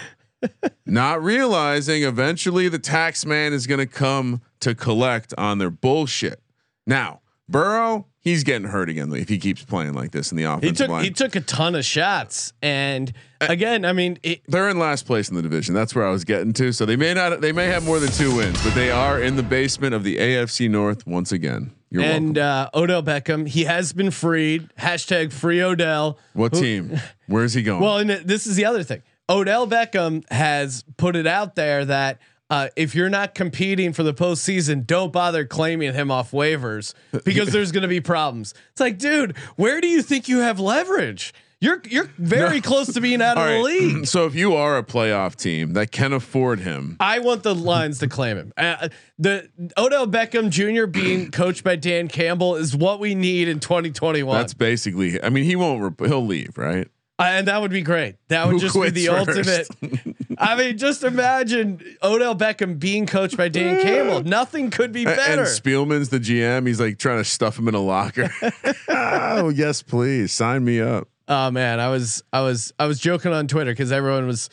not 0.86 1.22
realizing 1.22 2.04
eventually 2.04 2.68
the 2.68 2.78
tax 2.78 3.26
man 3.26 3.52
is 3.52 3.66
going 3.66 3.80
to 3.80 3.86
come 3.86 4.40
to 4.60 4.74
collect 4.74 5.34
on 5.36 5.58
their 5.58 5.70
bullshit. 5.70 6.40
Now, 6.86 7.20
Burrow, 7.50 8.06
he's 8.20 8.44
getting 8.44 8.68
hurt 8.68 8.88
again 8.88 9.12
if 9.12 9.28
he 9.28 9.38
keeps 9.38 9.64
playing 9.64 9.94
like 9.94 10.12
this 10.12 10.30
in 10.30 10.36
the 10.36 10.58
He 10.60 10.72
took 10.72 10.88
line. 10.88 11.04
he 11.04 11.10
took 11.10 11.34
a 11.34 11.40
ton 11.40 11.74
of 11.74 11.84
shots. 11.84 12.52
And 12.62 13.12
again, 13.40 13.84
I 13.84 13.92
mean, 13.92 14.18
it, 14.22 14.42
they're 14.46 14.68
in 14.68 14.78
last 14.78 15.04
place 15.06 15.28
in 15.28 15.36
the 15.36 15.42
division. 15.42 15.74
That's 15.74 15.94
where 15.94 16.06
I 16.06 16.10
was 16.10 16.24
getting 16.24 16.52
to. 16.54 16.72
So 16.72 16.86
they 16.86 16.96
may 16.96 17.12
not, 17.12 17.40
they 17.40 17.52
may 17.52 17.66
have 17.66 17.84
more 17.84 17.98
than 17.98 18.10
two 18.10 18.36
wins, 18.36 18.62
but 18.62 18.74
they 18.74 18.90
are 18.90 19.20
in 19.20 19.36
the 19.36 19.42
basement 19.42 19.94
of 19.94 20.04
the 20.04 20.16
AFC 20.18 20.70
North 20.70 21.06
once 21.06 21.32
again. 21.32 21.72
You're 21.90 22.04
and 22.04 22.38
uh, 22.38 22.70
Odell 22.72 23.02
Beckham, 23.02 23.48
he 23.48 23.64
has 23.64 23.92
been 23.92 24.12
freed. 24.12 24.68
Hashtag 24.78 25.32
free 25.32 25.60
Odell. 25.60 26.18
What 26.34 26.52
team? 26.52 27.00
Where's 27.26 27.54
he 27.54 27.62
going? 27.64 27.82
Well, 27.82 27.98
and 27.98 28.10
this 28.10 28.46
is 28.46 28.54
the 28.54 28.64
other 28.64 28.84
thing. 28.84 29.02
Odell 29.28 29.66
Beckham 29.66 30.24
has 30.30 30.84
put 30.96 31.16
it 31.16 31.26
out 31.26 31.56
there 31.56 31.84
that 31.84 32.20
uh, 32.50 32.68
if 32.76 32.94
you're 32.94 33.08
not 33.08 33.34
competing 33.34 33.92
for 33.92 34.02
the 34.02 34.12
postseason, 34.12 34.86
don't 34.86 35.12
bother 35.12 35.44
claiming 35.46 35.94
him 35.94 36.10
off 36.10 36.32
waivers 36.32 36.92
because 37.24 37.52
there's 37.52 37.72
going 37.72 37.82
to 37.82 37.88
be 37.88 38.00
problems. 38.00 38.52
It's 38.72 38.80
like, 38.80 38.98
dude, 38.98 39.36
where 39.56 39.80
do 39.80 39.86
you 39.88 40.02
think 40.02 40.28
you 40.28 40.38
have 40.40 40.58
leverage? 40.60 41.32
You're 41.62 41.82
you're 41.90 42.08
very 42.16 42.62
close 42.62 42.94
to 42.94 43.02
being 43.02 43.20
out 43.22 43.36
of 43.36 43.42
All 43.42 43.58
the 43.58 43.62
league. 43.62 44.06
so 44.06 44.24
if 44.24 44.34
you 44.34 44.54
are 44.54 44.78
a 44.78 44.82
playoff 44.82 45.36
team 45.36 45.74
that 45.74 45.92
can 45.92 46.14
afford 46.14 46.60
him, 46.60 46.96
I 46.98 47.18
want 47.18 47.42
the 47.42 47.54
Lions 47.54 47.98
to 47.98 48.08
claim 48.08 48.38
him. 48.38 48.52
Uh, 48.56 48.88
the 49.18 49.50
Odell 49.76 50.06
Beckham 50.06 50.48
Jr. 50.48 50.86
being 50.86 51.30
coached 51.32 51.62
by 51.62 51.76
Dan 51.76 52.08
Campbell 52.08 52.56
is 52.56 52.74
what 52.74 52.98
we 52.98 53.14
need 53.14 53.46
in 53.46 53.60
2021. 53.60 54.38
that's 54.38 54.54
basically. 54.54 55.22
I 55.22 55.28
mean, 55.28 55.44
he 55.44 55.54
won't. 55.54 55.82
Rep- 55.82 56.08
he'll 56.08 56.24
leave, 56.24 56.56
right? 56.56 56.88
Uh, 57.18 57.24
and 57.24 57.48
that 57.48 57.60
would 57.60 57.70
be 57.70 57.82
great. 57.82 58.16
That 58.28 58.46
would 58.46 58.54
Who 58.54 58.60
just 58.60 58.74
be 58.74 58.88
the 58.88 59.06
first? 59.08 59.70
ultimate. 59.82 60.16
I 60.40 60.56
mean, 60.56 60.78
just 60.78 61.04
imagine 61.04 61.82
Odell 62.02 62.34
Beckham 62.34 62.78
being 62.78 63.06
coached 63.06 63.36
by 63.36 63.48
Dan 63.48 63.82
Campbell. 63.82 64.22
Nothing 64.24 64.70
could 64.70 64.90
be 64.90 65.04
better. 65.04 65.42
And 65.42 65.48
Spielman's 65.48 66.08
the 66.08 66.18
GM. 66.18 66.66
He's 66.66 66.80
like 66.80 66.98
trying 66.98 67.18
to 67.18 67.24
stuff 67.24 67.58
him 67.58 67.68
in 67.68 67.74
a 67.74 67.80
locker. 67.80 68.30
oh 68.88 69.50
yes, 69.50 69.82
please 69.82 70.32
sign 70.32 70.64
me 70.64 70.80
up. 70.80 71.08
oh 71.28 71.50
man, 71.50 71.78
I 71.78 71.88
was 71.90 72.22
I 72.32 72.40
was 72.40 72.72
I 72.78 72.86
was 72.86 72.98
joking 72.98 73.32
on 73.32 73.46
Twitter 73.48 73.72
because 73.72 73.92
everyone 73.92 74.26
was 74.26 74.48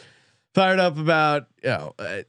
fired 0.53 0.79
up 0.79 0.97
about 0.97 1.47
you 1.63 1.69
know 1.69 1.95
uh, 1.97 2.23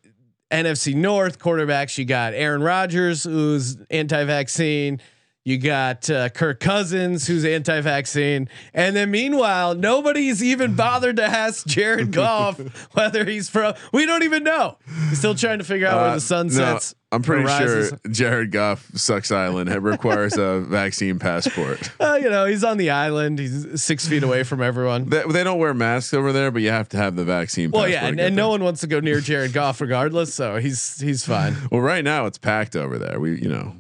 NFC 0.51 0.95
North 0.95 1.39
quarterbacks. 1.39 1.99
You 1.99 2.05
got 2.05 2.35
Aaron 2.35 2.63
Rodgers, 2.63 3.25
who's 3.25 3.77
anti-vaccine. 3.91 5.01
You 5.49 5.57
got 5.57 6.11
uh, 6.11 6.29
Kirk 6.29 6.61
Cousins, 6.61 7.27
who's 7.27 7.43
anti-vaccine, 7.43 8.51
and 8.75 8.95
then 8.95 9.11
meanwhile, 9.11 9.75
nobody's 9.75 10.45
even 10.45 10.75
bothered 10.75 11.17
to 11.17 11.25
ask 11.25 11.67
Jared 11.67 12.13
Goff 12.13 12.59
whether 12.93 13.25
he's 13.25 13.49
from. 13.49 13.73
We 13.91 14.05
don't 14.05 14.25
even 14.25 14.45
know. 14.45 14.77
He's 15.09 15.21
still 15.21 15.35
trying 15.35 15.57
to 15.57 15.65
figure 15.65 15.87
out 15.87 15.97
where 15.97 16.11
Uh, 16.11 16.15
the 16.17 16.21
sun 16.21 16.49
no, 16.49 16.53
sets. 16.53 16.95
I'm 17.11 17.23
pretty 17.23 17.45
or 17.45 17.47
rises. 17.47 17.89
sure 17.89 17.99
Jared 18.13 18.53
Goff 18.53 18.91
sucks 18.95 19.33
island. 19.33 19.71
It 19.71 19.79
requires 19.79 20.37
a 20.37 20.61
vaccine 20.69 21.19
passport. 21.19 21.91
Uh, 21.99 22.19
you 22.21 22.29
know, 22.29 22.45
he's 22.45 22.63
on 22.63 22.77
the 22.77 22.91
island. 22.91 23.39
He's 23.39 23.83
six 23.83 24.07
feet 24.07 24.23
away 24.23 24.43
from 24.43 24.61
everyone. 24.61 25.09
They, 25.09 25.23
they 25.23 25.43
don't 25.43 25.59
wear 25.59 25.73
masks 25.73 26.13
over 26.13 26.33
there, 26.35 26.51
but 26.51 26.61
you 26.61 26.69
have 26.71 26.89
to 26.91 26.99
have 26.99 27.17
the 27.17 27.25
vaccine. 27.25 27.71
Well, 27.71 27.89
yeah, 27.89 28.07
and, 28.07 28.21
and 28.21 28.37
no 28.37 28.51
one 28.51 28.63
wants 28.63 28.83
to 28.83 28.87
go 28.87 29.01
near 29.01 29.21
Jared 29.21 29.55
Goff 29.55 29.81
regardless, 29.81 30.35
so 30.35 30.57
he's 30.57 31.01
he's 31.01 31.25
fine. 31.25 31.57
Well, 31.71 31.81
right 31.81 32.05
now 32.05 32.27
it's 32.27 32.39
packed 32.39 32.77
over 32.77 32.99
there. 32.99 33.19
We, 33.21 33.41
you 33.41 33.49
know, 33.49 33.75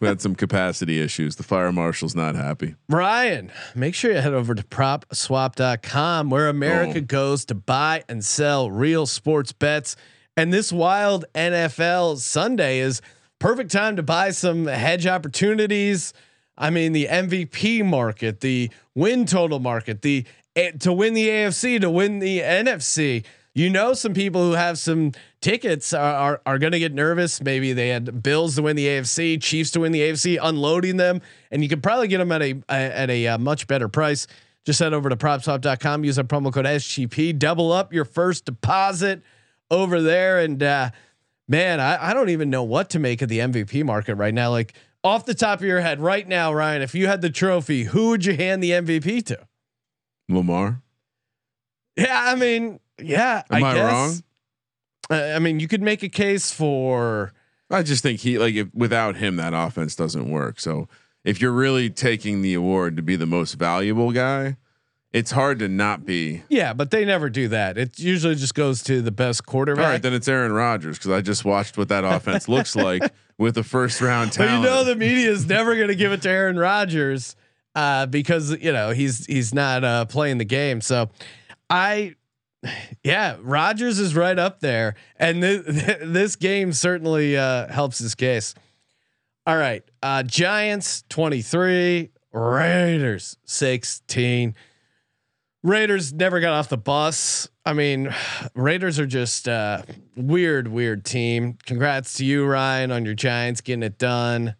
we 0.00 0.08
had 0.08 0.20
some 0.20 0.34
capacity 0.34 1.00
issues. 1.00 1.36
The 1.36 1.42
fire 1.42 1.70
marshal's 1.72 2.14
not 2.14 2.34
happy. 2.34 2.74
Ryan, 2.88 3.50
make 3.74 3.94
sure 3.94 4.12
you 4.12 4.18
head 4.20 4.34
over 4.34 4.54
to 4.54 4.62
propswap.com 4.64 6.30
where 6.30 6.48
America 6.48 6.98
Oh. 6.98 7.02
goes 7.02 7.44
to 7.46 7.54
buy 7.54 8.04
and 8.08 8.24
sell 8.24 8.70
real 8.70 9.06
sports 9.06 9.52
bets. 9.52 9.96
And 10.36 10.52
this 10.52 10.72
wild 10.72 11.26
NFL 11.34 12.16
Sunday 12.18 12.78
is 12.78 13.02
perfect 13.38 13.70
time 13.70 13.96
to 13.96 14.02
buy 14.02 14.30
some 14.30 14.66
hedge 14.66 15.06
opportunities. 15.06 16.14
I 16.56 16.70
mean, 16.70 16.92
the 16.92 17.06
MVP 17.06 17.84
market, 17.84 18.40
the 18.40 18.70
win 18.94 19.26
total 19.26 19.58
market, 19.58 20.00
the 20.00 20.24
eh, 20.56 20.70
to 20.80 20.92
win 20.92 21.12
the 21.12 21.28
AFC, 21.28 21.80
to 21.82 21.90
win 21.90 22.18
the 22.20 22.40
NFC. 22.40 23.24
You 23.54 23.68
know, 23.68 23.92
some 23.92 24.14
people 24.14 24.42
who 24.42 24.52
have 24.52 24.78
some 24.78 25.12
tickets 25.42 25.92
are 25.92 26.14
are, 26.14 26.40
are 26.46 26.58
going 26.58 26.72
to 26.72 26.78
get 26.78 26.94
nervous. 26.94 27.42
Maybe 27.42 27.74
they 27.74 27.88
had 27.88 28.22
Bills 28.22 28.56
to 28.56 28.62
win 28.62 28.76
the 28.76 28.86
AFC, 28.86 29.42
Chiefs 29.42 29.70
to 29.72 29.80
win 29.80 29.92
the 29.92 30.00
AFC, 30.00 30.38
unloading 30.40 30.96
them, 30.96 31.20
and 31.50 31.62
you 31.62 31.68
could 31.68 31.82
probably 31.82 32.08
get 32.08 32.18
them 32.18 32.32
at 32.32 32.40
a, 32.40 32.62
at 32.70 33.10
a 33.10 33.26
uh, 33.26 33.38
much 33.38 33.66
better 33.66 33.88
price. 33.88 34.26
Just 34.64 34.78
head 34.78 34.94
over 34.94 35.10
to 35.10 35.16
propswap.com, 35.16 36.04
use 36.04 36.18
our 36.18 36.24
promo 36.24 36.50
code 36.52 36.64
SGP, 36.64 37.38
double 37.38 37.70
up 37.70 37.92
your 37.92 38.06
first 38.06 38.46
deposit 38.46 39.20
over 39.72 40.00
there. 40.00 40.38
And 40.38 40.62
uh, 40.62 40.90
man, 41.48 41.80
I, 41.80 42.10
I 42.10 42.14
don't 42.14 42.28
even 42.28 42.50
know 42.50 42.62
what 42.62 42.90
to 42.90 43.00
make 43.00 43.22
of 43.22 43.28
the 43.28 43.40
MVP 43.40 43.84
market 43.84 44.14
right 44.14 44.34
now. 44.34 44.50
Like 44.50 44.74
off 45.02 45.24
the 45.24 45.34
top 45.34 45.58
of 45.58 45.64
your 45.64 45.80
head, 45.80 46.00
right 46.00 46.28
now, 46.28 46.52
Ryan, 46.52 46.82
if 46.82 46.94
you 46.94 47.08
had 47.08 47.22
the 47.22 47.30
trophy, 47.30 47.84
who 47.84 48.10
would 48.10 48.24
you 48.24 48.36
hand 48.36 48.62
the 48.62 48.70
MVP 48.70 49.24
to? 49.26 49.38
Lamar, 50.28 50.80
Yeah, 51.96 52.22
I 52.26 52.36
mean, 52.36 52.78
yeah. 53.02 53.42
am 53.50 53.64
I, 53.64 53.74
guess. 53.74 53.92
wrong? 53.92 54.22
Uh, 55.10 55.34
I 55.34 55.38
mean, 55.40 55.58
you 55.58 55.66
could 55.68 55.82
make 55.82 56.02
a 56.02 56.08
case 56.08 56.52
for. 56.52 57.32
I 57.70 57.82
just 57.82 58.02
think 58.02 58.20
he 58.20 58.38
like 58.38 58.54
if, 58.54 58.68
without 58.74 59.16
him 59.16 59.36
that 59.36 59.52
offense 59.54 59.96
doesn't 59.96 60.30
work. 60.30 60.60
So 60.60 60.88
if 61.24 61.40
you're 61.40 61.52
really 61.52 61.88
taking 61.90 62.42
the 62.42 62.54
award 62.54 62.96
to 62.96 63.02
be 63.02 63.16
the 63.16 63.26
most 63.26 63.54
valuable 63.54 64.12
guy, 64.12 64.56
it's 65.12 65.30
hard 65.30 65.58
to 65.58 65.68
not 65.68 66.06
be. 66.06 66.42
Yeah, 66.48 66.72
but 66.72 66.90
they 66.90 67.04
never 67.04 67.28
do 67.28 67.48
that. 67.48 67.76
It 67.76 67.98
usually 67.98 68.34
just 68.34 68.54
goes 68.54 68.82
to 68.84 69.02
the 69.02 69.10
best 69.10 69.42
All 69.46 69.52
quarterback. 69.52 69.84
right, 69.84 70.02
then 70.02 70.14
it's 70.14 70.28
Aaron 70.28 70.52
Rodgers 70.52 70.98
because 70.98 71.10
I 71.10 71.20
just 71.20 71.44
watched 71.44 71.76
what 71.76 71.88
that 71.88 72.04
offense 72.04 72.48
looks 72.48 72.74
like 72.76 73.02
with 73.38 73.54
the 73.54 73.64
first 73.64 74.00
round 74.00 74.34
but 74.36 74.50
you 74.50 74.60
know 74.60 74.84
the 74.84 74.94
media 74.94 75.30
is 75.30 75.46
never 75.46 75.74
going 75.74 75.88
to 75.88 75.94
give 75.94 76.12
it 76.12 76.22
to 76.22 76.28
Aaron 76.30 76.58
Rodgers 76.58 77.34
uh, 77.74 78.06
because 78.06 78.50
you 78.60 78.72
know 78.72 78.90
he's 78.90 79.26
he's 79.26 79.52
not 79.54 79.84
uh, 79.84 80.04
playing 80.06 80.38
the 80.38 80.44
game. 80.44 80.80
So 80.80 81.10
I, 81.68 82.14
yeah, 83.02 83.36
Rodgers 83.40 83.98
is 83.98 84.14
right 84.14 84.38
up 84.38 84.60
there, 84.60 84.94
and 85.16 85.42
this 85.42 85.62
this 86.02 86.36
game 86.36 86.72
certainly 86.72 87.36
uh, 87.36 87.68
helps 87.68 87.98
his 87.98 88.14
case. 88.14 88.54
All 89.46 89.56
right, 89.56 89.82
uh, 90.02 90.22
Giants 90.22 91.04
twenty 91.08 91.42
three, 91.42 92.10
Raiders 92.32 93.36
sixteen. 93.44 94.54
Raiders 95.62 96.12
never 96.12 96.40
got 96.40 96.52
off 96.52 96.68
the 96.68 96.76
bus. 96.76 97.48
I 97.64 97.72
mean, 97.72 98.14
Raiders 98.54 98.98
are 98.98 99.06
just 99.06 99.48
uh, 99.48 99.82
weird, 100.16 100.68
weird 100.68 101.04
team. 101.04 101.58
Congrats 101.66 102.14
to 102.14 102.24
you, 102.24 102.44
Ryan, 102.44 102.90
on 102.90 103.04
your 103.04 103.14
Giants 103.14 103.60
getting 103.60 103.82
it 103.82 103.98
done. 103.98 104.56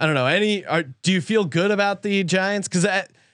I 0.00 0.06
don't 0.06 0.14
know. 0.14 0.26
Any? 0.26 0.64
Are, 0.64 0.84
do 0.84 1.12
you 1.12 1.20
feel 1.20 1.44
good 1.44 1.70
about 1.70 2.02
the 2.02 2.22
Giants? 2.24 2.68
Because 2.68 2.86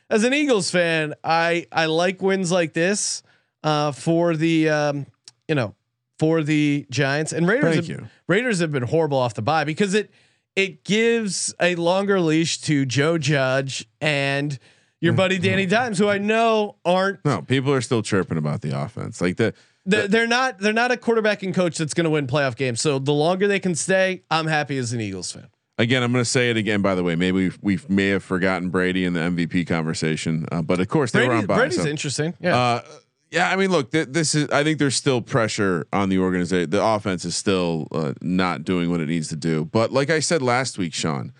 as 0.09 0.24
an 0.24 0.32
Eagles 0.32 0.70
fan, 0.70 1.14
I 1.22 1.66
I 1.70 1.87
like 1.87 2.22
wins 2.22 2.51
like 2.51 2.72
this 2.72 3.22
uh, 3.62 3.93
for 3.93 4.35
the 4.37 4.70
um, 4.70 5.07
you 5.47 5.55
know 5.55 5.74
for 6.18 6.43
the 6.43 6.87
Giants 6.91 7.32
and 7.32 7.47
Raiders. 7.47 7.74
Thank 7.74 7.87
have, 7.89 8.01
you. 8.01 8.09
Raiders 8.28 8.61
have 8.61 8.72
been 8.72 8.85
horrible 8.85 9.18
off 9.18 9.35
the 9.35 9.43
bye 9.43 9.64
because 9.64 9.93
it 9.93 10.11
it 10.57 10.85
gives 10.85 11.55
a 11.61 11.74
longer 11.74 12.20
leash 12.20 12.61
to 12.62 12.87
Joe 12.87 13.18
Judge 13.18 13.87
and 14.01 14.59
your 15.05 15.13
buddy 15.15 15.39
Danny 15.39 15.67
Dimes, 15.67 15.99
who 15.99 16.09
I 16.09 16.19
know 16.19 16.77
aren't 16.85 17.25
No, 17.25 17.43
people 17.43 17.73
are 17.73 17.81
still 17.81 18.03
chirping 18.03 18.39
about 18.39 18.63
the 18.63 18.79
offense. 18.79 19.21
Like 19.21 19.37
the 19.37 19.55
they're, 19.87 20.09
they're 20.09 20.27
not 20.27 20.59
they're 20.59 20.73
not 20.73 20.91
a 20.93 20.97
quarterbacking 20.97 21.55
coach 21.55 21.77
that's 21.79 21.95
going 21.95 22.05
to 22.05 22.11
win 22.11 22.27
playoff 22.27 22.57
games. 22.57 22.81
So 22.81 22.99
the 22.99 23.13
longer 23.13 23.47
they 23.47 23.61
can 23.61 23.75
stay, 23.75 24.23
I'm 24.31 24.47
happy 24.47 24.79
as 24.79 24.93
an 24.93 25.01
Eagles 25.01 25.31
fan. 25.33 25.49
again, 25.79 26.03
I'm 26.03 26.11
going 26.13 26.25
to 26.25 26.31
say 26.31 26.51
it 26.51 26.57
again. 26.57 26.81
By 26.83 26.95
the 26.95 27.03
way, 27.03 27.15
maybe 27.17 27.51
we 27.61 27.79
may 27.89 28.09
have 28.09 28.25
forgotten 28.25 28.71
Brady 28.71 29.05
in 29.05 29.13
the 29.13 29.21
MVP 29.21 29.67
conversation, 29.67 30.47
uh, 30.51 30.63
but 30.63 30.81
of 30.81 30.89
course 30.89 31.11
they 31.13 31.21
were 31.23 31.27
Brady, 31.29 31.41
on 31.43 31.47
bye. 31.47 31.57
Brady's 31.59 31.83
so- 31.83 31.87
interesting. 31.89 32.35
Yeah. 32.41 32.57
Uh, 32.57 32.83
yeah, 33.31 33.51
I 33.51 33.57
mean, 33.57 33.73
look, 33.73 33.91
th- 33.91 34.09
this 34.11 34.37
is. 34.37 34.49
I 34.51 34.63
think 34.63 34.79
there's 34.79 34.95
still 34.95 35.21
pressure 35.21 35.89
on 35.93 36.09
the 36.09 36.19
organization. 36.19 36.71
The 36.71 36.85
offense 36.85 37.25
is 37.25 37.35
still 37.35 37.89
uh, 37.91 38.13
not 38.23 38.63
doing 38.63 38.91
what 38.93 39.01
it 39.01 39.09
needs 39.09 39.27
to 39.31 39.37
do. 39.37 39.65
But 39.65 39.91
like 39.93 40.09
I 40.09 40.21
said 40.21 40.41
last 40.41 40.79
week, 40.79 40.95
Sean, 40.95 41.33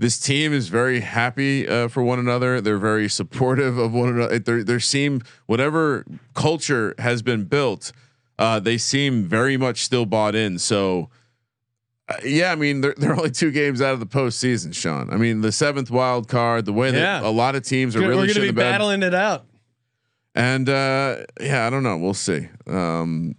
this 0.00 0.18
team 0.18 0.52
is 0.52 0.68
very 0.68 1.00
happy 1.00 1.68
uh, 1.68 1.86
for 1.88 2.02
one 2.02 2.18
another. 2.18 2.60
They're 2.60 2.78
very 2.78 3.08
supportive 3.08 3.78
of 3.78 3.92
one 3.92 4.08
another. 4.08 4.38
They 4.38 4.62
they 4.62 4.78
seem 4.80 5.20
whatever 5.46 6.04
culture 6.34 6.94
has 6.98 7.22
been 7.22 7.44
built. 7.44 7.92
Uh, 8.38 8.58
they 8.58 8.78
seem 8.78 9.24
very 9.24 9.56
much 9.56 9.82
still 9.84 10.06
bought 10.06 10.34
in. 10.34 10.58
So. 10.58 11.10
uh, 12.08 12.16
yeah, 12.24 12.50
I 12.50 12.56
mean 12.56 12.80
they're 12.80 12.94
they're 12.96 13.14
only 13.14 13.30
two 13.30 13.50
games 13.52 13.80
out 13.82 13.92
of 13.92 14.00
the 14.00 14.06
postseason, 14.06 14.74
Sean. 14.74 15.10
I 15.12 15.16
mean 15.16 15.42
the 15.42 15.52
seventh 15.52 15.90
wild 15.90 16.26
card, 16.28 16.64
the 16.64 16.72
way 16.72 16.90
that 16.90 16.98
Yeah. 16.98 17.20
a 17.28 17.30
lot 17.30 17.54
of 17.54 17.62
teams 17.62 17.94
are 17.94 18.00
We're 18.00 18.08
really 18.08 18.26
going 18.26 18.46
to 18.46 18.52
be 18.52 18.52
battling 18.52 19.02
it 19.02 19.14
out. 19.14 19.44
And 20.34 20.68
uh, 20.68 21.26
yeah, 21.40 21.66
I 21.66 21.70
don't 21.70 21.82
know. 21.82 21.98
We'll 21.98 22.14
see. 22.14 22.48
Um, 22.66 23.34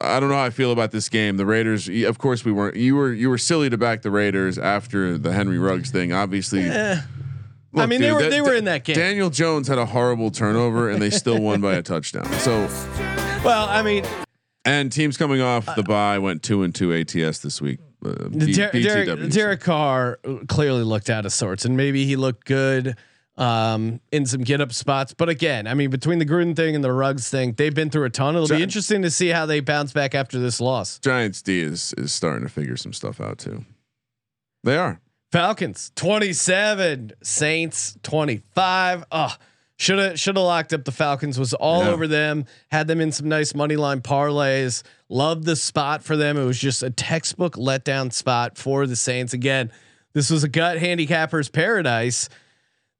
I 0.00 0.20
don't 0.20 0.28
know 0.28 0.36
how 0.36 0.44
I 0.44 0.50
feel 0.50 0.70
about 0.70 0.92
this 0.92 1.08
game. 1.08 1.36
The 1.38 1.46
Raiders, 1.46 1.88
of 1.88 2.18
course, 2.18 2.44
we 2.44 2.52
weren't. 2.52 2.76
You 2.76 2.94
were 2.94 3.12
you 3.12 3.28
were 3.28 3.38
silly 3.38 3.68
to 3.68 3.76
back 3.76 4.02
the 4.02 4.10
Raiders 4.12 4.56
after 4.58 5.18
the 5.18 5.32
Henry 5.32 5.58
Ruggs 5.58 5.90
thing. 5.90 6.12
Obviously, 6.12 6.60
Eh. 6.62 7.00
Look, 7.72 7.82
I 7.82 7.86
mean, 7.86 8.00
they 8.00 8.12
were 8.12 8.22
that- 8.22 8.30
they 8.30 8.40
were 8.40 8.54
in 8.54 8.64
that 8.64 8.84
game. 8.84 8.96
Daniel 8.96 9.28
Jones 9.28 9.68
had 9.68 9.76
a 9.76 9.86
horrible 9.86 10.30
turnover, 10.30 10.88
and 10.88 11.02
they 11.02 11.10
still 11.10 11.40
won 11.40 11.60
by 11.60 11.74
a 11.74 11.82
touchdown. 11.82 12.24
So, 12.34 12.60
well, 13.44 13.68
I 13.68 13.82
mean, 13.82 14.04
and 14.64 14.90
teams 14.92 15.16
coming 15.16 15.40
off 15.40 15.66
the 15.76 15.82
bye 15.82 16.18
went 16.18 16.42
two 16.42 16.62
and 16.62 16.74
two 16.74 16.94
ATS 16.94 17.40
this 17.40 17.60
week. 17.60 17.80
Uh, 18.04 18.28
B- 18.28 18.52
Der- 18.52 18.70
Derek. 18.70 19.30
Derek 19.30 19.60
Carr 19.60 20.18
clearly 20.46 20.84
looked 20.84 21.10
out 21.10 21.26
of 21.26 21.32
sorts, 21.32 21.64
and 21.64 21.76
maybe 21.76 22.04
he 22.06 22.14
looked 22.16 22.46
good 22.46 22.96
um, 23.38 24.00
in 24.12 24.26
some 24.26 24.42
get 24.42 24.60
up 24.60 24.72
spots. 24.72 25.14
But 25.14 25.28
again, 25.28 25.66
I 25.66 25.74
mean, 25.74 25.88
between 25.90 26.18
the 26.18 26.26
Gruden 26.26 26.54
thing 26.54 26.74
and 26.74 26.84
the 26.84 26.92
Ruggs 26.92 27.30
thing, 27.30 27.52
they've 27.52 27.74
been 27.74 27.88
through 27.88 28.04
a 28.04 28.10
ton. 28.10 28.34
It'll 28.36 28.48
be 28.48 28.62
interesting 28.62 29.00
to 29.02 29.10
see 29.10 29.28
how 29.28 29.46
they 29.46 29.60
bounce 29.60 29.92
back 29.92 30.14
after 30.14 30.38
this 30.38 30.60
loss. 30.60 30.98
Giants 30.98 31.40
D 31.40 31.60
is 31.60 31.94
is 31.96 32.12
starting 32.12 32.46
to 32.46 32.52
figure 32.52 32.76
some 32.76 32.92
stuff 32.92 33.20
out 33.20 33.38
too. 33.38 33.64
They 34.64 34.76
are. 34.76 35.00
Falcons 35.30 35.92
27, 35.94 37.12
Saints 37.22 37.96
25. 38.02 39.04
Oh, 39.12 39.34
should 39.76 39.98
have 39.98 40.18
should 40.18 40.36
have 40.36 40.44
locked 40.44 40.72
up 40.72 40.84
the 40.84 40.90
Falcons. 40.92 41.38
Was 41.38 41.54
all 41.54 41.84
Yeah. 41.84 41.90
over 41.90 42.08
them. 42.08 42.44
Had 42.70 42.88
them 42.88 43.00
in 43.00 43.12
some 43.12 43.28
nice 43.28 43.54
money 43.54 43.76
line 43.76 44.00
parlays. 44.00 44.82
Loved 45.08 45.44
the 45.44 45.54
spot 45.54 46.02
for 46.02 46.16
them. 46.16 46.36
It 46.36 46.44
was 46.44 46.58
just 46.58 46.82
a 46.82 46.90
textbook 46.90 47.54
letdown 47.56 48.12
spot 48.12 48.58
for 48.58 48.86
the 48.86 48.96
Saints. 48.96 49.32
Again, 49.32 49.70
this 50.14 50.30
was 50.30 50.42
a 50.44 50.48
gut 50.48 50.78
handicapper's 50.78 51.48
paradise. 51.48 52.28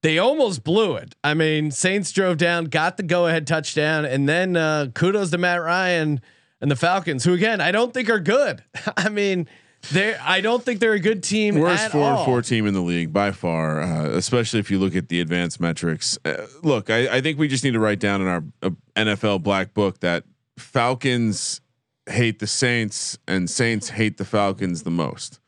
They 0.03 0.19
almost 0.19 0.63
blew 0.63 0.95
it. 0.95 1.17
I 1.25 1.35
mean, 1.35 1.71
Saints 1.71 2.13
drove 2.13 2.37
down, 2.37 2.67
got 2.67 2.97
the 2.97 3.03
go 3.03 3.27
ahead 3.27 3.47
touchdown, 3.47 4.05
and 4.05 4.29
then 4.29 4.57
uh, 4.57 4.89
kudos 4.95 5.31
to 5.31 5.39
Matt 5.39 5.61
Ryan 5.61 6.21
and 6.61 6.71
the 6.71 6.77
Falcons, 6.77 7.25
who 7.25 7.33
again 7.33 7.61
I 7.61 7.73
don't 7.73 7.93
think 7.93 8.09
are 8.09 8.21
good. 8.21 8.63
I 8.97 9.09
mean, 9.09 9.49
they 9.93 10.15
I 10.15 10.41
don't 10.41 10.63
think 10.63 10.81
they're 10.81 10.93
a 10.93 11.01
good 11.01 11.23
team. 11.23 11.59
Worst 11.59 11.91
four 11.91 12.03
all. 12.03 12.25
four 12.25 12.43
team 12.43 12.67
in 12.67 12.75
the 12.75 12.81
league 12.81 13.13
by 13.13 13.33
far, 13.33 13.81
uh, 13.81 14.11
especially 14.11 14.61
if 14.61 14.71
you 14.71 14.79
look 14.79 14.95
at 14.95 15.09
the 15.09 15.21
advanced 15.21 15.61
metrics. 15.61 16.19
Uh, 16.25 16.47
look, 16.63 16.91
I, 16.91 17.17
I 17.17 17.21
think 17.21 17.39
we 17.39 17.49
just 17.49 17.65
need 17.65 17.73
to 17.73 17.81
write 17.81 18.01
down 18.01 18.21
in 18.21 18.27
our 18.29 18.45
uh, 18.63 18.71
NFL 18.97 19.43
black 19.43 19.75
book 19.75 20.01
that 20.01 20.25
Falcons 20.59 21.61
hate 22.09 22.39
the 22.39 22.47
Saints 22.47 23.19
and 23.27 23.49
Saints 23.49 23.91
hate 23.91 24.17
the 24.17 24.25
Falcons 24.25 24.83
the 24.83 24.91
most. 24.91 25.41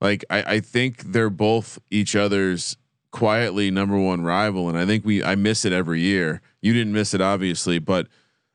Like 0.00 0.24
I, 0.30 0.42
I 0.54 0.60
think 0.60 1.12
they're 1.12 1.30
both 1.30 1.78
each 1.90 2.14
other's 2.14 2.76
quietly 3.10 3.70
number 3.70 3.98
one 3.98 4.22
rival, 4.22 4.68
and 4.68 4.78
I 4.78 4.84
think 4.86 5.04
we 5.04 5.22
I 5.22 5.34
miss 5.34 5.64
it 5.64 5.72
every 5.72 6.00
year. 6.00 6.40
You 6.62 6.72
didn't 6.72 6.92
miss 6.92 7.14
it 7.14 7.20
obviously, 7.20 7.78
but 7.78 8.06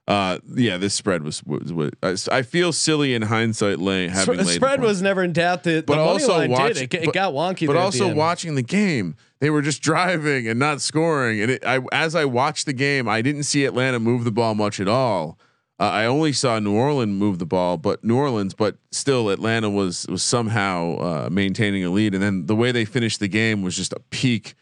Uh, 0.05 0.37
yeah, 0.53 0.75
this 0.77 0.93
spread 0.93 1.23
was 1.23 1.41
was. 1.45 1.71
was 1.71 2.27
I, 2.29 2.39
I 2.39 2.41
feel 2.41 2.73
silly 2.73 3.13
in 3.15 3.21
hindsight, 3.21 3.79
laying 3.79 4.09
having 4.09 4.35
the 4.35 4.43
spread 4.43 4.81
the 4.81 4.85
was 4.85 5.01
never 5.01 5.23
in 5.23 5.31
doubt. 5.31 5.63
The, 5.63 5.81
But 5.87 5.95
the 5.95 6.01
also 6.01 6.45
watch- 6.49 6.73
did. 6.73 6.93
It, 6.93 6.93
it 6.93 7.05
but- 7.05 7.13
got 7.13 7.33
wonky. 7.33 7.67
But 7.67 7.77
at 7.77 7.79
the 7.79 7.85
also 7.85 8.13
watching 8.13 8.55
the 8.55 8.63
game, 8.63 9.15
they 9.39 9.49
were 9.49 9.61
just 9.61 9.81
driving 9.81 10.45
and 10.45 10.59
not 10.59 10.81
scoring. 10.81 11.39
And 11.41 11.51
it, 11.51 11.65
I, 11.65 11.79
as 11.93 12.15
I 12.15 12.25
watched 12.25 12.65
the 12.65 12.73
game, 12.73 13.07
I 13.07 13.21
didn't 13.21 13.43
see 13.43 13.63
Atlanta 13.63 13.97
move 13.97 14.25
the 14.25 14.31
ball 14.31 14.55
much 14.55 14.81
at 14.81 14.89
all. 14.89 15.39
Uh, 15.79 15.89
I 15.89 16.05
only 16.05 16.33
saw 16.33 16.59
New 16.59 16.75
Orleans 16.75 17.11
move 17.19 17.39
the 17.39 17.45
ball, 17.45 17.77
but 17.77 18.03
New 18.03 18.15
Orleans, 18.15 18.53
but 18.53 18.77
still 18.91 19.29
Atlanta 19.29 19.69
was 19.69 20.05
was 20.07 20.21
somehow 20.23 20.97
uh, 20.97 21.29
maintaining 21.31 21.83
a 21.83 21.89
lead. 21.89 22.13
And 22.13 22.21
then 22.21 22.45
the 22.45 22.55
way 22.55 22.71
they 22.71 22.85
finished 22.85 23.19
the 23.19 23.27
game 23.27 23.63
was 23.63 23.75
just 23.75 23.91
a 23.91 23.99
peak, 24.11 24.53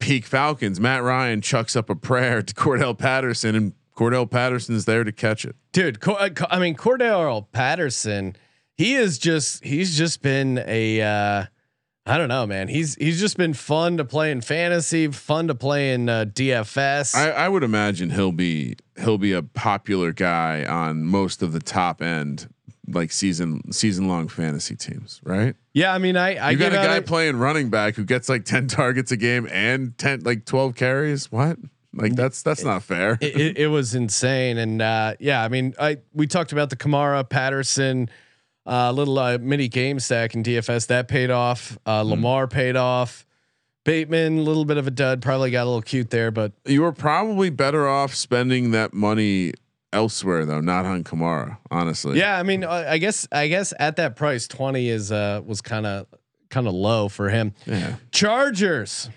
peak 0.00 0.26
Falcons. 0.26 0.78
Matt 0.78 1.02
Ryan 1.02 1.40
chucks 1.40 1.74
up 1.74 1.88
a 1.88 1.94
prayer 1.94 2.42
to 2.42 2.54
Cordarrelle 2.54 2.98
Patterson, 2.98 3.54
and 3.54 3.72
Cordarrelle 3.96 4.30
Patterson's 4.30 4.84
there 4.84 5.02
to 5.02 5.12
catch 5.12 5.44
it. 5.44 5.56
dude. 5.72 6.06
Uh, 6.06 6.28
I 6.50 6.58
mean, 6.58 6.76
Cordarrelle 6.76 7.46
Patterson. 7.52 8.36
He 8.76 8.94
is 8.94 9.18
just. 9.18 9.64
He's 9.64 9.96
just 9.96 10.22
been 10.22 10.62
a. 10.66 11.00
Uh, 11.00 11.44
I 12.04 12.18
don't 12.18 12.28
know, 12.28 12.46
man. 12.46 12.66
He's 12.68 12.96
he's 12.96 13.20
just 13.20 13.36
been 13.36 13.54
fun 13.54 13.96
to 13.98 14.04
play 14.04 14.32
in 14.32 14.40
fantasy, 14.40 15.06
fun 15.08 15.46
to 15.48 15.54
play 15.54 15.92
in 15.94 16.08
uh, 16.08 16.24
DFS. 16.24 17.14
I, 17.14 17.30
I 17.30 17.48
would 17.48 17.62
imagine 17.62 18.10
he'll 18.10 18.32
be 18.32 18.74
he'll 18.98 19.18
be 19.18 19.32
a 19.32 19.42
popular 19.42 20.12
guy 20.12 20.64
on 20.64 21.04
most 21.04 21.42
of 21.42 21.52
the 21.52 21.60
top 21.60 22.02
end 22.02 22.52
like 22.88 23.12
season 23.12 23.70
season 23.72 24.08
long 24.08 24.26
fantasy 24.26 24.74
teams, 24.74 25.20
right? 25.22 25.54
yeah, 25.74 25.94
I 25.94 25.98
mean, 25.98 26.16
I 26.16 26.34
I 26.34 26.50
you 26.50 26.56
got 26.58 26.72
a 26.72 26.76
guy 26.76 26.96
it- 26.96 27.06
playing 27.06 27.36
running 27.36 27.70
back 27.70 27.94
who 27.94 28.04
gets 28.04 28.28
like 28.28 28.44
ten 28.44 28.66
targets 28.68 29.12
a 29.12 29.16
game 29.16 29.46
and 29.52 29.96
ten 29.96 30.22
like 30.24 30.44
twelve 30.44 30.74
carries. 30.74 31.30
What? 31.30 31.56
Like 31.94 32.16
that's 32.16 32.42
that's 32.42 32.64
not 32.64 32.82
fair. 32.82 33.18
it, 33.20 33.36
it, 33.40 33.58
it 33.58 33.66
was 33.68 33.94
insane. 33.94 34.58
And 34.58 34.82
uh, 34.82 35.14
yeah, 35.20 35.44
I 35.44 35.48
mean, 35.48 35.74
I 35.78 35.98
we 36.12 36.26
talked 36.26 36.50
about 36.50 36.70
the 36.70 36.76
Kamara 36.76 37.28
Patterson 37.28 38.08
uh, 38.66 38.92
little 38.92 39.18
uh, 39.18 39.38
mini 39.38 39.68
game 39.68 39.98
stack 40.00 40.34
in 40.34 40.42
DFS 40.42 40.86
that 40.88 41.08
paid 41.08 41.30
off. 41.30 41.78
Uh, 41.86 42.02
Lamar 42.02 42.46
paid 42.46 42.76
off. 42.76 43.26
Bateman, 43.84 44.38
a 44.38 44.42
little 44.42 44.64
bit 44.64 44.76
of 44.76 44.86
a 44.86 44.92
dud, 44.92 45.22
probably 45.22 45.50
got 45.50 45.64
a 45.64 45.66
little 45.66 45.82
cute 45.82 46.10
there, 46.10 46.30
but 46.30 46.52
you 46.64 46.82
were 46.82 46.92
probably 46.92 47.50
better 47.50 47.88
off 47.88 48.14
spending 48.14 48.70
that 48.70 48.94
money 48.94 49.54
elsewhere 49.92 50.44
though, 50.44 50.60
not 50.60 50.84
on 50.86 51.02
Kamara. 51.02 51.58
Honestly, 51.68 52.16
yeah, 52.16 52.38
I 52.38 52.44
mean, 52.44 52.62
I 52.64 52.92
I 52.92 52.98
guess 52.98 53.26
I 53.32 53.48
guess 53.48 53.74
at 53.80 53.96
that 53.96 54.14
price, 54.14 54.46
twenty 54.46 54.88
is 54.88 55.10
uh 55.10 55.42
was 55.44 55.60
kind 55.60 55.84
of 55.84 56.06
kind 56.48 56.68
of 56.68 56.74
low 56.74 57.08
for 57.08 57.28
him. 57.28 57.54
Yeah. 57.66 57.96
Chargers. 58.12 59.10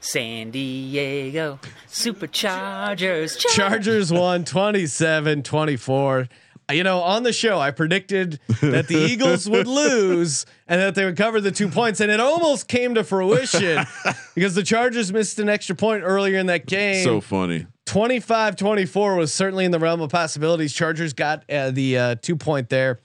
San 0.00 0.50
Diego 0.50 1.60
Superchargers. 1.88 3.38
Chargers 3.38 4.12
won 4.12 4.44
27 4.44 5.42
24. 5.44 6.28
You 6.70 6.84
know, 6.84 7.00
on 7.00 7.22
the 7.22 7.32
show, 7.32 7.58
I 7.58 7.70
predicted 7.70 8.40
that 8.60 8.88
the 8.88 8.96
Eagles 8.96 9.48
would 9.48 9.66
lose 9.68 10.46
and 10.66 10.80
that 10.80 10.94
they 10.94 11.04
would 11.04 11.16
cover 11.16 11.40
the 11.40 11.50
two 11.50 11.68
points, 11.68 12.00
and 12.00 12.10
it 12.10 12.20
almost 12.20 12.68
came 12.68 12.94
to 12.94 13.04
fruition 13.04 13.84
because 14.34 14.54
the 14.54 14.62
Chargers 14.62 15.12
missed 15.12 15.38
an 15.38 15.48
extra 15.48 15.74
point 15.74 16.02
earlier 16.04 16.38
in 16.38 16.46
that 16.46 16.66
game. 16.66 17.04
So 17.04 17.20
funny. 17.20 17.66
25 17.86 18.56
24 18.56 19.16
was 19.16 19.34
certainly 19.34 19.64
in 19.64 19.70
the 19.70 19.78
realm 19.78 20.00
of 20.00 20.10
possibilities. 20.10 20.72
Chargers 20.72 21.12
got 21.12 21.44
uh, 21.50 21.70
the 21.70 21.98
uh, 21.98 22.14
two 22.16 22.36
point 22.36 22.68
there. 22.68 23.00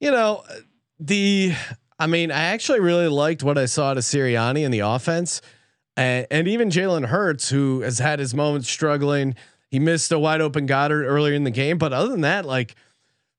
You 0.00 0.10
know, 0.10 0.44
the, 0.98 1.54
I 1.98 2.06
mean, 2.06 2.30
I 2.30 2.46
actually 2.46 2.80
really 2.80 3.08
liked 3.08 3.42
what 3.42 3.56
I 3.56 3.66
saw 3.66 3.94
to 3.94 4.00
Sirianni 4.00 4.62
in 4.62 4.70
the 4.70 4.80
offense 4.80 5.40
and, 5.96 6.26
and 6.30 6.48
even 6.48 6.68
Jalen 6.68 7.06
Hurts, 7.06 7.48
who 7.48 7.80
has 7.80 7.98
had 7.98 8.18
his 8.18 8.34
moments 8.34 8.68
struggling. 8.68 9.34
He 9.70 9.78
missed 9.78 10.12
a 10.12 10.18
wide 10.18 10.40
open 10.40 10.66
Goedert 10.66 11.04
earlier 11.06 11.34
in 11.34 11.44
the 11.44 11.50
game, 11.50 11.78
but 11.78 11.92
other 11.92 12.08
than 12.08 12.20
that, 12.20 12.44
like 12.44 12.74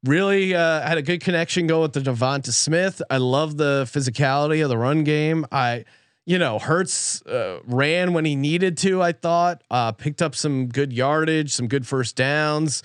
really 0.04 0.56
uh, 0.56 0.82
had 0.82 0.98
a 0.98 1.02
good 1.02 1.22
connection 1.22 1.68
go 1.68 1.82
with 1.82 1.93
the 1.93 2.00
Devonta 2.00 2.52
Smith. 2.52 3.02
I 3.10 3.18
love 3.18 3.58
the 3.58 3.84
physicality 3.91 4.64
of 4.64 4.70
the 4.70 4.78
run 4.78 5.04
game. 5.04 5.45
I, 5.52 5.86
you 6.26 6.38
know, 6.38 6.60
Hurts 6.60 7.22
uh, 7.26 7.60
ran 7.66 8.14
when 8.14 8.26
he 8.26 8.36
needed 8.36 8.78
to. 8.80 9.02
I 9.02 9.12
thought 9.12 9.64
uh, 9.72 9.91
picked 9.93 10.22
up 10.22 10.36
some 10.36 10.68
good 10.68 10.93
yardage, 10.93 11.52
some 11.52 11.68
good 11.68 11.88
first 11.88 12.16
downs. 12.16 12.84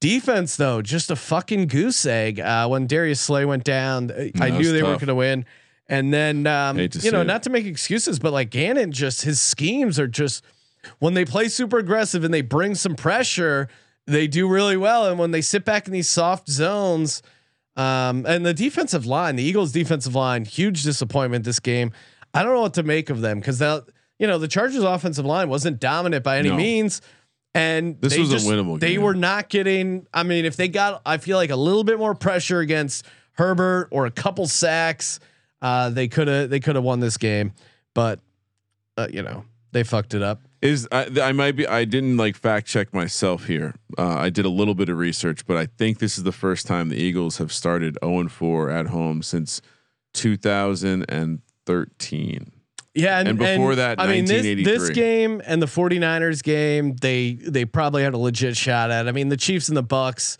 Defense 0.00 0.56
though, 0.56 0.80
just 0.80 1.10
a 1.10 1.16
fucking 1.16 1.66
goose 1.66 2.06
egg. 2.06 2.38
Uh, 2.38 2.68
when 2.68 2.86
Darius 2.86 3.20
Slay 3.20 3.44
went 3.44 3.64
down, 3.64 4.12
I 4.40 4.50
knew 4.50 4.72
they 4.72 4.82
weren't 4.82 5.00
going 5.00 5.08
to 5.08 5.14
win. 5.14 5.44
And 5.88 6.12
then, 6.12 6.46
um, 6.46 6.78
you 6.78 7.10
know, 7.10 7.22
it. 7.22 7.26
not 7.26 7.42
to 7.44 7.50
make 7.50 7.64
excuses, 7.64 8.18
but 8.18 8.32
like 8.32 8.50
Gannon, 8.50 8.92
just 8.92 9.22
his 9.22 9.40
schemes 9.40 9.98
are 9.98 10.06
just 10.06 10.44
when 10.98 11.14
they 11.14 11.24
play 11.24 11.48
super 11.48 11.78
aggressive 11.78 12.24
and 12.24 12.32
they 12.32 12.42
bring 12.42 12.74
some 12.74 12.94
pressure, 12.94 13.68
they 14.08 14.26
do 14.26 14.48
really 14.48 14.76
well. 14.76 15.06
And 15.06 15.18
when 15.18 15.30
they 15.30 15.40
sit 15.40 15.64
back 15.64 15.86
in 15.86 15.92
these 15.92 16.08
soft 16.08 16.48
zones, 16.50 17.22
um, 17.76 18.24
and 18.26 18.44
the 18.44 18.54
defensive 18.54 19.06
line, 19.06 19.36
the 19.36 19.42
Eagles' 19.44 19.70
defensive 19.70 20.14
line, 20.14 20.44
huge 20.44 20.82
disappointment 20.82 21.44
this 21.44 21.60
game. 21.60 21.92
I 22.34 22.42
don't 22.42 22.54
know 22.54 22.62
what 22.62 22.74
to 22.74 22.82
make 22.82 23.08
of 23.10 23.20
them 23.20 23.38
because 23.38 23.58
that, 23.60 23.84
you 24.18 24.26
know, 24.26 24.38
the 24.38 24.48
Chargers' 24.48 24.82
offensive 24.82 25.24
line 25.24 25.48
wasn't 25.48 25.78
dominant 25.78 26.24
by 26.24 26.38
any 26.38 26.48
No. 26.48 26.56
means. 26.56 27.00
And 27.54 28.00
This 28.00 28.14
they 28.14 28.20
was 28.20 28.30
a 28.30 28.34
just- 28.34 28.46
winnable 28.46 28.78
They 28.80 28.92
game. 28.94 29.02
were 29.02 29.14
not 29.14 29.48
getting. 29.48 30.06
I 30.12 30.22
mean, 30.22 30.44
if 30.44 30.56
they 30.56 30.68
got, 30.68 31.00
I 31.06 31.16
feel 31.18 31.36
like 31.36 31.50
a 31.50 31.56
little 31.56 31.84
bit 31.84 31.98
more 31.98 32.14
pressure 32.14 32.60
against 32.60 33.04
Herbert 33.32 33.88
or 33.90 34.06
a 34.06 34.10
couple 34.10 34.46
sacks, 34.46 35.18
uh, 35.62 35.88
they 35.90 36.08
could 36.08 36.28
have 36.28 36.50
they 36.50 36.60
could 36.60 36.74
have 36.74 36.84
won 36.84 37.00
this 37.00 37.16
game. 37.16 37.52
But 37.94 38.20
uh, 38.96 39.08
you 39.10 39.22
know, 39.22 39.44
they 39.72 39.82
fucked 39.84 40.14
it 40.14 40.22
up. 40.22 40.42
Is 40.60 40.88
I, 40.90 41.06
I 41.22 41.30
might 41.32 41.54
be 41.54 41.68
I 41.68 41.84
didn't 41.84 42.16
like 42.16 42.36
fact 42.36 42.66
check 42.66 42.92
myself 42.92 43.46
here. 43.46 43.76
Uh, 43.96 44.16
I 44.16 44.28
did 44.28 44.44
a 44.44 44.48
little 44.48 44.74
bit 44.74 44.88
of 44.88 44.98
research, 44.98 45.46
but 45.46 45.56
I 45.56 45.66
think 45.66 45.98
this 45.98 46.18
is 46.18 46.24
the 46.24 46.32
first 46.32 46.66
time 46.66 46.88
the 46.88 46.96
Eagles 46.96 47.38
have 47.38 47.52
started 47.52 47.96
0 48.02 48.18
and 48.18 48.32
4 48.32 48.68
at 48.68 48.88
home 48.88 49.22
since 49.22 49.62
2013. 50.14 52.52
Yeah, 52.94 53.18
and, 53.20 53.28
And 53.28 53.38
before 53.38 53.70
and, 53.70 53.78
that, 53.78 54.00
I 54.00 54.08
mean 54.08 54.24
this, 54.24 54.42
this 54.42 54.90
game 54.90 55.40
and 55.46 55.62
the 55.62 55.66
49ers 55.66 56.42
game, 56.42 56.96
they 56.96 57.34
they 57.34 57.64
probably 57.64 58.02
had 58.02 58.14
a 58.14 58.18
legit 58.18 58.56
shot 58.56 58.90
at. 58.90 59.06
I 59.06 59.12
mean, 59.12 59.28
the 59.28 59.36
Chiefs 59.36 59.68
and 59.68 59.76
the 59.76 59.84
Bucs, 59.84 60.38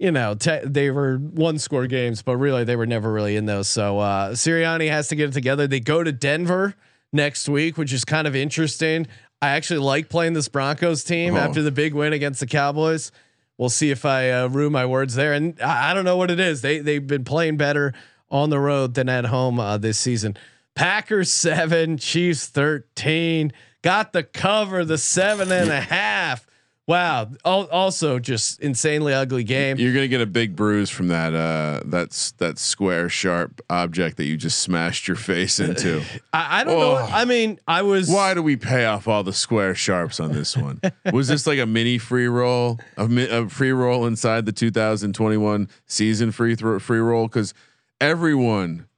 you 0.00 0.10
know, 0.10 0.34
te- 0.34 0.64
they 0.64 0.90
were 0.90 1.18
one 1.18 1.58
score 1.58 1.86
games, 1.86 2.22
but 2.22 2.36
really 2.36 2.64
they 2.64 2.74
were 2.74 2.86
never 2.86 3.12
really 3.12 3.36
in 3.36 3.46
those. 3.46 3.68
So 3.68 4.00
uh 4.00 4.32
Sirianni 4.32 4.90
has 4.90 5.06
to 5.08 5.14
get 5.14 5.28
it 5.28 5.32
together. 5.32 5.68
They 5.68 5.78
go 5.78 6.02
to 6.02 6.10
Denver 6.10 6.74
next 7.12 7.48
week, 7.48 7.78
which 7.78 7.92
is 7.92 8.04
kind 8.04 8.26
of 8.26 8.34
interesting. 8.34 9.06
I 9.40 9.48
actually 9.50 9.80
like 9.80 10.08
playing 10.08 10.32
this 10.32 10.48
Broncos 10.48 11.04
team 11.04 11.34
Oh. 11.34 11.38
after 11.38 11.62
the 11.62 11.70
big 11.70 11.94
win 11.94 12.12
against 12.12 12.40
the 12.40 12.46
Cowboys. 12.46 13.12
We'll 13.56 13.68
see 13.70 13.90
if 13.90 14.04
I 14.04 14.30
uh, 14.30 14.48
rue 14.48 14.70
my 14.70 14.86
words 14.86 15.14
there, 15.14 15.32
and 15.32 15.60
I, 15.60 15.90
I 15.90 15.94
don't 15.94 16.04
know 16.04 16.16
what 16.16 16.30
it 16.30 16.38
is. 16.40 16.60
They 16.62 16.78
they've 16.78 17.06
been 17.06 17.24
playing 17.24 17.56
better 17.56 17.92
on 18.30 18.50
the 18.50 18.60
road 18.60 18.94
than 18.94 19.08
at 19.08 19.26
home 19.26 19.58
uh, 19.58 19.78
this 19.78 19.98
season. 19.98 20.36
Packers 20.74 21.30
seven, 21.32 21.98
Chiefs 21.98 22.46
thirteen. 22.46 23.52
Got 23.82 24.12
the 24.12 24.22
cover, 24.22 24.84
the 24.84 24.98
seven 24.98 25.50
and 25.52 25.70
a 25.70 25.80
half. 25.80 26.46
Wow. 26.88 27.28
Also, 27.44 28.18
just 28.18 28.60
insanely 28.60 29.12
ugly 29.12 29.44
game. 29.44 29.76
You're 29.76 29.92
gonna 29.92 30.08
get 30.08 30.22
a 30.22 30.26
big 30.26 30.56
bruise 30.56 30.88
from 30.88 31.08
that 31.08 31.34
uh 31.34 31.82
that's 31.84 32.32
that 32.32 32.58
square 32.58 33.10
sharp 33.10 33.60
object 33.68 34.16
that 34.16 34.24
you 34.24 34.38
just 34.38 34.60
smashed 34.60 35.06
your 35.06 35.16
face 35.18 35.60
into. 35.60 36.02
I, 36.32 36.60
I 36.60 36.64
don't 36.64 36.78
know. 36.78 36.92
Oh. 36.92 37.08
I 37.12 37.26
mean, 37.26 37.60
I 37.68 37.82
was. 37.82 38.08
Why 38.08 38.32
do 38.32 38.42
we 38.42 38.56
pay 38.56 38.86
off 38.86 39.06
all 39.06 39.22
the 39.22 39.34
square 39.34 39.74
sharps 39.74 40.18
on 40.18 40.32
this 40.32 40.56
one? 40.56 40.80
Was 41.12 41.28
this 41.28 41.46
like 41.46 41.58
a 41.58 41.66
mini 41.66 41.98
free 41.98 42.26
roll, 42.26 42.80
a, 42.96 43.06
mi- 43.06 43.28
a 43.28 43.46
free 43.50 43.72
roll 43.72 44.06
inside 44.06 44.46
the 44.46 44.52
2021 44.52 45.68
season 45.86 46.32
free 46.32 46.54
throw 46.54 46.78
free 46.78 47.00
roll? 47.00 47.28
Because 47.28 47.52
everyone, 48.00 48.88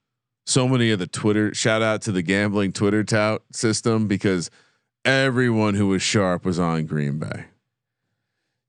so 0.46 0.68
many 0.68 0.92
of 0.92 1.00
the 1.00 1.08
Twitter 1.08 1.52
shout 1.54 1.82
out 1.82 2.02
to 2.02 2.12
the 2.12 2.22
gambling 2.22 2.72
Twitter 2.72 3.02
tout 3.02 3.42
system 3.50 4.06
because 4.06 4.48
everyone 5.04 5.74
who 5.74 5.88
was 5.88 6.02
sharp 6.02 6.44
was 6.44 6.60
on 6.60 6.86
Green 6.86 7.18
Bay. 7.18 7.46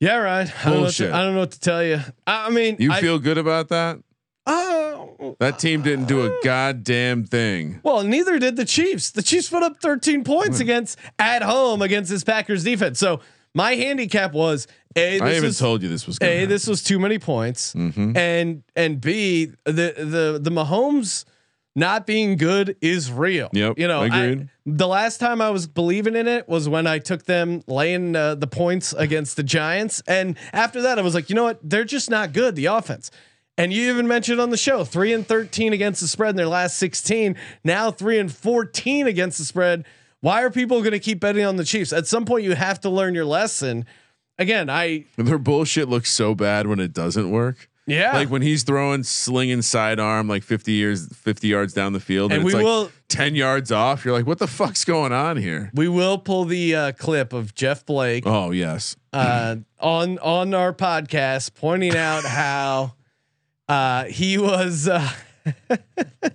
Yeah, 0.01 0.17
right. 0.17 0.51
I 0.65 0.69
don't, 0.69 0.73
know 0.79 0.81
what 0.85 0.93
to, 0.95 1.13
I 1.15 1.21
don't 1.21 1.33
know 1.35 1.39
what 1.41 1.51
to 1.51 1.59
tell 1.59 1.83
you. 1.83 1.99
I, 2.27 2.47
I 2.47 2.49
mean, 2.49 2.75
You 2.79 2.91
I, 2.91 2.99
feel 2.99 3.19
good 3.19 3.37
about 3.37 3.69
that? 3.69 3.99
Oh, 4.47 5.35
That 5.39 5.59
team 5.59 5.83
didn't 5.83 6.05
do 6.05 6.25
a 6.25 6.39
goddamn 6.43 7.25
thing. 7.25 7.79
Well, 7.83 8.03
neither 8.03 8.39
did 8.39 8.55
the 8.55 8.65
Chiefs. 8.65 9.11
The 9.11 9.21
Chiefs 9.21 9.49
put 9.49 9.61
up 9.63 9.77
13 9.79 10.23
points 10.23 10.57
Hmm. 10.57 10.63
against 10.63 10.97
at 11.19 11.43
home 11.43 11.81
against 11.83 12.09
this 12.09 12.23
Packers 12.23 12.63
defense. 12.63 12.97
So 12.99 13.21
my 13.53 13.75
handicap 13.75 14.33
was 14.33 14.67
a. 14.95 15.19
This 15.19 15.21
I 15.21 15.31
even 15.33 15.43
was, 15.43 15.59
told 15.59 15.83
you 15.83 15.89
this 15.89 16.07
was 16.07 16.17
a. 16.21 16.25
happen. 16.25 16.49
This 16.49 16.65
was 16.67 16.81
too 16.83 16.97
many 16.99 17.19
points, 17.19 17.73
Mhm. 17.75 18.17
and 18.17 18.63
and 18.75 18.99
b 18.99 19.51
the 19.65 19.93
the 19.97 20.39
the 20.41 20.49
Mahomes 20.51 21.25
not 21.75 22.05
being 22.05 22.37
good 22.37 22.75
is 22.81 23.11
real. 23.11 23.49
Yep, 23.53 23.79
You 23.79 23.87
know, 23.87 24.01
I, 24.01 24.47
the 24.65 24.87
last 24.87 25.19
time 25.19 25.41
I 25.41 25.49
was 25.49 25.67
believing 25.67 26.15
in 26.15 26.27
it 26.27 26.47
was 26.47 26.67
when 26.67 26.85
I 26.87 26.99
took 26.99 27.23
them 27.25 27.63
laying 27.67 28.15
uh, 28.15 28.35
the 28.35 28.47
points 28.47 28.93
against 28.93 29.37
the 29.37 29.43
Giants, 29.43 30.01
and 30.07 30.37
after 30.53 30.81
that 30.81 30.99
I 30.99 31.01
was 31.01 31.15
like, 31.15 31.29
you 31.29 31.35
know 31.35 31.43
what? 31.43 31.59
They're 31.63 31.83
just 31.85 32.09
not 32.09 32.33
good. 32.33 32.55
The 32.55 32.65
offense. 32.65 33.11
And 33.57 33.71
you 33.73 33.91
even 33.91 34.07
mentioned 34.07 34.39
on 34.39 34.49
the 34.49 34.57
show 34.57 34.83
three 34.83 35.13
and 35.13 35.27
thirteen 35.27 35.73
against 35.73 36.01
the 36.01 36.07
spread 36.07 36.31
in 36.31 36.35
their 36.35 36.47
last 36.47 36.77
sixteen. 36.77 37.35
Now 37.63 37.91
three 37.91 38.17
and 38.17 38.31
fourteen 38.33 39.07
against 39.07 39.37
the 39.37 39.45
spread. 39.45 39.85
Why 40.21 40.43
are 40.43 40.51
people 40.51 40.79
going 40.79 40.91
to 40.91 40.99
keep 40.99 41.19
betting 41.19 41.45
on 41.45 41.55
the 41.57 41.63
Chiefs? 41.65 41.91
At 41.91 42.07
some 42.07 42.25
point, 42.25 42.43
you 42.43 42.55
have 42.55 42.79
to 42.81 42.89
learn 42.89 43.15
your 43.15 43.25
lesson. 43.25 43.85
again, 44.37 44.69
I 44.69 45.05
Their 45.17 45.37
bullshit 45.37 45.89
looks 45.89 46.11
so 46.11 46.33
bad 46.35 46.67
when 46.67 46.79
it 46.79 46.93
doesn't 46.93 47.29
work. 47.29 47.69
Yeah, 47.87 48.13
Like 48.13 48.29
when 48.29 48.41
he's 48.41 48.63
throwing 48.63 49.03
slinging 49.03 49.61
sidearm 49.61 50.27
like 50.27 50.43
50 50.43 50.71
years 50.71 51.07
50 51.15 51.47
yards 51.47 51.73
down 51.73 51.93
the 51.93 51.99
field 51.99 52.31
and, 52.31 52.41
and 52.41 52.47
it's 52.47 52.55
we 52.55 52.59
like 52.59 52.65
will 52.65 52.91
10 53.09 53.35
yards 53.35 53.71
off. 53.71 54.05
You're 54.05 54.13
like, 54.13 54.25
what 54.27 54.37
the 54.39 54.47
fuck's 54.47 54.85
going 54.85 55.11
on 55.11 55.37
here? 55.37 55.71
we 55.73 55.87
will 55.87 56.17
pull 56.17 56.45
the 56.45 56.75
uh, 56.75 56.91
clip 56.93 57.33
of 57.33 57.53
Jeff 57.55 57.85
Blake 57.85 58.23
Oh 58.25 58.51
yes. 58.51 58.95
uh, 59.13 59.55
on 59.79 60.19
on 60.19 60.53
our 60.53 60.73
podcast 60.73 61.55
pointing 61.55 61.95
out 61.97 62.23
how 62.25 62.93
uh, 63.67 64.05
he 64.05 64.37
was. 64.37 64.87
Uh, 64.87 65.09
We're 65.69 65.79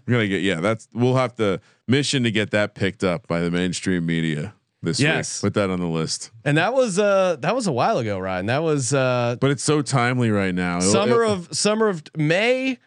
gonna 0.09 0.27
get 0.29 0.43
yeah, 0.43 0.61
that's 0.61 0.89
we'll 0.93 1.15
have 1.17 1.37
to 1.37 1.61
mission 1.87 2.25
to 2.25 2.31
get 2.33 2.51
that 2.51 2.75
picked 2.75 3.05
up 3.05 3.29
by 3.29 3.39
the 3.41 3.51
mainstream 3.53 4.05
media 4.05 4.53
this 4.87 4.99
Yes. 5.01 5.43
week. 5.43 5.53
Put 5.53 5.61
that 5.61 5.69
on 5.71 5.81
the 5.81 5.87
list. 5.87 6.31
and 6.45 6.57
that 6.57 6.73
was 6.73 6.99
uh 6.99 7.37
that 7.41 7.55
was 7.55 7.67
a 7.67 7.73
while 7.73 7.99
ago, 7.99 8.19
Ryan. 8.19 8.47
That 8.47 8.63
was 8.63 8.95
uh 8.95 9.37
But 9.41 9.51
it's 9.51 9.63
so 9.63 9.83
timely 9.83 10.31
right 10.31 10.55
now. 10.55 10.79
It'll- 10.79 10.91
summer 10.91 11.23
it'll- 11.25 11.35
of 11.35 11.49
summer 11.53 11.89
of 11.89 12.03
May 12.17 12.79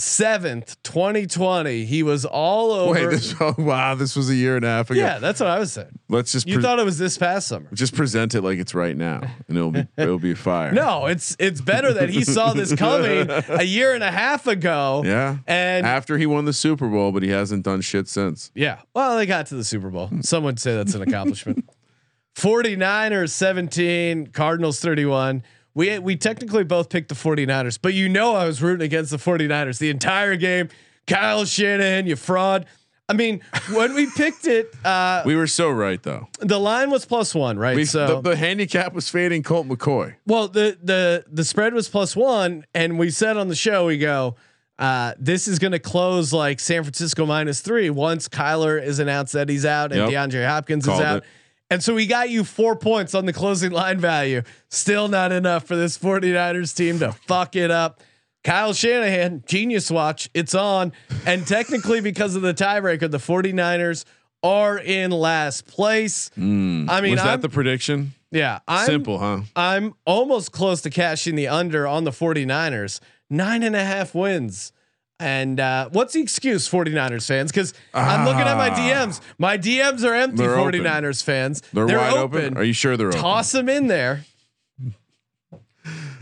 seventh, 0.00 0.82
twenty 0.82 1.26
twenty. 1.26 1.84
He 1.84 2.02
was 2.02 2.24
all 2.24 2.72
over. 2.72 2.92
Wait, 2.92 3.10
this 3.10 3.34
oh, 3.40 3.54
wow, 3.58 3.94
this 3.94 4.16
was 4.16 4.28
a 4.30 4.34
year 4.34 4.56
and 4.56 4.64
a 4.64 4.68
half 4.68 4.90
ago. 4.90 4.98
yeah, 5.00 5.18
that's 5.18 5.40
what 5.40 5.48
I 5.48 5.58
was 5.58 5.72
saying. 5.72 5.98
Let's 6.08 6.32
just 6.32 6.46
You 6.48 6.54
pre- 6.56 6.62
thought 6.62 6.78
it 6.78 6.84
was 6.84 6.98
this 6.98 7.16
past 7.18 7.48
summer. 7.48 7.68
just 7.72 7.94
present 7.94 8.34
it 8.34 8.42
like 8.42 8.58
it's 8.58 8.74
right 8.74 8.96
now 8.96 9.20
and 9.48 9.56
it'll 9.56 9.70
be 9.70 9.86
it'll 9.96 10.18
be 10.18 10.34
fire. 10.34 10.72
No, 10.72 11.06
it's 11.06 11.36
it's 11.38 11.60
better 11.60 11.92
that 11.94 12.08
he 12.08 12.24
saw 12.24 12.52
this 12.52 12.74
coming 12.74 13.28
a 13.48 13.62
year 13.62 13.94
and 13.94 14.02
a 14.02 14.10
half 14.10 14.46
ago. 14.46 15.02
Yeah. 15.04 15.38
And 15.46 15.86
After 15.86 16.18
he 16.18 16.26
won 16.26 16.44
the 16.46 16.52
Super 16.52 16.88
Bowl, 16.88 17.12
but 17.12 17.22
he 17.22 17.30
hasn't 17.30 17.64
done 17.64 17.80
shit 17.80 18.08
since. 18.08 18.50
Yeah. 18.54 18.80
Well, 18.94 19.16
they 19.16 19.26
got 19.26 19.46
to 19.46 19.54
the 19.54 19.64
Super 19.64 19.90
Bowl. 19.90 20.10
Some 20.22 20.44
would 20.44 20.58
say 20.58 20.74
that's 20.74 20.94
an 20.94 21.02
accomplishment. 21.02 21.68
49ers 22.36 23.30
17, 23.30 24.28
Cardinals 24.28 24.80
31. 24.80 25.42
We 25.74 25.98
we 25.98 26.16
technically 26.16 26.64
both 26.64 26.88
picked 26.88 27.08
the 27.08 27.14
49ers, 27.14 27.78
but 27.80 27.94
you 27.94 28.08
know 28.08 28.34
I 28.34 28.46
was 28.46 28.60
rooting 28.62 28.84
against 28.84 29.10
the 29.10 29.16
49ers 29.18 29.78
the 29.78 29.90
entire 29.90 30.36
game. 30.36 30.68
Kyle 31.06 31.44
Shanahan, 31.44 32.06
you 32.06 32.16
fraud. 32.16 32.66
I 33.08 33.12
mean, 33.12 33.40
when 33.72 33.94
we 33.94 34.08
picked 34.08 34.46
it, 34.46 34.72
uh, 34.84 35.22
We 35.26 35.34
were 35.34 35.48
so 35.48 35.68
right 35.70 36.00
though. 36.02 36.28
the 36.38 36.60
line 36.60 36.90
was 36.90 37.04
plus 37.06 37.34
one, 37.34 37.58
right? 37.58 37.74
We, 37.74 37.84
so 37.84 38.20
the, 38.20 38.30
the 38.30 38.36
handicap 38.36 38.92
was 38.92 39.08
fading 39.08 39.42
Colt 39.42 39.66
McCoy. 39.68 40.14
Well, 40.26 40.46
the 40.48 40.78
the 40.82 41.24
the 41.30 41.44
spread 41.44 41.74
was 41.74 41.88
plus 41.88 42.14
one, 42.14 42.64
and 42.74 42.98
we 42.98 43.10
said 43.10 43.36
on 43.36 43.48
the 43.48 43.56
show, 43.56 43.86
we 43.86 43.98
go, 43.98 44.36
uh, 44.78 45.14
this 45.18 45.48
is 45.48 45.58
going 45.58 45.72
to 45.72 45.78
close 45.80 46.32
like 46.32 46.60
San 46.60 46.84
Francisco 46.84 47.26
minus 47.26 47.60
three 47.60 47.90
once 47.90 48.28
Kyler 48.28 48.80
is 48.80 48.98
announced 49.00 49.32
that 49.32 49.48
he's 49.48 49.64
out 49.66 49.92
and 49.92 50.10
Yep. 50.10 50.30
DeAndre 50.30 50.46
Hopkins 50.46 50.86
Called 50.86 51.00
is 51.00 51.06
out. 51.06 51.16
it. 51.18 51.24
And 51.70 51.82
so 51.82 51.94
we 51.94 52.06
got 52.06 52.30
you 52.30 52.42
four 52.42 52.74
points 52.74 53.14
on 53.14 53.26
the 53.26 53.32
closing 53.32 53.70
line 53.70 53.98
value. 53.98 54.42
Still 54.68 55.06
not 55.06 55.30
enough 55.30 55.64
for 55.64 55.76
this 55.76 55.96
49ers 55.96 56.76
team 56.76 56.98
to 56.98 57.12
fuck 57.12 57.54
it 57.54 57.70
up. 57.70 58.00
Kyle 58.42 58.72
Shanahan, 58.72 59.44
genius 59.46 59.90
watch, 59.90 60.28
it's 60.34 60.54
on. 60.54 60.92
And 61.26 61.46
technically, 61.46 62.00
because 62.00 62.34
of 62.34 62.42
the 62.42 62.54
tiebreaker, 62.54 63.10
the 63.10 63.18
49ers 63.18 64.04
are 64.42 64.78
in 64.78 65.10
last 65.10 65.66
place. 65.66 66.30
Hmm. 66.34 66.86
I 66.88 67.00
mean, 67.02 67.12
was 67.12 67.20
that 67.22 67.34
I'm, 67.34 67.40
the 67.40 67.48
prediction? 67.48 68.14
yeah, 68.30 68.60
I'm, 68.66 68.86
Simple, 68.86 69.18
huh? 69.18 69.42
I'm 69.54 69.94
almost 70.06 70.52
close 70.52 70.80
to 70.82 70.90
cashing 70.90 71.36
the 71.36 71.48
under 71.48 71.86
on 71.86 72.04
the 72.04 72.10
49ers. 72.10 73.00
Nine 73.28 73.62
and 73.62 73.76
a 73.76 73.84
half 73.84 74.14
wins. 74.14 74.72
And 75.20 75.60
uh, 75.60 75.90
what's 75.92 76.14
the 76.14 76.20
excuse, 76.22 76.68
49ers 76.68 77.26
fans? 77.26 77.52
Because 77.52 77.74
I'm 77.92 78.24
looking 78.24 78.40
at 78.40 78.56
my 78.56 78.70
DMs. 78.70 79.20
My 79.38 79.58
DMs 79.58 80.02
are 80.02 80.14
empty, 80.14 80.38
They're 80.38 80.58
open. 80.58 80.80
49ers 80.80 81.22
fans. 81.22 81.60
They're, 81.72 81.86
wide 81.86 82.14
open. 82.14 82.56
Are 82.56 82.64
you 82.64 82.72
sure 82.72 82.96
they're 82.96 83.08
open? 83.08 83.20
Toss 83.20 83.52
them 83.52 83.68
in 83.68 83.86
there. 83.86 84.24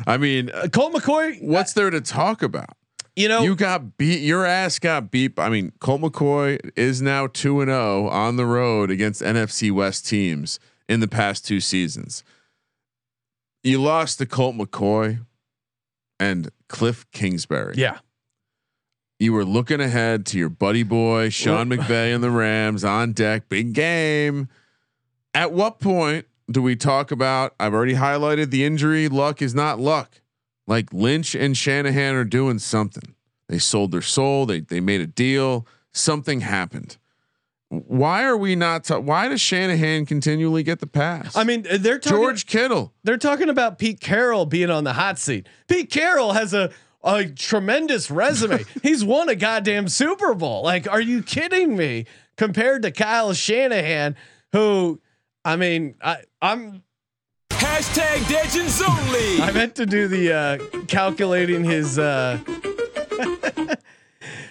I 0.07 0.17
mean, 0.17 0.51
uh, 0.51 0.63
Uh, 0.65 0.69
Colt 0.69 0.95
McCoy, 0.95 1.41
what's 1.43 1.73
there 1.75 1.91
to 1.91 2.01
talk 2.01 2.43
about? 2.43 2.71
you 3.15 3.29
know, 3.29 3.43
You 3.43 3.57
got 3.57 3.97
beat. 3.99 4.21
Your 4.21 4.47
ass 4.47 4.79
got 4.79 5.11
beat. 5.11 5.39
I 5.39 5.49
mean, 5.49 5.73
Colt 5.81 6.01
McCoy 6.01 6.59
is 6.77 7.03
now 7.03 7.27
two 7.27 7.61
and 7.61 7.69
zero 7.69 8.09
on 8.09 8.37
the 8.37 8.47
road 8.47 8.91
against 8.91 9.23
NFC 9.23 9.71
West 9.73 10.07
teams 10.09 10.59
in 10.89 11.01
the 11.01 11.09
past 11.09 11.45
two 11.47 11.61
seasons. 11.61 12.23
You 13.65 13.83
lost 13.83 14.19
to 14.19 14.27
Colt 14.27 14.57
McCoy 14.57 15.25
and 16.21 16.51
Kliff 16.69 17.07
Kingsbury. 17.13 17.75
yeah. 17.77 17.99
You 19.19 19.33
were 19.33 19.45
looking 19.45 19.81
ahead 19.81 20.27
to 20.27 20.39
your 20.39 20.49
buddy 20.49 20.85
boy 20.85 21.31
Sean 21.31 21.69
McVay 21.69 22.15
and 22.15 22.23
the 22.23 22.31
Rams 22.31 22.85
on 22.85 23.13
deck, 23.13 23.49
big 23.49 23.73
game. 23.73 24.49
At 25.35 25.53
what 25.53 25.81
point 25.81 26.27
do 26.51 26.63
we 26.63 26.77
talk 26.77 27.11
about? 27.11 27.53
I've 27.59 27.75
already 27.75 27.95
highlighted 27.95 28.51
the 28.51 28.65
injury. 28.65 29.09
Luck 29.09 29.43
is 29.43 29.55
not 29.57 29.81
luck. 29.81 30.21
Like 30.69 30.93
Lynch 30.93 31.35
and 31.35 31.57
Shanahan 31.57 32.15
are 32.15 32.25
doing 32.25 32.61
something. 32.61 33.15
They 33.49 33.59
sold 33.59 33.91
their 33.91 34.03
soul. 34.03 34.47
They 34.47 34.61
they 34.61 34.81
made 34.81 35.01
a 35.01 35.07
deal. 35.07 35.67
Something 35.93 36.41
happened. 36.43 36.97
Why 37.71 38.25
are 38.25 38.37
we 38.37 38.55
not? 38.55 38.85
ta- 38.85 39.01
why 39.01 39.29
does 39.29 39.41
Shanahan 39.41 40.07
continually 40.07 40.63
get 40.63 40.79
the 40.79 40.87
pass? 40.87 41.37
I 41.37 41.45
mean, 41.45 41.67
they're 41.71 41.99
talking, 41.99 42.19
George 42.19 42.47
Kittle. 42.47 42.95
they're 43.05 43.19
talking 43.19 43.49
about 43.49 43.79
Pete 43.79 44.01
Carroll 44.01 44.47
being 44.47 44.71
on 44.71 44.85
the 44.85 44.93
hot 44.95 45.19
seat. 45.19 45.49
Pete 45.67 45.91
Carroll 45.91 46.33
has 46.33 46.55
a 46.55 46.71
a 47.03 47.27
tremendous 47.27 48.11
resume. 48.11 48.65
He's 48.83 49.05
won 49.05 49.29
a 49.29 49.35
goddamn 49.35 49.89
Super 49.89 50.35
Bowl. 50.35 50.63
Like, 50.63 50.91
are 50.91 51.01
you 51.01 51.23
kidding 51.23 51.77
me? 51.77 52.07
Compared 52.37 52.83
to 52.83 52.93
Kyle 52.93 53.33
Shanahan, 53.33 54.15
who, 54.53 55.01
I 55.45 55.57
mean, 55.57 55.97
I, 56.01 56.19
I'm 56.41 56.83
Hashtag 57.51 58.31
Legends 58.31 58.81
only. 58.81 59.43
I 59.43 59.51
meant 59.53 59.75
to 59.77 59.87
do 59.87 60.07
the 60.07 60.33
uh, 60.33 60.59
calculating 60.87 61.65
his 61.65 61.99
uh 61.99 62.39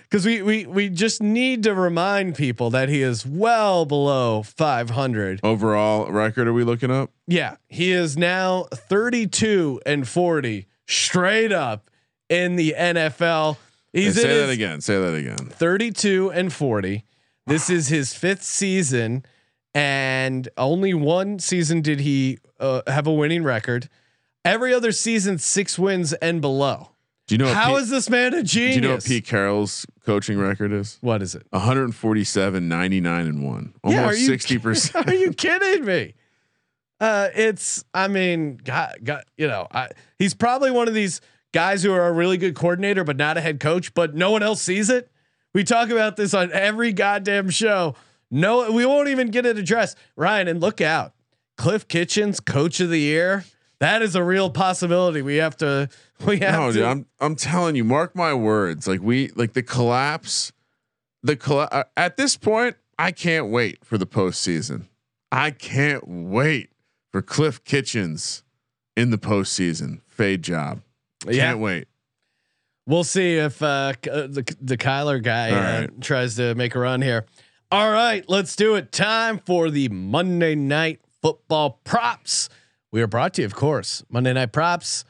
because 0.04 0.26
we 0.26 0.42
we 0.42 0.66
we 0.66 0.90
just 0.90 1.22
need 1.22 1.64
to 1.64 1.74
remind 1.74 2.36
people 2.36 2.70
that 2.72 2.90
he 2.90 3.02
is 3.02 3.26
well 3.26 3.86
below 3.86 4.44
500. 4.44 5.40
Overall 5.44 6.12
record 6.12 6.48
are 6.48 6.54
we 6.54 6.64
looking 6.64 6.92
up? 6.92 7.12
Yeah, 7.28 7.56
he 7.68 7.92
is 7.92 8.18
now 8.18 8.68
32 8.74 9.82
and 9.86 10.08
40 10.08 10.68
straight 10.86 11.52
up 11.52 11.90
in 12.30 12.56
the 12.56 12.76
NFL. 12.78 13.58
He's 13.94 14.20
Say 14.20 14.40
that 14.40 14.50
again. 14.50 14.82
Say 14.82 15.00
that 15.00 15.14
again. 15.14 15.38
32 15.38 16.32
and 16.32 16.52
40. 16.52 17.04
This 17.46 17.70
is 17.70 17.88
his 17.88 18.14
fifth 18.14 18.44
season, 18.44 19.26
and 19.74 20.50
only 20.58 20.94
one 20.94 21.40
season 21.40 21.82
did 21.82 22.02
he 22.02 22.40
uh, 22.60 22.82
have 22.88 23.08
a 23.08 23.14
winning 23.14 23.44
record. 23.44 23.88
Every 24.44 24.74
other 24.74 24.92
season, 24.92 25.38
six 25.38 25.80
wins 25.80 26.12
and 26.14 26.42
below. 26.42 26.90
Do 27.28 27.36
you 27.36 27.40
know 27.40 27.54
How 27.54 27.74
what 27.74 27.84
is 27.84 27.90
this 27.90 28.10
man 28.10 28.34
a 28.34 28.44
genius? 28.44 28.76
Do 28.76 28.82
you 28.82 28.88
know 28.88 28.94
what 28.96 29.04
Pete 29.04 29.26
Carroll's 29.26 29.86
coaching 30.06 30.38
record 30.38 30.72
is? 30.72 30.98
What 31.02 31.22
is 31.22 31.36
it? 31.36 31.46
147, 31.50 32.68
99 32.70 33.28
and 33.28 33.46
one. 33.46 33.74
Yeah, 33.86 34.02
Almost 34.02 34.26
sixty 34.26 34.58
percent. 34.60 35.08
Are 35.10 35.14
you 35.14 35.34
kidding 35.34 35.86
me? 35.86 36.14
Uh, 37.00 37.28
it's. 37.36 37.84
I 37.94 38.08
mean, 38.08 38.60
God, 38.64 38.96
God, 39.04 39.24
you 39.38 39.48
know, 39.48 39.68
I, 39.72 39.90
he's 40.18 40.34
probably 40.34 40.72
one 40.72 40.88
of 40.88 40.94
these 40.94 41.20
guys 41.58 41.82
who 41.82 41.92
are 41.92 42.06
a 42.08 42.12
really 42.12 42.38
good 42.38 42.54
coordinator, 42.54 43.04
but 43.04 43.18
not 43.18 43.36
a 43.36 43.42
head 43.42 43.60
coach. 43.60 43.92
But 43.96 44.14
no 44.14 44.30
one 44.30 44.44
else 44.44 44.62
sees 44.62 44.92
it. 44.92 45.10
We 45.56 45.64
talk 45.64 45.90
about 45.90 46.16
this 46.16 46.36
on 46.36 46.52
every 46.52 46.94
goddamn 46.94 47.50
show. 47.50 47.96
No, 48.30 48.72
we 48.72 48.86
won't 48.86 49.08
even 49.08 49.32
get 49.32 49.46
it 49.48 49.58
addressed. 49.58 49.98
Ryan, 50.16 50.48
and 50.48 50.62
look 50.62 50.82
out, 50.82 51.14
Cliff 51.58 51.88
Kitchens, 51.88 52.40
Coach 52.40 52.80
of 52.80 52.90
the 52.92 53.00
Year. 53.00 53.44
That 53.80 54.04
is 54.04 54.16
a 54.16 54.24
real 54.24 54.52
possibility. 54.52 55.22
We 55.24 55.38
have 55.38 55.58
to. 55.58 55.90
We 56.26 56.40
have 56.40 56.54
No, 56.60 56.68
to. 56.68 56.74
dude, 56.74 56.84
I'm 56.84 57.06
I'm 57.20 57.36
telling 57.36 57.76
you, 57.76 57.84
mark 57.84 58.16
my 58.16 58.34
words. 58.34 58.88
Like 58.88 59.02
we 59.02 59.30
like 59.36 59.54
the 59.54 59.62
collapse, 59.64 60.52
the 61.24 61.36
colla- 61.36 61.70
uh, 61.72 61.84
at 61.96 62.18
this 62.18 62.36
point, 62.38 62.76
I 63.00 63.12
can't 63.12 63.50
wait 63.50 63.84
for 63.86 63.98
the 64.00 64.08
postseason. 64.08 64.86
I 65.32 65.52
can't 65.52 66.04
wait 66.08 66.70
for 67.12 67.22
Cliff 67.22 67.64
Kitchens 67.64 68.44
in 68.96 69.12
the 69.12 69.20
postseason. 69.20 70.02
Fade 70.08 70.42
job. 70.42 70.82
Can't 71.26 71.60
wait. 71.60 71.88
We'll 72.86 73.04
see 73.04 73.36
if 73.36 73.62
uh, 73.62 73.94
uh, 74.10 74.28
the 74.28 74.56
the 74.62 74.78
Kyler 74.78 75.22
guy 75.22 75.52
uh, 75.52 75.82
right. 75.82 76.02
tries 76.02 76.36
to 76.36 76.56
make 76.56 76.74
a 76.74 76.80
run 76.80 77.02
here. 77.02 77.26
All 77.70 77.92
right, 77.92 78.24
let's 78.30 78.56
do 78.56 78.76
it. 78.76 78.94
Time 78.94 79.40
for 79.46 79.70
the 79.70 79.90
Monday 79.90 80.56
Night 80.56 81.02
Football 81.22 81.82
props. 81.84 82.48
We 82.94 83.02
are 83.02 83.08
brought 83.08 83.34
to 83.34 83.42
you, 83.42 83.46
of 83.46 83.54
course, 83.54 84.06
Monday 84.10 84.32
Night 84.32 84.54
Props, 84.54 85.04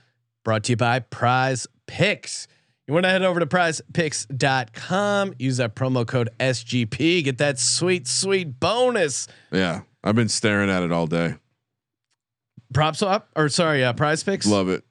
brought 0.44 0.64
to 0.64 0.72
you 0.72 0.78
by 0.78 1.00
Prize 1.00 1.68
Picks. 1.86 2.48
You 2.88 2.96
want 2.96 3.04
to 3.04 3.10
head 3.10 3.22
over 3.22 3.40
to 3.40 3.46
prizepicks.com, 3.46 5.36
use 5.38 5.58
that 5.58 5.76
promo 5.76 6.08
code 6.08 6.30
SGP, 6.40 7.26
get 7.26 7.38
that 7.38 7.60
sweet, 7.60 8.08
sweet 8.08 8.60
bonus. 8.60 9.28
Yeah, 9.52 9.82
I've 10.04 10.16
been 10.16 10.30
staring 10.30 10.72
at 10.72 10.82
it 10.82 10.92
all 10.92 11.06
day. 11.06 11.36
Props 12.74 13.04
up, 13.04 13.30
or 13.36 13.50
sorry, 13.50 13.84
uh, 13.84 13.94
Prize 13.94 14.24
Picks. 14.24 14.48
Love 14.48 14.70
it. 14.70 14.84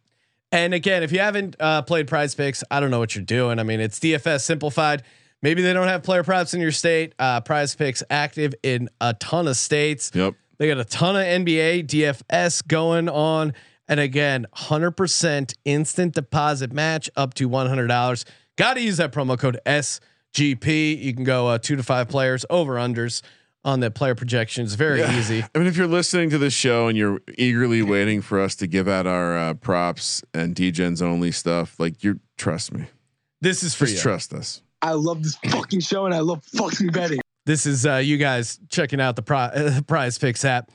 And 0.53 0.75
again, 0.75 1.03
if 1.03 1.13
you 1.13 1.19
haven't 1.19 1.57
uh, 1.59 1.83
played 1.83 2.07
Prize 2.07 2.35
Picks, 2.35 2.63
I 2.71 2.81
don't 2.81 2.91
know 2.91 2.99
what 2.99 3.15
you're 3.15 3.25
doing. 3.25 3.59
I 3.59 3.63
mean, 3.63 3.81
it's 3.81 3.99
DFS 3.99 4.43
simplified. 4.43 5.03
Maybe 5.43 5.63
they 5.63 5.73
don't 5.73 5.89
have 5.89 6.03
player 6.03 6.23
props 6.23 6.55
in 6.55 6.61
your 6.61 6.73
state. 6.73 7.15
Uh, 7.19 7.41
Prize 7.41 7.75
Picks 7.75 8.03
active 8.11 8.55
in 8.63 8.89
a 9.01 9.15
ton 9.15 9.49
of 9.49 9.57
states. 9.57 10.11
Yep. 10.15 10.35
They 10.59 10.69
got 10.69 10.79
a 10.79 10.85
ton 10.85 11.17
of 11.17 11.23
NBA 11.23 11.87
DFS 11.87 12.67
going 12.67 13.09
on. 13.09 13.53
And 13.89 14.01
again, 14.01 14.47
100% 14.57 15.55
instant 15.65 16.15
deposit 16.15 16.73
match 16.73 17.11
up 17.17 17.35
to 17.35 17.49
$100. 17.49 18.25
Got 18.57 18.75
to 18.75 18.81
use 18.81 18.97
that 18.97 19.13
promo 19.13 19.39
code 19.39 19.61
SGP. 19.67 21.01
You 21.01 21.15
can 21.15 21.25
go 21.25 21.49
uh, 21.49 21.59
two 21.59 21.77
to 21.77 21.83
five 21.83 22.09
players 22.09 22.45
over 22.49 22.75
unders 22.75 23.23
on 23.67 23.81
the 23.81 23.91
player 23.91 24.15
projections. 24.15 24.75
Very 24.75 25.01
Yeah. 25.01 25.19
easy. 25.19 25.45
I 25.55 25.59
mean, 25.59 25.67
if 25.67 25.77
you're 25.77 25.89
listening 25.89 26.31
to 26.31 26.39
this 26.39 26.55
show 26.55 26.87
and 26.89 26.97
you're 26.97 27.21
eagerly 27.37 27.83
waiting 27.83 28.23
for 28.23 28.41
us 28.41 28.55
to 28.57 28.67
give 28.69 28.87
out 28.89 29.07
our 29.09 29.37
uh, 29.37 29.55
props 29.55 30.23
and 30.33 30.55
DGens 30.55 31.03
only 31.03 31.33
stuff, 31.33 31.79
like 31.81 32.03
you 32.05 32.21
trust 32.39 32.73
me, 32.73 32.87
This 33.41 33.63
is 33.65 33.75
for 33.75 33.85
just 33.87 33.97
you. 33.97 34.03
trust 34.03 34.33
us. 34.33 34.63
I 34.81 34.93
love 34.93 35.23
this 35.25 35.35
fucking 35.51 35.81
show 35.81 36.07
and 36.07 36.15
I 36.15 36.21
love 36.21 36.45
fucking 36.45 36.89
betting. 36.93 37.19
This 37.45 37.67
is 37.67 37.85
uh, 37.85 37.97
you 37.97 38.17
guys 38.19 38.59
checking 38.69 39.01
out 39.01 39.17
the 39.17 39.23
pri- 39.23 39.47
uh, 39.49 39.81
Prize 39.87 40.17
Picks 40.17 40.45
app. 40.45 40.71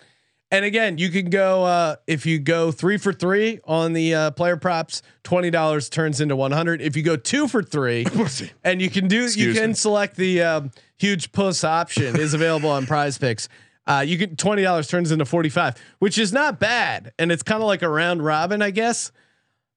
And 0.54 0.66
again, 0.66 0.98
you 0.98 1.10
can 1.10 1.30
go 1.30 1.64
uh, 1.64 1.96
if 2.08 2.26
you 2.26 2.38
go 2.38 2.74
three 2.74 2.98
for 2.98 3.14
three 3.14 3.62
on 3.64 3.94
the 3.94 4.14
uh, 4.14 4.32
player 4.32 4.58
props, 4.58 5.02
twenty 5.24 5.50
dollars 5.50 5.88
turns 5.88 6.20
into 6.20 6.36
one 6.36 6.52
hundred. 6.52 6.82
If 6.82 6.98
you 6.98 7.04
go 7.04 7.16
two 7.16 7.48
for 7.48 7.64
three, 7.64 8.06
and 8.64 8.82
you 8.82 8.90
can 8.90 9.08
do, 9.08 9.28
you 9.28 9.54
can 9.54 9.70
me. 9.70 9.74
select 9.76 10.18
the 10.18 10.42
um, 10.42 10.72
huge 10.98 11.32
puss 11.32 11.64
option 11.64 12.20
is 12.20 12.34
available 12.34 12.70
on 12.70 12.86
Prize 12.86 13.18
Picks. 13.18 13.48
Uh, 13.88 14.04
you 14.06 14.18
can 14.18 14.36
twenty 14.36 14.62
dollars 14.62 14.90
turns 14.90 15.10
into 15.10 15.24
forty 15.24 15.50
five, 15.50 15.76
which 16.00 16.18
is 16.18 16.34
not 16.34 16.60
bad, 16.60 17.14
and 17.18 17.32
it's 17.32 17.44
kind 17.44 17.62
of 17.62 17.68
like 17.68 17.82
a 17.82 17.90
round 17.90 18.24
robin, 18.24 18.62
I 18.62 18.72
guess. 18.72 19.14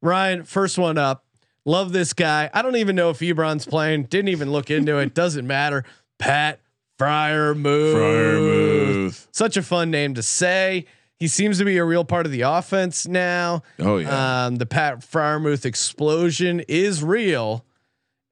Ryan, 0.02 0.42
first 0.42 0.76
one 0.76 0.98
up. 0.98 1.24
Love 1.64 1.92
this 1.92 2.12
guy. 2.12 2.50
I 2.52 2.62
don't 2.62 2.76
even 2.76 2.96
know 2.96 3.10
if 3.10 3.20
Ebron's 3.20 3.64
playing. 3.64 4.04
Didn't 4.04 4.28
even 4.28 4.50
look 4.50 4.70
into 4.70 4.98
it. 4.98 5.14
Doesn't 5.14 5.46
matter. 5.46 5.84
Pat 6.18 6.60
Freiermuth. 6.98 7.94
Freiermuth. 7.94 9.26
Such 9.32 9.56
a 9.56 9.62
fun 9.62 9.90
name 9.90 10.14
to 10.14 10.22
say. 10.22 10.86
He 11.18 11.28
seems 11.28 11.58
to 11.58 11.64
be 11.64 11.76
a 11.78 11.84
real 11.84 12.04
part 12.04 12.26
of 12.26 12.32
the 12.32 12.42
offense 12.42 13.06
now. 13.06 13.62
Oh 13.78 13.98
yeah. 13.98 14.46
Um, 14.46 14.56
the 14.56 14.66
Pat 14.66 15.00
Freiermuth 15.00 15.64
explosion 15.64 16.60
is 16.68 17.02
real, 17.02 17.64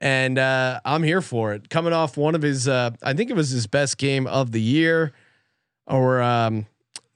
and 0.01 0.39
uh, 0.39 0.81
I'm 0.85 1.03
here 1.03 1.23
for 1.23 1.55
it. 1.55 1.71
Coming 1.71 1.93
off 1.93 2.17
one 2.17 2.35
of 2.35 2.43
his, 2.43 2.69
uh, 2.69 2.91
I 3.03 3.15
think 3.15 3.31
it 3.31 3.37
was 3.37 3.51
his 3.51 3.67
best 3.67 3.99
game 3.99 4.27
of 4.27 4.53
the 4.53 4.61
year, 4.61 5.13
or 5.87 6.21
um, 6.21 6.67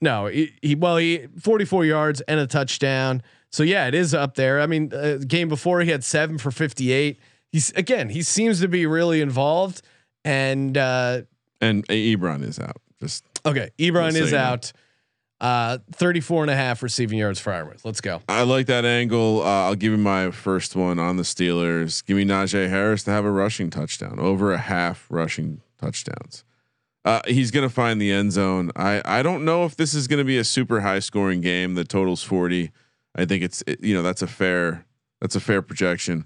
no, 0.01 0.27
he, 0.27 0.53
he 0.61 0.75
well 0.75 0.97
he 0.97 1.27
44 1.39 1.85
yards 1.85 2.21
and 2.21 2.39
a 2.39 2.47
touchdown. 2.47 3.21
So 3.51 3.63
yeah, 3.63 3.87
it 3.87 3.93
is 3.93 4.13
up 4.13 4.35
there. 4.35 4.61
I 4.61 4.67
mean, 4.67 4.93
uh, 4.93 5.19
game 5.27 5.49
before 5.49 5.81
he 5.81 5.91
had 5.91 6.03
seven 6.03 6.37
for 6.37 6.51
58. 6.51 7.19
He's 7.51 7.71
again, 7.71 8.09
he 8.09 8.21
seems 8.21 8.61
to 8.61 8.67
be 8.67 8.85
really 8.85 9.21
involved. 9.21 9.81
And 10.25 10.77
uh, 10.77 11.21
and 11.61 11.87
Ebron 11.87 12.43
is 12.43 12.59
out. 12.59 12.77
Just 12.99 13.23
okay, 13.45 13.69
Ebron 13.77 14.15
is 14.15 14.33
out. 14.33 14.71
Uh, 15.39 15.77
34 15.91 16.45
and 16.45 16.51
a 16.51 16.55
half 16.55 16.81
receiving 16.81 17.19
yards 17.19 17.39
for 17.39 17.53
Ironwood. 17.53 17.77
Let's 17.83 18.01
go. 18.01 18.21
I 18.27 18.41
like 18.41 18.65
that 18.67 18.85
angle. 18.85 19.43
Uh, 19.43 19.65
I'll 19.65 19.75
give 19.75 19.91
you 19.91 19.97
my 19.99 20.31
first 20.31 20.75
one 20.75 20.97
on 20.97 21.17
the 21.17 21.23
Steelers. 21.23 22.03
Give 22.03 22.17
me 22.17 22.25
Najee 22.25 22.69
Harris 22.69 23.03
to 23.03 23.11
have 23.11 23.23
a 23.23 23.29
rushing 23.29 23.69
touchdown, 23.69 24.17
over 24.19 24.51
a 24.51 24.57
half 24.57 25.05
rushing 25.11 25.61
touchdowns. 25.79 26.43
Uh, 27.05 27.21
he's 27.27 27.51
going 27.51 27.67
to 27.67 27.73
find 27.73 28.01
the 28.01 28.11
end 28.11 28.31
zone. 28.31 28.71
I 28.75 29.01
I 29.05 29.21
don't 29.21 29.45
know 29.45 29.63
if 29.65 29.75
this 29.75 29.93
is 29.93 30.07
going 30.07 30.17
to 30.17 30.25
be 30.25 30.39
a 30.39 30.43
super 30.43 30.81
high 30.81 30.99
scoring 30.99 31.41
game. 31.41 31.75
The 31.75 31.85
total's 31.85 32.23
forty. 32.23 32.71
I 33.15 33.25
think 33.25 33.43
it's 33.43 33.63
it- 33.67 33.83
you 33.83 33.93
know 33.93 34.01
that's 34.01 34.23
a 34.23 34.27
fair 34.27 34.85
that's 35.21 35.35
a 35.35 35.39
fair 35.39 35.61
projection, 35.61 36.25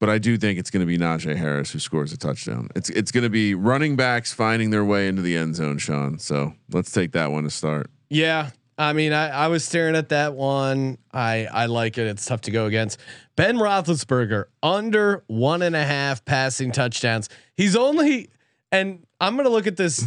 but 0.00 0.08
I 0.08 0.18
do 0.18 0.36
think 0.36 0.58
it's 0.58 0.70
going 0.70 0.80
to 0.80 0.86
be 0.86 0.98
Najee 0.98 1.36
Harris 1.36 1.70
who 1.70 1.78
scores 1.78 2.12
a 2.12 2.16
touchdown. 2.16 2.68
It's 2.74 2.90
it's 2.90 3.12
going 3.12 3.24
to 3.24 3.30
be 3.30 3.54
running 3.54 3.94
backs 3.94 4.32
finding 4.32 4.70
their 4.70 4.84
way 4.84 5.06
into 5.06 5.22
the 5.22 5.36
end 5.36 5.54
zone, 5.54 5.78
Sean. 5.78 6.18
So 6.18 6.54
let's 6.72 6.90
take 6.90 7.12
that 7.12 7.30
one 7.30 7.44
to 7.44 7.50
start. 7.50 7.90
Yeah. 8.08 8.50
I 8.78 8.94
mean, 8.94 9.12
I, 9.12 9.28
I 9.28 9.48
was 9.48 9.62
staring 9.62 9.94
at 9.94 10.08
that 10.08 10.34
one. 10.34 10.96
I 11.12 11.46
I 11.52 11.66
like 11.66 11.98
it. 11.98 12.06
It's 12.06 12.24
tough 12.24 12.40
to 12.42 12.50
go 12.50 12.64
against. 12.64 12.98
Ben 13.36 13.58
Roethlisberger 13.58 14.46
under 14.62 15.22
one 15.26 15.60
and 15.60 15.76
a 15.76 15.84
half 15.84 16.24
passing 16.24 16.72
touchdowns. 16.72 17.28
He's 17.54 17.76
only, 17.76 18.30
and 18.72 19.06
I'm 19.20 19.36
gonna 19.36 19.50
look 19.50 19.66
at 19.66 19.76
this 19.76 20.02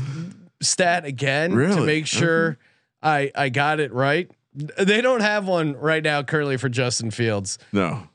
stat 0.59 1.05
again 1.05 1.51
to 1.51 1.85
make 1.85 2.07
sure 2.07 2.57
I 3.03 3.31
I 3.35 3.49
got 3.49 3.79
it 3.79 3.93
right. 3.93 4.31
They 4.55 5.01
don't 5.01 5.21
have 5.21 5.47
one 5.47 5.75
right 5.77 6.03
now 6.03 6.23
currently 6.23 6.57
for 6.57 6.69
Justin 6.69 7.11
Fields. 7.11 7.59
No, 7.71 8.07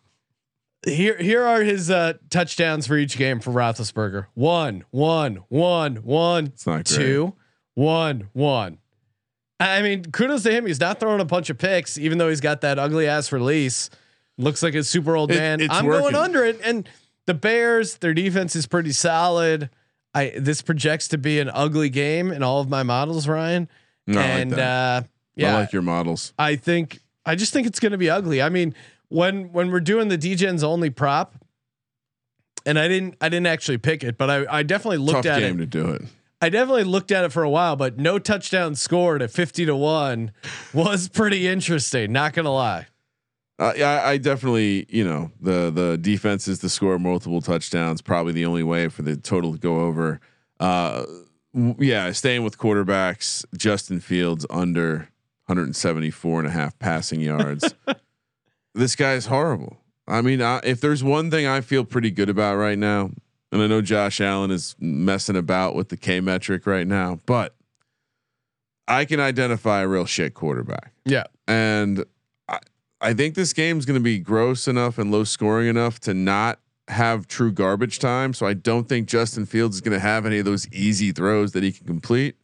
Here 0.89 1.17
here 1.19 1.45
are 1.45 1.63
his 1.63 1.91
uh, 1.91 2.15
touchdowns 2.31 2.87
for 2.87 2.97
each 2.97 3.17
game 3.17 3.41
for 3.41 3.51
Roethlisberger. 3.51 4.27
One, 4.35 4.85
one, 4.91 5.45
one, 5.49 5.97
one, 5.97 6.47
It's 6.47 6.67
not 6.67 6.85
great. 6.85 6.87
two, 6.87 7.35
one, 7.75 8.29
one. 8.33 8.79
I 9.61 9.83
mean, 9.83 10.05
kudos 10.05 10.45
to 10.45 10.53
him. 10.53 10.67
He's 10.67 10.81
not 10.81 11.01
throwing 11.01 11.21
a 11.21 11.25
bunch 11.25 11.51
of 11.51 11.59
picks, 11.59 11.99
even 11.99 12.19
though 12.19 12.29
he's 12.29 12.41
got 12.41 12.61
that 12.61 12.79
ugly 12.79 13.07
ass 13.09 13.33
release. 13.33 13.91
Looks 14.37 14.63
like 14.63 14.75
a 14.75 14.85
super 14.85 15.17
old 15.17 15.31
man. 15.31 15.61
it's 15.61 15.75
I'm 15.75 15.85
going 15.85 16.15
under 16.15 16.45
it. 16.45 16.61
And 16.65 16.89
the 17.27 17.35
Bears, 17.35 17.97
their 17.97 18.15
defense 18.15 18.55
is 18.55 18.67
pretty 18.67 18.93
solid. 18.93 19.69
I 20.15 20.33
this 20.37 20.63
projects 20.63 21.09
to 21.09 21.19
be 21.19 21.41
an 21.41 21.51
ugly 21.53 21.91
game 21.91 22.31
in 22.31 22.43
all 22.43 22.61
of 22.61 22.69
my 22.69 22.83
models, 22.85 23.27
Ryan. 23.29 23.69
no, 24.07 24.21
I 24.21 24.23
like 24.23 24.41
and 24.43 24.51
that. 24.53 25.03
uh, 25.03 25.07
yeah, 25.35 25.57
I 25.57 25.61
like 25.61 25.73
your 25.73 25.83
models. 25.83 26.33
I 26.39 26.57
think 26.57 27.01
I 27.27 27.35
just 27.35 27.53
think 27.53 27.67
it's 27.67 27.81
going 27.81 27.93
to 27.93 27.99
be 27.99 28.09
ugly. 28.09 28.41
I 28.41 28.49
mean, 28.49 28.75
when 29.09 29.53
when 29.53 29.71
we're 29.71 29.81
doing 29.81 30.09
the 30.09 30.19
DGens 30.19 30.63
only 30.63 30.91
prop, 30.91 31.35
and 32.67 32.79
I 32.79 32.89
didn't 32.89 33.17
I 33.21 33.29
didn't 33.29 33.47
actually 33.47 33.79
pick 33.79 34.05
it, 34.05 34.19
but 34.19 34.31
I 34.31 34.59
I 34.59 34.63
definitely 34.63 34.99
looked 34.99 35.25
Tough 35.25 35.37
at 35.37 35.41
game 35.41 35.57
it. 35.57 35.59
to 35.59 35.67
do 35.67 35.91
it. 35.91 36.03
I 36.41 36.51
definitely 36.51 36.85
looked 36.85 37.11
at 37.11 37.25
it 37.25 37.33
for 37.33 37.43
a 37.43 37.51
while, 37.51 37.75
but 37.75 37.99
no 37.99 38.19
touchdown 38.19 38.75
scored 38.75 39.23
at 39.23 39.31
fifty 39.31 39.65
to 39.67 39.75
one 39.75 40.33
was 40.73 41.09
pretty 41.09 41.49
interesting. 41.49 42.13
Not 42.13 42.33
gonna 42.33 42.53
lie. 42.53 42.87
Uh, 43.61 43.73
yeah, 43.77 44.03
I, 44.05 44.11
I 44.11 44.19
definitely, 44.19 44.87
you 44.89 45.05
know, 45.05 45.33
the 45.41 45.71
the 45.71 45.99
defenses 45.99 46.61
to 46.61 46.69
score 46.69 46.97
multiple 46.99 47.41
touchdowns 47.41 48.01
probably 48.03 48.33
the 48.33 48.45
only 48.47 48.63
way 48.63 48.89
for 48.89 49.03
the 49.03 49.17
total 49.17 49.53
to 49.53 49.59
go 49.59 49.81
over. 49.81 50.21
Uh, 50.61 51.05
yeah, 51.79 52.13
staying 52.13 52.45
with 52.45 52.57
quarterbacks, 52.57 53.45
Justin 53.57 53.99
Fields 53.99 54.47
under 54.49 55.09
174 55.47 56.41
and 56.41 56.49
a 56.49 56.51
half 56.53 56.79
passing 56.79 57.21
yards. 57.21 57.75
this 58.75 58.97
guy's 58.97 59.27
horrible. 59.27 59.79
I 60.07 60.23
mean, 60.23 60.41
I, 60.41 60.61
if 60.65 60.81
there's 60.81 61.05
one 61.05 61.31
thing 61.31 61.47
I 61.47 61.61
feel 61.61 61.85
pretty 61.85 62.11
good 62.11 62.29
about 62.29 62.57
right 62.57 62.79
now, 62.79 63.11
and 63.53 63.63
I 63.63 63.67
know 63.67 63.83
Josh 63.83 64.21
Allen 64.21 64.51
is 64.51 64.75
messing 64.79 65.37
about 65.37 65.75
with 65.75 65.89
the 65.89 65.97
K 65.97 66.21
metric 66.21 66.67
right 66.67 66.87
now, 66.87 67.19
but 67.27 67.55
I 68.87 69.05
can 69.05 69.21
identify 69.21 69.83
a 69.83 69.89
real 69.89 70.07
shit 70.07 70.35
quarterback. 70.35 70.93
Yeah. 71.05 71.25
And 71.47 72.05
I, 72.49 72.59
I 73.01 73.15
think 73.15 73.35
this 73.35 73.53
game's 73.53 73.85
going 73.85 73.99
to 73.99 74.05
be 74.05 74.19
gross 74.19 74.67
enough 74.67 74.99
and 74.99 75.11
low 75.11 75.25
scoring 75.25 75.69
enough 75.69 76.01
to 76.01 76.15
not 76.15 76.59
have 76.89 77.27
true 77.27 77.53
garbage 77.53 77.99
time. 77.99 78.33
So 78.33 78.47
I 78.47 78.55
don't 78.55 78.89
think 78.89 79.09
Justin 79.09 79.45
Fields 79.45 79.77
is 79.77 79.81
going 79.83 79.93
to 79.93 80.01
have 80.01 80.25
any 80.25 80.39
of 80.39 80.47
those 80.47 80.67
easy 80.73 81.13
throws 81.13 81.53
that 81.53 81.63
he 81.63 81.73
can 81.73 81.87
complete. 81.87 82.37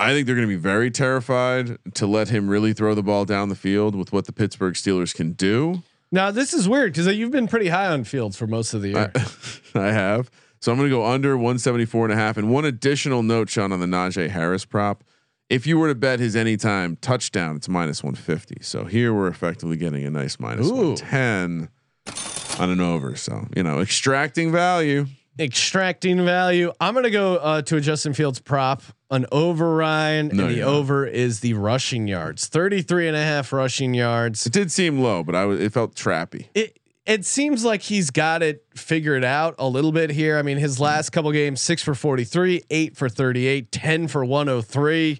I 0.00 0.14
think 0.14 0.26
they're 0.26 0.34
going 0.34 0.48
to 0.48 0.52
be 0.52 0.60
very 0.60 0.90
terrified 0.90 1.76
to 1.94 2.06
let 2.06 2.30
him 2.30 2.48
really 2.48 2.72
throw 2.72 2.94
the 2.94 3.02
ball 3.02 3.26
down 3.26 3.50
the 3.50 3.54
field 3.54 3.94
with 3.94 4.12
what 4.12 4.24
the 4.24 4.32
Pittsburgh 4.32 4.74
Steelers 4.74 5.14
can 5.14 5.32
do. 5.32 5.82
Now 6.10 6.30
this 6.30 6.54
is 6.54 6.68
weird 6.68 6.92
because 6.92 7.06
you've 7.14 7.30
been 7.30 7.46
pretty 7.46 7.68
high 7.68 7.86
on 7.88 8.04
Fields 8.04 8.36
for 8.36 8.46
most 8.46 8.72
of 8.72 8.80
the 8.80 8.88
year. 8.88 9.12
I, 9.14 9.78
I 9.78 9.92
have. 9.92 10.30
So 10.60 10.72
I'm 10.72 10.78
going 10.78 10.88
to 10.88 10.96
go 10.96 11.06
under 11.06 11.36
174 11.36 12.06
and 12.06 12.12
a 12.14 12.16
half. 12.16 12.36
And 12.36 12.50
one 12.50 12.64
additional 12.64 13.22
note, 13.22 13.50
Sean, 13.50 13.72
on 13.72 13.80
the 13.80 13.86
Najee 13.86 14.30
Harris 14.30 14.64
prop. 14.64 15.04
If 15.50 15.66
you 15.66 15.78
were 15.78 15.88
to 15.88 15.94
bet 15.94 16.18
his 16.18 16.34
anytime 16.34 16.96
touchdown, 16.96 17.56
it's 17.56 17.68
minus 17.68 18.02
150. 18.02 18.58
So 18.62 18.84
here 18.84 19.12
we're 19.12 19.28
effectively 19.28 19.76
getting 19.76 20.04
a 20.04 20.10
nice 20.10 20.40
minus 20.40 20.68
Ooh. 20.68 20.94
110 20.94 21.68
on 22.58 22.70
an 22.70 22.80
over. 22.80 23.16
So, 23.16 23.48
you 23.54 23.62
know, 23.62 23.80
extracting 23.80 24.52
value. 24.52 25.06
Extracting 25.38 26.24
value. 26.24 26.72
I'm 26.80 26.94
gonna 26.94 27.10
go 27.10 27.36
uh, 27.36 27.62
to 27.62 27.76
a 27.76 27.80
Justin 27.80 28.12
Fields 28.12 28.38
prop, 28.40 28.82
an 29.10 29.26
over 29.32 29.74
Ryan, 29.76 30.28
No, 30.32 30.44
and 30.44 30.50
the 30.52 30.56
you're 30.58 30.66
not. 30.66 30.72
over 30.74 31.06
is 31.06 31.40
the 31.40 31.54
rushing 31.54 32.06
yards. 32.06 32.46
33 32.46 33.08
and 33.08 33.16
a 33.16 33.22
half 33.22 33.52
rushing 33.52 33.92
yards. 33.94 34.46
It 34.46 34.52
did 34.52 34.70
seem 34.70 35.00
low, 35.00 35.22
but 35.24 35.34
I 35.34 35.44
was, 35.46 35.60
it 35.60 35.72
felt 35.72 35.94
trappy. 35.94 36.46
it 36.54 36.76
it 37.06 37.24
seems 37.24 37.64
like 37.64 37.82
he's 37.82 38.10
got 38.10 38.40
it 38.42 38.64
figured 38.76 39.24
out 39.24 39.56
a 39.58 39.66
little 39.66 39.90
bit 39.90 40.10
here. 40.10 40.38
I 40.38 40.42
mean, 40.42 40.58
his 40.58 40.78
last 40.78 41.10
couple 41.10 41.32
games, 41.32 41.60
six 41.60 41.82
for 41.82 41.94
43, 41.94 42.62
eight 42.70 42.96
for 42.96 43.08
38, 43.08 43.72
10 43.72 44.06
for 44.06 44.24
103. 44.24 45.18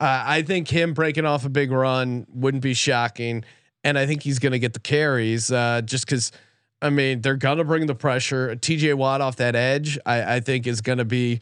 Uh, 0.00 0.22
I 0.26 0.42
think 0.42 0.68
him 0.68 0.94
breaking 0.94 1.26
off 1.26 1.44
a 1.44 1.48
big 1.50 1.70
run 1.70 2.24
wouldn't 2.32 2.62
be 2.62 2.72
shocking. 2.72 3.44
And 3.84 3.98
I 3.98 4.06
think 4.06 4.22
he's 4.22 4.38
going 4.38 4.52
to 4.52 4.58
get 4.58 4.72
the 4.72 4.80
carries 4.80 5.50
uh, 5.52 5.82
just 5.84 6.06
because, 6.06 6.32
I 6.80 6.88
mean, 6.90 7.20
they're 7.20 7.36
going 7.36 7.58
to 7.58 7.64
bring 7.64 7.86
the 7.86 7.94
pressure. 7.96 8.54
TJ 8.56 8.94
Watt 8.94 9.20
off 9.20 9.36
that 9.36 9.56
edge, 9.56 9.98
I, 10.06 10.36
I 10.36 10.40
think 10.40 10.66
is 10.66 10.80
going 10.80 10.98
to 10.98 11.04
be, 11.04 11.40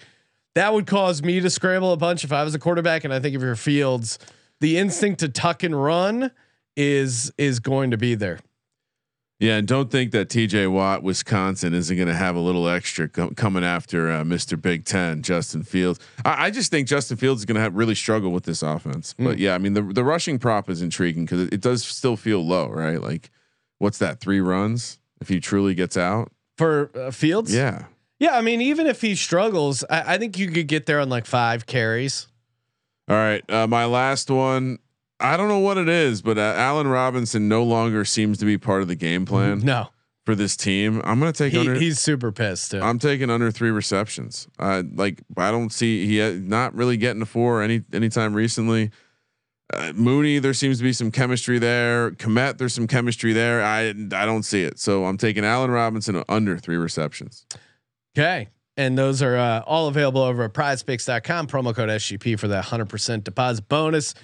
that 0.56 0.72
would 0.72 0.86
cause 0.86 1.22
me 1.22 1.38
to 1.38 1.50
scramble 1.50 1.92
a 1.92 1.98
bunch 1.98 2.24
if 2.24 2.32
I 2.32 2.42
was 2.42 2.54
a 2.54 2.58
quarterback. 2.58 3.04
And 3.04 3.12
I 3.12 3.20
think 3.20 3.36
if 3.36 3.42
you're 3.42 3.54
Fields, 3.56 4.18
the 4.60 4.78
instinct 4.78 5.20
to 5.20 5.28
tuck 5.28 5.62
and 5.62 5.80
run 5.80 6.30
is 6.76 7.30
is 7.36 7.60
going 7.60 7.90
to 7.90 7.98
be 7.98 8.14
there. 8.14 8.40
Yeah, 9.38 9.56
and 9.58 9.68
don't 9.68 9.90
think 9.90 10.12
that 10.12 10.30
T.J. 10.30 10.68
Watt, 10.68 11.02
Wisconsin, 11.02 11.74
isn't 11.74 11.94
going 11.94 12.08
to 12.08 12.14
have 12.14 12.36
a 12.36 12.40
little 12.40 12.70
extra 12.70 13.06
co- 13.06 13.32
coming 13.36 13.64
after 13.64 14.10
uh, 14.10 14.24
Mr. 14.24 14.58
Big 14.58 14.86
Ten, 14.86 15.20
Justin 15.20 15.62
Fields. 15.62 16.00
I, 16.24 16.46
I 16.46 16.50
just 16.50 16.70
think 16.70 16.88
Justin 16.88 17.18
Fields 17.18 17.42
is 17.42 17.44
going 17.44 17.56
to 17.56 17.60
have 17.60 17.74
really 17.74 17.94
struggle 17.94 18.30
with 18.30 18.44
this 18.44 18.62
offense. 18.62 19.14
But 19.18 19.38
yeah, 19.38 19.54
I 19.54 19.58
mean 19.58 19.74
the 19.74 19.82
the 19.82 20.04
rushing 20.04 20.38
prop 20.38 20.70
is 20.70 20.80
intriguing 20.80 21.26
because 21.26 21.42
it, 21.42 21.52
it 21.52 21.60
does 21.60 21.84
still 21.84 22.16
feel 22.16 22.44
low, 22.46 22.68
right? 22.68 23.00
Like, 23.00 23.30
what's 23.78 23.98
that? 23.98 24.20
Three 24.20 24.40
runs 24.40 25.00
if 25.20 25.28
he 25.28 25.38
truly 25.38 25.74
gets 25.74 25.98
out. 25.98 26.32
For 26.56 26.90
uh, 26.98 27.10
Fields? 27.10 27.54
Yeah, 27.54 27.84
Yeah. 28.18 28.36
I 28.36 28.40
mean, 28.40 28.60
even 28.60 28.86
if 28.86 29.00
he 29.00 29.14
struggles, 29.14 29.84
I, 29.90 30.14
I 30.14 30.18
think 30.18 30.38
you 30.38 30.50
could 30.50 30.68
get 30.68 30.86
there 30.86 31.00
on 31.00 31.08
like 31.08 31.26
five 31.26 31.66
carries. 31.66 32.26
All 33.08 33.14
right, 33.16 33.48
uh, 33.48 33.66
my 33.68 33.84
last 33.84 34.30
one. 34.30 34.78
I 35.20 35.36
don't 35.36 35.48
know 35.48 35.60
what 35.60 35.78
it 35.78 35.88
is, 35.88 36.22
but 36.22 36.38
uh, 36.38 36.54
Allen 36.56 36.88
Robinson 36.88 37.48
no 37.48 37.62
longer 37.62 38.04
seems 38.04 38.36
to 38.38 38.44
be 38.44 38.58
part 38.58 38.82
of 38.82 38.88
the 38.88 38.96
game 38.96 39.24
plan 39.24 39.60
No, 39.60 39.88
for 40.26 40.34
this 40.34 40.56
team. 40.56 41.00
I'm 41.04 41.20
going 41.20 41.32
to 41.32 41.38
take 41.38 41.52
he, 41.52 41.60
under. 41.60 41.74
he's 41.76 42.00
super 42.00 42.32
pissed. 42.32 42.72
Too. 42.72 42.80
I'm 42.80 42.98
taking 42.98 43.30
under 43.30 43.50
three 43.52 43.70
receptions. 43.70 44.48
Uh, 44.58 44.82
like 44.94 45.22
I 45.36 45.50
don't 45.52 45.70
see 45.72 46.06
he 46.06 46.38
not 46.40 46.74
really 46.74 46.96
getting 46.96 47.20
to 47.20 47.26
four 47.26 47.62
any 47.62 47.82
anytime 47.92 48.34
recently. 48.34 48.90
Uh, 49.72 49.92
Mooney, 49.94 50.38
there 50.40 50.54
seems 50.54 50.78
to 50.78 50.82
be 50.84 50.92
some 50.92 51.10
chemistry 51.10 51.58
there. 51.58 52.10
Kmet, 52.10 52.58
there's 52.58 52.74
some 52.74 52.86
chemistry 52.88 53.32
there. 53.32 53.62
I 53.62 53.88
I 53.90 54.26
don't 54.26 54.42
see 54.42 54.64
it. 54.64 54.78
So 54.80 55.06
I'm 55.06 55.16
taking 55.16 55.44
Allen 55.44 55.70
Robinson 55.70 56.22
under 56.28 56.58
three 56.58 56.76
receptions. 56.76 57.46
Okay. 58.16 58.48
And 58.78 58.96
those 58.96 59.22
are 59.22 59.36
uh, 59.36 59.60
all 59.66 59.88
available 59.88 60.20
over 60.22 60.44
at 60.44 60.52
prizepicks.com. 60.54 61.46
Promo 61.48 61.74
code 61.74 61.88
SGP 61.88 62.38
for 62.38 62.48
that 62.48 62.64
100% 62.64 63.24
deposit 63.24 63.68
bonus. 63.68 64.14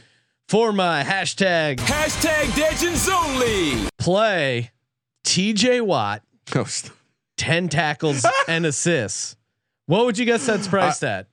For 0.48 0.72
my 0.72 1.02
hashtag 1.02 1.76
Hashtag 1.76 2.56
Legends 2.58 3.08
only. 3.08 3.88
play, 3.98 4.70
TJ 5.24 5.82
Watt, 5.82 6.22
Oh, 6.54 6.66
10 7.38 7.68
tackles 7.68 8.26
and 8.48 8.66
assists. 8.66 9.36
What 9.86 10.04
would 10.04 10.18
you 10.18 10.24
guess 10.26 10.44
that's 10.44 10.68
priced 10.68 11.04
at? 11.04 11.28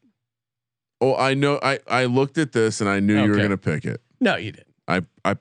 oh, 1.01 1.15
I 1.15 1.33
know. 1.33 1.59
I 1.61 1.79
I 1.87 2.05
looked 2.05 2.37
at 2.37 2.51
this 2.51 2.81
and 2.81 2.89
I 2.89 2.99
knew 2.99 3.21
you 3.21 3.29
were 3.31 3.37
gonna 3.37 3.57
pick 3.57 3.85
it. 3.85 4.01
No, 4.21 4.35
you 4.35 4.51
didn't. 4.51 4.67
I 4.87 5.01
I 5.25 5.35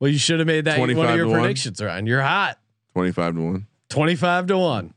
Well, 0.00 0.10
you 0.10 0.18
should 0.18 0.38
have 0.40 0.46
made 0.46 0.64
that 0.66 0.78
one 0.78 0.90
of 0.90 0.96
your 0.96 1.24
to 1.24 1.30
one? 1.30 1.40
predictions, 1.40 1.82
Ryan. 1.82 2.06
You're 2.06 2.22
hot. 2.22 2.58
25 2.94 3.34
to 3.36 3.40
one. 3.40 3.66
25 3.90 4.46
to 4.48 4.58
1. 4.58 4.94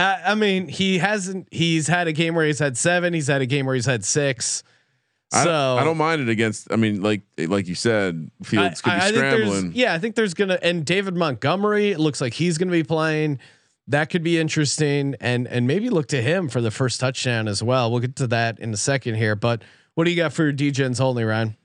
Uh, 0.00 0.18
I 0.24 0.34
mean, 0.34 0.68
he 0.68 0.98
hasn't, 0.98 1.48
he's 1.50 1.86
had 1.86 2.06
a 2.08 2.12
game 2.12 2.34
where 2.34 2.46
he's 2.46 2.58
had 2.58 2.76
seven, 2.76 3.12
he's 3.14 3.26
had 3.28 3.40
a 3.42 3.46
game 3.46 3.66
where 3.66 3.74
he's 3.74 3.86
had 3.86 4.04
six. 4.04 4.62
I, 5.32 5.44
So 5.44 5.50
don't, 5.50 5.78
I 5.78 5.84
don't 5.84 5.96
mind 5.98 6.22
it 6.22 6.28
against. 6.28 6.72
I 6.72 6.76
mean, 6.76 7.02
like 7.02 7.22
like 7.38 7.68
you 7.68 7.74
said, 7.76 8.30
Fields 8.42 8.80
could 8.80 8.92
be 8.94 9.00
think 9.00 9.14
there's- 9.14 9.38
scrambling. 9.46 9.72
yeah, 9.74 9.94
I 9.94 9.98
think 9.98 10.16
there's 10.16 10.34
gonna 10.34 10.58
and 10.60 10.84
David 10.84 11.14
Montgomery. 11.16 11.90
It 11.92 12.00
looks 12.00 12.20
like 12.20 12.34
he's 12.34 12.58
gonna 12.58 12.72
be 12.72 12.82
playing. 12.82 13.38
That 13.86 14.10
could 14.10 14.22
be 14.24 14.38
interesting, 14.38 15.14
and 15.20 15.46
and 15.46 15.66
maybe 15.68 15.88
look 15.88 16.08
to 16.08 16.20
him 16.22 16.48
for 16.48 16.60
the 16.60 16.70
first 16.72 16.98
touchdown 17.00 17.46
as 17.46 17.62
well. 17.62 17.90
We'll 17.92 18.00
get 18.00 18.16
to 18.16 18.26
that 18.28 18.58
in 18.58 18.72
a 18.74 18.76
second 18.76 19.14
here. 19.16 19.36
But 19.36 19.62
what 19.94 20.04
do 20.04 20.10
you 20.10 20.16
got 20.16 20.32
for 20.32 20.42
your 20.44 20.52
DJs 20.52 21.00
only, 21.00 21.22
Ryan? 21.24 21.56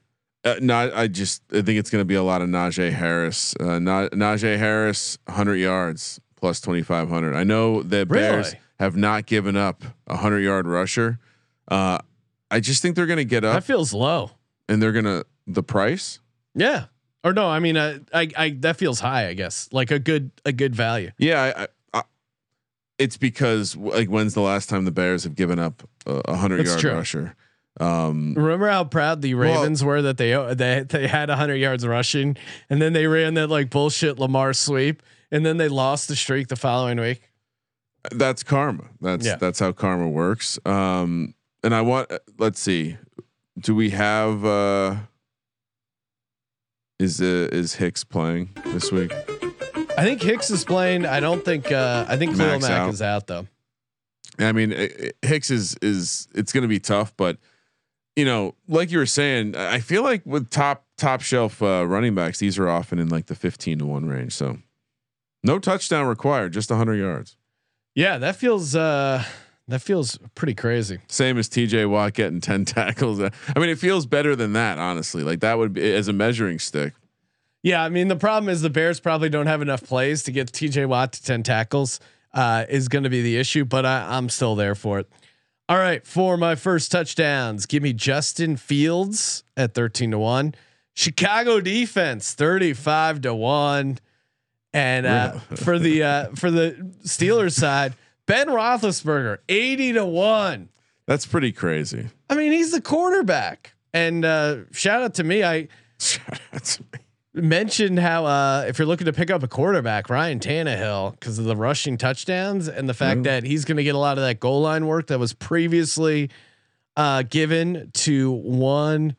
Uh, 0.44 0.56
no, 0.62 0.76
I 0.76 1.02
I 1.02 1.08
just 1.08 1.42
I 1.52 1.62
think 1.64 1.80
it's 1.80 1.90
going 1.90 2.02
to 2.02 2.06
be 2.06 2.14
a 2.16 2.24
lot 2.24 2.44
of 2.44 2.50
Najee 2.50 2.92
Harris. 2.92 3.56
Uh, 3.60 3.80
Na- 3.80 4.10
Najee 4.10 4.58
Harris, 4.60 5.18
100 5.26 5.56
yards 5.56 6.20
plus 6.46 6.62
2500. 6.62 7.34
I 7.36 7.44
know 7.44 7.82
the 7.82 8.06
Bears 8.06 8.54
have 8.80 8.96
not 8.96 9.26
given 9.26 9.58
up 9.58 9.84
a 10.06 10.14
100 10.14 10.42
yard 10.42 10.68
rusher. 10.68 11.18
Uh, 11.68 11.98
I 12.52 12.60
just 12.60 12.84
think 12.84 12.96
they're 12.96 13.08
going 13.08 13.18
to 13.18 13.26
get 13.26 13.44
up. 13.44 13.56
That 13.56 13.64
feels 13.64 13.94
low. 13.94 14.30
and 14.70 14.80
they're 14.80 14.92
going 14.92 15.06
to 15.06 15.26
the 15.48 15.64
price. 15.64 16.20
Yeah, 16.54 16.86
or 17.24 17.34
no? 17.34 17.48
I 17.48 17.58
mean, 17.60 17.78
uh, 17.78 17.98
I 18.14 18.30
I 18.38 18.50
that 18.60 18.78
feels 18.78 19.00
high. 19.00 19.28
I 19.28 19.34
guess 19.34 19.68
like 19.72 19.90
a 19.90 19.98
good 19.98 20.30
a 20.46 20.52
good 20.52 20.76
value. 20.76 21.10
Yeah, 21.18 21.42
I, 21.42 21.64
I, 21.64 21.68
I, 21.96 22.04
it's 23.00 23.18
because 23.18 23.76
like 23.76 24.08
when's 24.08 24.36
the 24.36 24.42
last 24.42 24.70
time 24.70 24.86
the 24.86 24.92
Bears 24.92 25.24
have 25.24 25.34
given 25.36 25.58
up 25.58 25.82
a 26.06 26.22
100 26.32 26.66
yard 26.68 26.80
true. 26.80 26.92
rusher? 26.94 27.36
Um, 27.80 28.36
Remember 28.36 28.70
how 28.70 28.84
proud 28.86 29.22
the 29.24 29.34
Well- 29.34 29.62
Ravens 29.62 29.84
were 29.84 30.02
that 30.04 30.18
they 30.18 30.32
they 30.54 30.84
they 30.88 31.08
had 31.08 31.30
100 31.30 31.56
yards 31.56 31.86
rushing, 31.86 32.38
and 32.70 32.80
then 32.82 32.94
they 32.94 33.08
ran 33.08 33.34
that 33.34 33.48
like 33.50 33.70
bullshit 33.72 34.18
Lamar 34.20 34.54
sweep, 34.54 35.02
and 35.32 35.46
then 35.46 35.58
they 35.58 35.68
lost 35.68 36.08
the 36.08 36.16
streak 36.16 36.48
the 36.48 36.56
following 36.56 37.00
week. 37.00 37.22
that's 38.12 38.44
karma. 38.44 38.86
That's 39.02 39.26
Yeah. 39.26 39.36
that's 39.38 39.60
how 39.60 39.72
karma 39.72 40.08
works. 40.10 40.60
Um, 40.66 41.34
and 41.64 41.74
I 41.74 41.82
want 41.82 42.12
let's 42.38 42.60
see, 42.60 42.98
do 43.60 43.74
we 43.76 43.90
have 43.92 44.46
uh, 44.46 44.96
is 47.00 47.22
uh, 47.22 47.50
is 47.52 47.76
Hicks 47.76 48.04
playing 48.04 48.50
this 48.68 48.92
week? 48.92 49.12
I 49.98 50.04
think 50.04 50.22
Hicks 50.22 50.50
is 50.52 50.64
playing. 50.66 51.06
I 51.06 51.20
don't 51.20 51.44
think. 51.44 51.72
Uh, 51.72 52.06
I 52.08 52.18
think 52.18 52.36
Khalil 52.38 52.60
Mack 52.60 52.70
out. 52.72 52.90
is 52.94 53.02
out 53.02 53.28
though. 53.28 53.48
I 54.40 54.52
mean, 54.52 54.72
Hicks 55.22 55.50
is 55.52 55.76
is 55.82 56.28
it's 56.36 56.52
going 56.52 56.64
to 56.64 56.68
be 56.68 56.80
tough, 56.80 57.14
but 57.18 57.38
you 58.16 58.26
know, 58.26 58.56
like 58.68 58.92
you 58.92 58.98
were 58.98 59.06
saying, 59.06 59.56
I 59.56 59.76
I 59.76 59.80
feel 59.80 60.04
like 60.04 60.26
with 60.26 60.50
top 60.50 60.86
top 60.98 61.22
shelf 61.22 61.62
uh, 61.62 61.86
running 61.88 62.16
backs, 62.16 62.40
these 62.40 62.60
are 62.60 62.70
often 62.70 63.00
in 63.00 63.10
like 63.10 63.26
the 63.28 63.36
fifteen 63.36 63.80
to 63.80 63.86
one 63.86 64.06
range. 64.08 64.34
So 64.34 64.58
no 65.46 65.60
touchdown 65.60 66.08
required, 66.08 66.54
just 66.54 66.70
hundred 66.70 66.96
yards. 66.96 67.38
Yeah, 67.94 68.18
that 68.18 68.36
feels. 68.36 68.76
Uh, 68.76 69.24
that 69.68 69.82
feels 69.82 70.20
pretty 70.36 70.54
crazy. 70.54 71.00
Same 71.08 71.40
as 71.40 71.50
T.J. 71.50 71.86
Watt 71.86 72.14
getting 72.14 72.42
ten 72.42 72.66
tackles. 72.66 73.20
I 73.20 73.32
mean, 73.60 73.70
it 73.70 73.80
feels 73.80 74.06
better 74.06 74.36
than 74.36 74.54
that, 74.54 74.78
honestly. 74.78 75.24
Like 75.24 75.40
that 75.40 75.58
would 75.58 75.74
be 75.74 75.94
as 75.94 76.08
a 76.08 76.14
measuring 76.14 76.60
stick. 76.60 76.94
Yeah, 77.64 77.84
I 77.84 77.90
mean 77.90 78.10
the 78.10 78.16
problem 78.16 78.50
is 78.50 78.62
the 78.62 78.70
Bears 78.70 79.00
probably 79.00 79.30
don't 79.30 79.48
have 79.48 79.62
enough 79.62 79.84
plays 79.84 80.22
to 80.24 80.32
get 80.32 80.52
T.J. 80.54 80.86
Watt 80.86 81.14
to 81.14 81.24
ten 81.24 81.44
tackles. 81.44 82.00
Uh, 82.34 82.66
is 82.68 82.90
going 82.90 83.06
to 83.06 83.10
be 83.10 83.22
the 83.22 83.38
issue, 83.38 83.64
but 83.64 83.86
I, 83.86 84.18
I'm 84.18 84.28
still 84.28 84.56
there 84.56 84.76
for 84.76 85.00
it. 85.00 85.10
All 85.70 85.78
right, 85.78 86.06
for 86.06 86.36
my 86.36 86.56
first 86.56 86.92
touchdowns, 86.92 87.66
give 87.66 87.82
me 87.82 87.94
Justin 87.94 88.58
Fields 88.58 89.44
at 89.56 89.74
thirteen 89.74 90.12
to 90.12 90.20
one. 90.20 90.54
Chicago 90.94 91.60
defense 91.62 92.34
thirty 92.34 92.74
five 92.74 93.22
to 93.22 93.34
one, 93.34 94.00
and 94.76 95.06
uh, 95.06 95.32
for 95.56 95.80
the 95.80 96.04
uh, 96.04 96.30
for 96.36 96.52
the 96.52 96.92
Steelers 97.04 97.54
side, 97.54 97.96
Ben 98.28 98.48
Roethlisberger 98.48 99.38
eighty 99.50 99.94
to 99.94 100.06
one. 100.06 100.70
That's 101.08 101.26
pretty 101.26 101.52
crazy. 101.52 102.10
I 102.30 102.36
mean, 102.36 102.52
he's 102.52 102.72
the 102.72 102.82
quarterback, 102.82 103.74
and 103.94 104.26
uh, 104.26 104.58
shout 104.72 105.02
out 105.02 105.14
to 105.16 105.24
me. 105.24 105.44
I 105.44 105.68
That's- 106.52 106.80
mentioned 107.34 108.00
how 108.00 108.26
uh, 108.26 108.66
if 108.68 108.80
you're 108.80 108.86
looking 108.88 109.06
to 109.06 109.14
pick 109.14 109.30
up 109.30 109.44
a 109.44 109.48
quarterback, 109.48 110.10
Ryan 110.10 110.40
Tannehill, 110.40 111.12
because 111.12 111.38
of 111.38 111.46
the 111.46 111.56
rushing 111.56 111.98
touchdowns 111.98 112.68
and 112.70 112.88
the 112.88 112.94
fact 112.94 113.24
that 113.24 113.44
he's 113.44 113.66
going 113.66 113.76
to 113.78 113.84
get 113.84 113.94
a 113.94 113.98
lot 113.98 114.18
of 114.18 114.24
that 114.24 114.40
goal 114.40 114.62
line 114.62 114.88
work 114.88 115.08
that 115.08 115.20
was 115.20 115.34
previously 115.34 116.30
uh, 116.96 117.24
given 117.24 117.92
to 117.94 118.32
one 118.32 119.18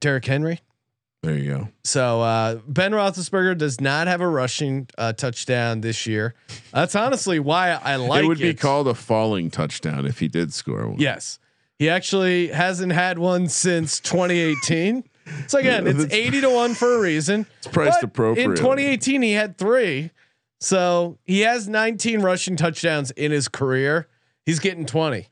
Derrick 0.00 0.24
Henry. 0.24 0.60
There 1.22 1.36
you 1.36 1.50
go. 1.50 1.68
So 1.84 2.22
uh, 2.22 2.56
Ben 2.66 2.92
Roethlisberger 2.92 3.58
does 3.58 3.80
not 3.80 4.06
have 4.06 4.20
a 4.20 4.28
rushing 4.28 4.88
uh, 4.96 5.12
touchdown 5.12 5.82
this 5.82 6.06
year. 6.06 6.34
That's 6.72 6.94
honestly 6.94 7.38
why 7.38 7.72
I 7.72 7.96
like 7.96 8.24
it 8.24 8.28
would 8.28 8.38
be 8.38 8.54
called 8.54 8.88
a 8.88 8.94
falling 8.94 9.50
touchdown 9.50 10.06
if 10.06 10.18
he 10.18 10.28
did 10.28 10.52
score 10.54 10.88
one. 10.88 10.98
Yes. 10.98 11.38
He 11.78 11.88
actually 11.88 12.48
hasn't 12.48 12.92
had 12.92 13.18
one 13.18 13.48
since 13.48 14.00
2018. 14.00 15.04
So 15.46 15.58
again, 15.58 15.86
it's 15.86 16.12
80 16.12 16.40
to 16.42 16.50
1 16.50 16.74
for 16.74 16.96
a 16.96 17.00
reason. 17.00 17.46
It's 17.58 17.68
priced 17.68 18.02
appropriately. 18.02 18.52
In 18.52 18.56
2018 18.56 19.22
he 19.22 19.32
had 19.32 19.58
3. 19.58 20.10
So 20.60 21.18
he 21.24 21.40
has 21.40 21.68
19 21.68 22.20
rushing 22.20 22.56
touchdowns 22.56 23.10
in 23.12 23.30
his 23.30 23.48
career. 23.48 24.08
He's 24.46 24.58
getting 24.58 24.86
20 24.86 25.28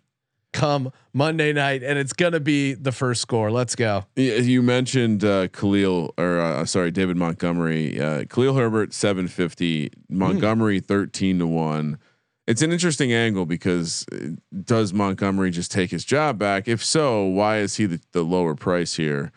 come 0.53 0.93
Monday 1.13 1.53
night 1.53 1.83
and 1.83 1.99
it's 1.99 2.13
to 2.13 2.41
be 2.41 2.75
the 2.75 2.93
first 2.93 3.21
score. 3.21 3.51
Let's 3.51 3.75
go. 3.75 4.05
You 4.17 4.63
mentioned 4.63 5.25
uh, 5.25 5.49
Khalil, 5.49 6.15
or 6.19 6.41
uh, 6.41 6.65
sorry, 6.65 6.91
David 6.91 7.17
Montgomery. 7.17 8.01
Uh, 8.01 8.25
Khalil 8.25 8.55
Herbert, 8.55 8.93
seven 8.93 9.29
fifty. 9.29 9.91
Montgomery, 10.09 10.81
thirteen 10.81 11.39
to 11.39 11.47
one. 11.47 11.99
It's 12.47 12.63
an 12.63 12.73
interesting 12.73 13.13
angle 13.13 13.45
because 13.45 14.07
uh, 14.11 14.29
does 14.65 14.95
Montgomery 14.95 15.51
just 15.51 15.71
take 15.71 15.91
his 15.91 16.05
job 16.05 16.39
back? 16.39 16.67
If 16.67 16.83
so, 16.83 17.25
why 17.25 17.59
is 17.59 17.77
he 17.77 17.85
the, 17.85 18.01
the 18.13 18.23
lower 18.23 18.55
price 18.55 18.95
here? 18.95 19.33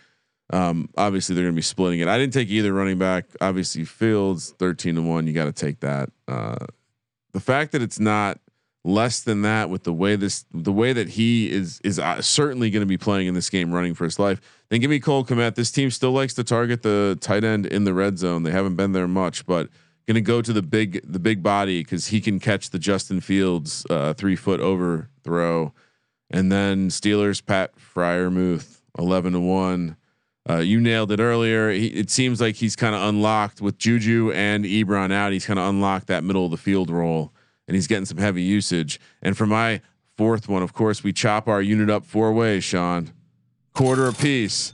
Um, 0.54 0.90
obviously, 0.98 1.36
they're 1.36 1.44
going 1.44 1.54
to 1.54 1.58
be 1.58 1.62
splitting 1.62 2.00
it. 2.00 2.08
I 2.08 2.18
didn't 2.18 2.34
take 2.34 2.50
either 2.50 2.74
running 2.74 2.98
back. 2.98 3.26
Obviously, 3.42 3.86
Fields, 3.86 4.54
thirteen 4.58 4.96
to 4.96 5.02
one. 5.02 5.28
You 5.28 5.34
got 5.34 5.46
to 5.46 5.52
take 5.52 5.82
that. 5.82 6.10
Uh, 6.28 6.66
the 7.34 7.40
fact 7.40 7.74
that 7.74 7.82
it's 7.82 8.00
not 8.00 8.40
less 8.84 9.22
than 9.22 9.44
that 9.44 9.70
with 9.70 9.84
the 9.84 9.94
way 9.94 10.16
this 10.16 10.46
the 10.52 10.72
way 10.72 10.92
that 10.94 11.10
he 11.10 11.52
is 11.52 11.80
is 11.84 12.00
uh, 12.00 12.22
certainly 12.22 12.70
going 12.70 12.82
to 12.82 12.88
be 12.88 12.98
playing 12.98 13.28
in 13.28 13.34
this 13.34 13.50
game 13.50 13.72
running 13.72 13.94
for 13.94 14.06
his 14.06 14.18
life. 14.18 14.42
Then 14.70 14.80
give 14.80 14.90
me 14.90 15.00
Cole 15.00 15.24
Kmet. 15.24 15.56
This 15.56 15.72
team 15.72 15.92
still 15.92 16.12
likes 16.12 16.34
to 16.36 16.44
target 16.44 16.82
the 16.82 17.18
tight 17.22 17.44
end 17.44 17.66
in 17.66 17.84
the 17.84 17.94
red 17.94 18.18
zone. 18.18 18.44
They 18.44 18.52
haven't 18.52 18.76
been 18.76 18.94
there 18.94 19.08
much 19.08 19.46
but 19.46 19.70
going 20.08 20.16
to 20.16 20.22
go 20.22 20.42
to 20.42 20.52
the 20.52 20.64
big 20.64 21.02
the 21.04 21.20
big 21.20 21.44
body 21.44 21.84
because 21.84 22.08
he 22.08 22.22
can 22.22 22.40
catch 22.40 22.72
the 22.72 22.80
Justin 22.80 23.22
Fields 23.22 23.86
uh, 23.90 24.14
three 24.14 24.36
foot 24.36 24.60
over 24.60 25.10
throw 25.24 25.74
and 26.30 26.52
then 26.52 26.90
Steelers 26.90 27.46
Pat 27.46 27.74
Freiermuth 27.78 28.82
eleven 28.98 29.34
to 29.34 29.40
one. 29.40 29.98
Uh, 30.50 30.58
you 30.58 30.80
nailed 30.80 31.12
it 31.12 31.20
earlier. 31.20 31.70
He, 31.70 31.88
it 31.88 32.10
seems 32.10 32.42
like 32.42 32.56
he's 32.56 32.76
kind 32.76 32.96
of 32.96 33.04
unlocked 33.04 33.62
with 33.62 33.78
Juju 33.78 34.32
and 34.32 34.66
Ebron 34.66 35.14
out. 35.14 35.34
He's 35.34 35.46
kind 35.46 35.60
of 35.60 35.70
unlocked 35.70 36.08
that 36.08 36.24
middle 36.24 36.46
of 36.46 36.52
the 36.52 36.58
field 36.58 36.90
role, 36.90 37.32
and 37.72 37.76
he's 37.78 37.88
getting 37.88 38.04
some 38.04 38.18
heavy 38.18 38.42
usage. 38.44 39.00
And 39.22 39.38
for 39.38 39.46
my 39.46 39.80
fourth 40.18 40.50
one, 40.50 40.62
of 40.62 40.74
course, 40.74 41.06
we 41.06 41.14
chop 41.14 41.48
our 41.48 41.62
unit 41.62 41.90
up 41.90 42.04
four 42.06 42.34
ways. 42.34 42.66
Sean, 42.66 43.14
quarter 43.74 44.08
apiece. 44.08 44.74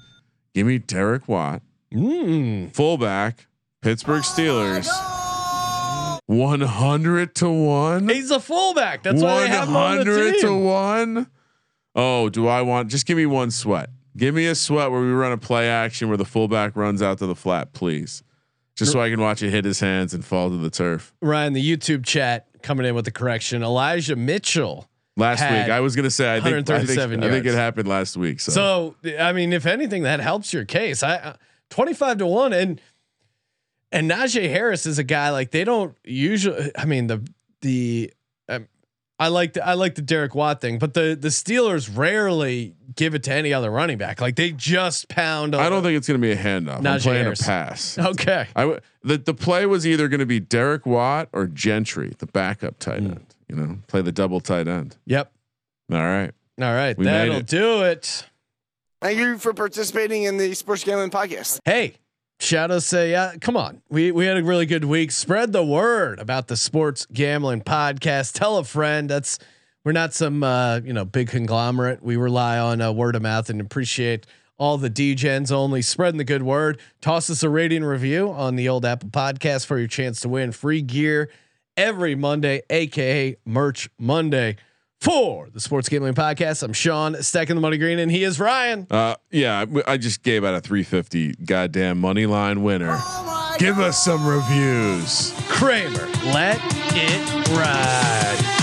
Give 0.56 0.66
me 0.66 0.80
Derek 0.80 1.28
Watt, 1.28 1.62
Mm. 1.94 2.74
fullback, 2.74 3.46
Pittsburgh 3.84 4.24
Steelers. 4.24 4.88
One 6.26 6.62
hundred 6.62 7.36
to 7.36 7.50
one. 7.50 8.10
He's 8.10 8.32
a 8.32 8.40
fullback. 8.40 9.04
That's 9.04 9.22
why 9.22 9.42
they 9.42 9.48
have 9.50 9.68
him 9.70 9.76
on 9.76 9.98
the 10.00 10.12
100 10.12 10.40
to 10.42 10.56
one. 10.58 11.28
Oh, 11.96 12.30
do 12.30 12.48
I 12.48 12.62
want? 12.64 12.90
Just 12.90 13.06
give 13.06 13.16
me 13.18 13.26
one 13.28 13.52
sweat. 13.52 13.92
Give 14.18 14.34
me 14.36 14.48
a 14.48 14.56
sweat 14.56 14.90
where 14.92 15.02
we 15.02 15.12
run 15.12 15.32
a 15.32 15.38
play 15.38 15.70
action 15.70 16.08
where 16.08 16.18
the 16.18 16.26
fullback 16.26 16.76
runs 16.76 17.02
out 17.04 17.20
to 17.20 17.28
the 17.28 17.36
flat, 17.36 17.72
please. 17.74 18.24
Just 18.76 18.92
so 18.92 19.00
I 19.02 19.10
can 19.10 19.22
watch 19.22 19.42
it 19.42 19.52
hit 19.52 19.64
his 19.66 19.80
hands 19.80 20.14
and 20.14 20.24
fall 20.26 20.50
to 20.50 20.58
the 20.58 20.70
turf. 20.70 21.14
Ryan, 21.22 21.54
the 21.54 21.78
YouTube 21.78 22.06
chat 22.06 22.47
coming 22.62 22.86
in 22.86 22.96
with 22.96 23.06
the 23.06 23.12
correction. 23.12 23.64
Elijah 23.64 24.16
Mitchell. 24.16 24.88
Last 25.16 25.42
week, 25.42 25.72
I 25.72 25.80
was 25.80 25.96
gonna 25.96 26.12
say 26.12 26.32
I 26.32 26.40
think 26.40 26.70
I 26.70 26.86
think, 26.86 27.00
I 27.00 27.30
think 27.30 27.46
it 27.48 27.56
happened 27.56 27.88
last 27.88 28.18
week. 28.18 28.40
So, 28.40 28.52
So 28.52 28.96
I 29.20 29.34
mean, 29.34 29.52
if 29.52 29.66
anything, 29.66 30.04
that 30.04 30.20
helps 30.20 30.54
your 30.54 30.64
case. 30.64 31.02
I 31.02 31.16
uh, 31.16 31.34
twenty 31.72 31.96
five 31.96 32.20
to 32.20 32.28
one, 32.28 32.54
and 32.54 32.80
and 33.92 34.12
Najee 34.12 34.48
Harris 34.48 34.86
is 34.86 35.00
a 35.00 35.04
guy 35.04 35.32
like 35.32 35.50
they 35.50 35.64
don't 35.64 35.98
usually. 36.04 36.72
I 36.78 36.86
mean 36.86 37.08
the 37.08 37.28
the 37.62 38.14
um, 38.48 38.68
I 39.20 39.30
like 39.30 39.54
the 39.54 39.66
I 39.68 39.74
like 39.74 39.96
the 39.96 40.02
Derek 40.04 40.36
Watt 40.36 40.62
thing, 40.62 40.78
but 40.78 40.94
the 40.94 41.18
the 41.20 41.30
Steelers 41.30 41.90
rarely 41.96 42.76
give 42.96 43.16
it 43.16 43.24
to 43.24 43.34
any 43.34 43.52
other 43.52 43.72
running 43.72 43.98
back. 43.98 44.22
Like 44.22 44.36
they 44.36 44.52
just 44.52 45.08
pound. 45.10 45.56
I 45.56 45.70
don't 45.70 45.82
think 45.82 45.98
it's 45.98 46.08
gonna 46.08 46.20
be 46.20 46.32
a 46.32 46.38
handoff. 46.38 46.78
I'm 46.78 46.84
Najee 46.84 47.02
playing 47.04 47.24
Harris. 47.24 47.42
a 47.42 47.46
pass. 47.46 47.98
Okay. 48.06 48.48
I 48.56 48.62
w- 48.62 48.80
the 49.04 49.18
the 49.18 49.34
play 49.34 49.66
was 49.66 49.88
either 49.88 50.08
going 50.08 50.20
to 50.20 50.26
be 50.28 50.40
Derek 50.40 50.86
Watt 50.86 51.30
or 51.34 51.48
Gentry, 51.48 52.14
the 52.20 52.28
backup 52.28 52.78
tight 52.80 53.00
Hmm. 53.00 53.06
end. 53.12 53.26
You 53.50 53.56
know, 53.56 53.78
play 53.88 54.02
the 54.02 54.12
double 54.12 54.40
tight 54.40 54.68
end. 54.68 54.98
Yep. 55.06 55.32
All 55.92 55.98
right. 55.98 56.32
All 56.62 56.74
right. 56.74 56.96
We 56.98 57.06
that'll 57.06 57.38
it. 57.38 57.48
do 57.48 57.84
it. 57.86 58.26
Thank 59.02 59.18
you 59.20 59.38
for 59.38 59.54
participating 59.54 60.24
in 60.24 60.38
the 60.38 60.54
Sports 60.54 60.84
Gambling 60.84 61.12
Podcast. 61.12 61.60
Hey, 61.66 61.96
out 62.54 62.84
say, 62.84 63.12
yeah, 63.12 63.34
come 63.40 63.58
on. 63.58 63.82
We 63.90 64.12
we 64.12 64.26
had 64.26 64.38
a 64.38 64.44
really 64.44 64.66
good 64.66 64.86
week. 64.86 65.12
Spread 65.12 65.52
the 65.52 65.64
word 65.64 66.20
about 66.20 66.48
the 66.48 66.56
sports 66.56 67.06
gambling 67.12 67.62
podcast. 67.62 68.34
Tell 68.34 68.58
a 68.58 68.64
friend. 68.64 69.10
That's 69.10 69.40
we're 69.84 69.92
not 69.92 70.14
some 70.14 70.44
uh, 70.44 70.80
you 70.84 70.94
know 70.94 71.06
big 71.06 71.30
conglomerate. 71.30 72.04
We 72.04 72.18
rely 72.18 72.60
on 72.60 72.82
uh, 72.82 72.92
word 72.92 73.16
of 73.16 73.22
mouth 73.22 73.50
and 73.50 73.60
appreciate 73.60 74.26
all 74.58 74.78
the 74.78 74.90
degens 74.90 75.52
only 75.52 75.82
spreading 75.82 76.18
the 76.18 76.24
good 76.24 76.44
word. 76.44 76.80
Toss 77.02 77.30
us 77.30 77.44
a 77.44 77.50
rating 77.50 77.84
review 77.84 78.32
on 78.32 78.56
the 78.56 78.70
old 78.70 78.86
Apple 78.86 79.10
Podcast 79.10 79.66
for 79.66 79.78
your 79.78 79.88
chance 79.88 80.20
to 80.22 80.30
win 80.30 80.52
free 80.52 80.82
gear 80.82 81.30
every 81.76 82.16
Monday, 82.16 82.62
aka 82.70 83.38
Merch 83.46 83.90
Monday. 84.00 84.58
For 85.02 85.48
the 85.54 85.60
Sports 85.60 85.90
Gambling 85.90 86.16
Podcast, 86.16 86.64
I'm 86.64 86.74
Sean 86.74 87.22
stacking 87.22 87.56
the 87.56 87.62
money 87.62 87.78
green, 87.78 88.00
and 88.00 88.12
he 88.12 88.24
is 88.24 88.40
Ryan. 88.40 88.88
Uh, 88.90 89.16
yeah, 89.32 89.64
I- 89.88 89.94
I 89.94 89.98
just 89.98 90.24
gave 90.24 90.44
out 90.44 90.56
a 90.56 90.60
350 90.60 91.34
goddamn 91.46 92.00
money 92.00 92.26
line 92.26 92.64
winner. 92.64 92.98
Give 93.60 93.80
us 93.80 94.04
some 94.04 94.26
reviews. 94.28 95.34
Kramer, 95.48 96.08
let 96.34 96.60
it 96.96 97.48
ride. 97.50 98.57